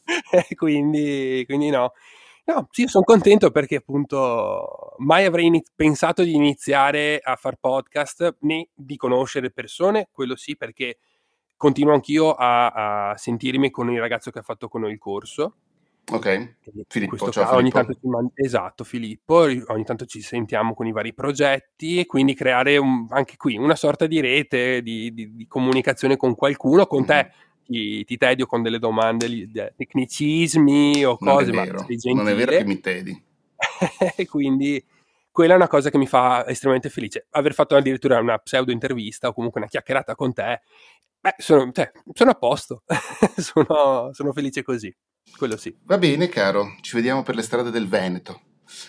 quindi, 0.55 1.43
quindi 1.45 1.71
no. 1.71 1.93
No, 2.45 2.69
sì, 2.71 2.87
sono 2.87 3.03
contento 3.03 3.51
perché 3.51 3.77
appunto 3.77 4.95
mai 4.99 5.25
avrei 5.25 5.47
iniz- 5.47 5.73
pensato 5.75 6.23
di 6.23 6.35
iniziare 6.35 7.19
a 7.21 7.35
fare 7.35 7.57
podcast 7.59 8.37
né 8.43 8.69
di 8.73 8.97
conoscere 8.97 9.51
persone, 9.51 10.09
quello 10.13 10.37
sì, 10.37 10.57
perché 10.57 10.99
continuo 11.57 11.95
anch'io 11.95 12.33
a, 12.33 13.11
a 13.11 13.17
sentirmi 13.17 13.71
con 13.71 13.91
il 13.91 13.99
ragazzo 13.99 14.31
che 14.31 14.39
ha 14.39 14.43
fatto 14.43 14.69
con 14.69 14.83
noi 14.83 14.93
il 14.93 14.99
corso. 14.99 15.57
Ok, 16.13 16.57
Filippo, 16.89 17.17
ciao 17.17 17.31
caso, 17.31 17.57
Filippo. 17.57 17.57
Ogni 17.57 17.71
tanto 17.71 17.99
man- 18.03 18.31
esatto, 18.35 18.85
Filippo, 18.85 19.35
ogni 19.37 19.85
tanto 19.85 20.05
ci 20.05 20.21
sentiamo 20.21 20.75
con 20.75 20.87
i 20.87 20.93
vari 20.93 21.15
progetti 21.15 21.99
e 21.99 22.07
quindi 22.07 22.35
creare 22.35 22.77
un, 22.77 23.07
anche 23.11 23.37
qui 23.37 23.57
una 23.57 23.75
sorta 23.75 24.07
di 24.07 24.21
rete 24.21 24.83
di, 24.83 25.13
di, 25.15 25.35
di 25.35 25.47
comunicazione 25.47 26.17
con 26.17 26.35
qualcuno, 26.35 26.87
con 26.87 27.01
mm-hmm. 27.01 27.09
te 27.09 27.33
ti, 27.65 28.05
ti, 28.05 28.17
tedio 28.17 28.47
con 28.47 28.63
delle 28.63 28.79
domande, 28.79 29.73
tecnicismi 29.77 31.05
o 31.05 31.17
cose, 31.17 31.51
non 31.51 31.63
è 31.63 31.67
vero, 31.67 31.87
ma 31.87 32.13
Non 32.13 32.29
è 32.29 32.35
vero 32.35 32.51
che 32.53 32.65
mi 32.65 32.81
tedi. 32.81 33.23
quindi 34.29 34.85
quella 35.31 35.55
è 35.55 35.57
una 35.57 35.69
cosa 35.69 35.91
che 35.91 35.99
mi 35.99 36.07
fa 36.07 36.47
estremamente 36.47 36.91
felice. 36.91 37.27
Aver 37.31 37.55
fatto 37.55 37.75
addirittura 37.75 38.21
una 38.21 38.39
pseudo 38.39 38.71
intervista 38.71 39.29
o 39.29 39.33
comunque 39.33 39.61
una 39.61 39.69
chiacchierata 39.69 40.15
con 40.15 40.33
te, 40.33 40.61
beh, 41.21 41.35
sono, 41.39 41.73
cioè, 41.73 41.91
sono 42.13 42.31
a 42.31 42.35
posto, 42.35 42.83
sono, 43.37 44.11
sono, 44.13 44.33
felice 44.33 44.63
così, 44.63 44.95
quello 45.37 45.57
sì. 45.57 45.77
Va 45.85 45.99
bene 45.99 46.29
caro, 46.29 46.77
ci 46.81 46.97
vediamo 46.97 47.23
per 47.23 47.35
le 47.35 47.43
strade 47.43 47.71
del 47.71 47.89
Veneto. 47.89 48.41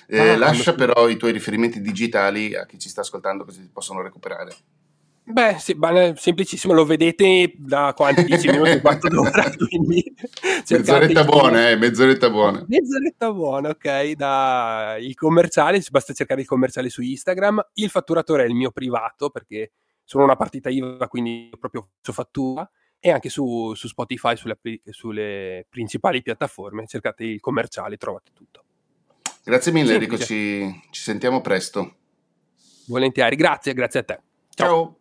Eh, 0.08 0.30
ah, 0.30 0.38
lascia 0.38 0.74
però 0.74 1.10
i 1.10 1.18
tuoi 1.18 1.32
riferimenti 1.32 1.82
digitali 1.82 2.56
a 2.56 2.66
chi 2.66 2.80
ci 2.80 2.90
sta 2.90 3.02
ascoltando 3.02 3.44
così 3.44 3.70
possono 3.72 4.02
recuperare. 4.02 4.56
Beh, 5.28 5.56
sì, 5.58 5.76
semplicissimo, 6.16 6.72
lo 6.72 6.86
vedete 6.86 7.56
da 7.58 7.94
quanti 7.96 8.24
10 8.24 8.48
minuti, 8.52 8.70
un 8.70 8.82
quarto 8.82 9.08
d'ora, 9.08 9.52
quindi 9.68 10.04
mezz'oretta 10.70 11.24
buona, 11.24 11.72
eh, 11.72 11.76
mezz'oretta 11.76 12.30
buona. 12.30 12.64
Mezz'oretta 12.68 13.34
buona, 13.34 13.70
ok, 13.70 14.12
da 14.12 14.98
il 15.00 15.16
commerciale, 15.16 15.84
basta 15.90 16.14
cercare 16.14 16.42
il 16.42 16.48
commerciale 16.48 16.90
su 16.90 17.02
Instagram, 17.02 17.70
il 17.74 17.90
fatturatore 17.90 18.44
è 18.44 18.48
il 18.48 18.54
mio 18.54 18.70
privato 18.70 19.32
perché 19.32 19.72
sono 20.04 20.24
una 20.24 20.36
partita 20.36 20.70
IVA, 20.70 21.08
quindi 21.08 21.50
proprio 21.60 21.90
su 22.02 22.14
fattura 22.14 22.70
e 23.06 23.12
anche 23.12 23.30
su, 23.30 23.72
su 23.76 23.88
Spotify, 23.88 24.36
sulle, 24.36 24.58
sulle, 24.90 25.68
principali 25.70 26.24
piattaforme, 26.24 26.88
cercate 26.88 27.24
il 27.24 27.40
commerciale, 27.40 27.98
trovate 27.98 28.32
tutto. 28.34 28.64
Grazie 29.44 29.72
mille 29.72 29.92
Semplice. 29.92 30.34
Enrico, 30.34 30.80
ci, 30.82 30.88
ci 30.90 31.02
sentiamo 31.02 31.40
presto. 31.40 31.98
Volentieri, 32.88 33.36
grazie, 33.36 33.76
grazie 33.76 34.00
a 34.00 34.04
te. 34.04 34.20
Ciao. 34.50 34.68
Ciao. 34.68 34.98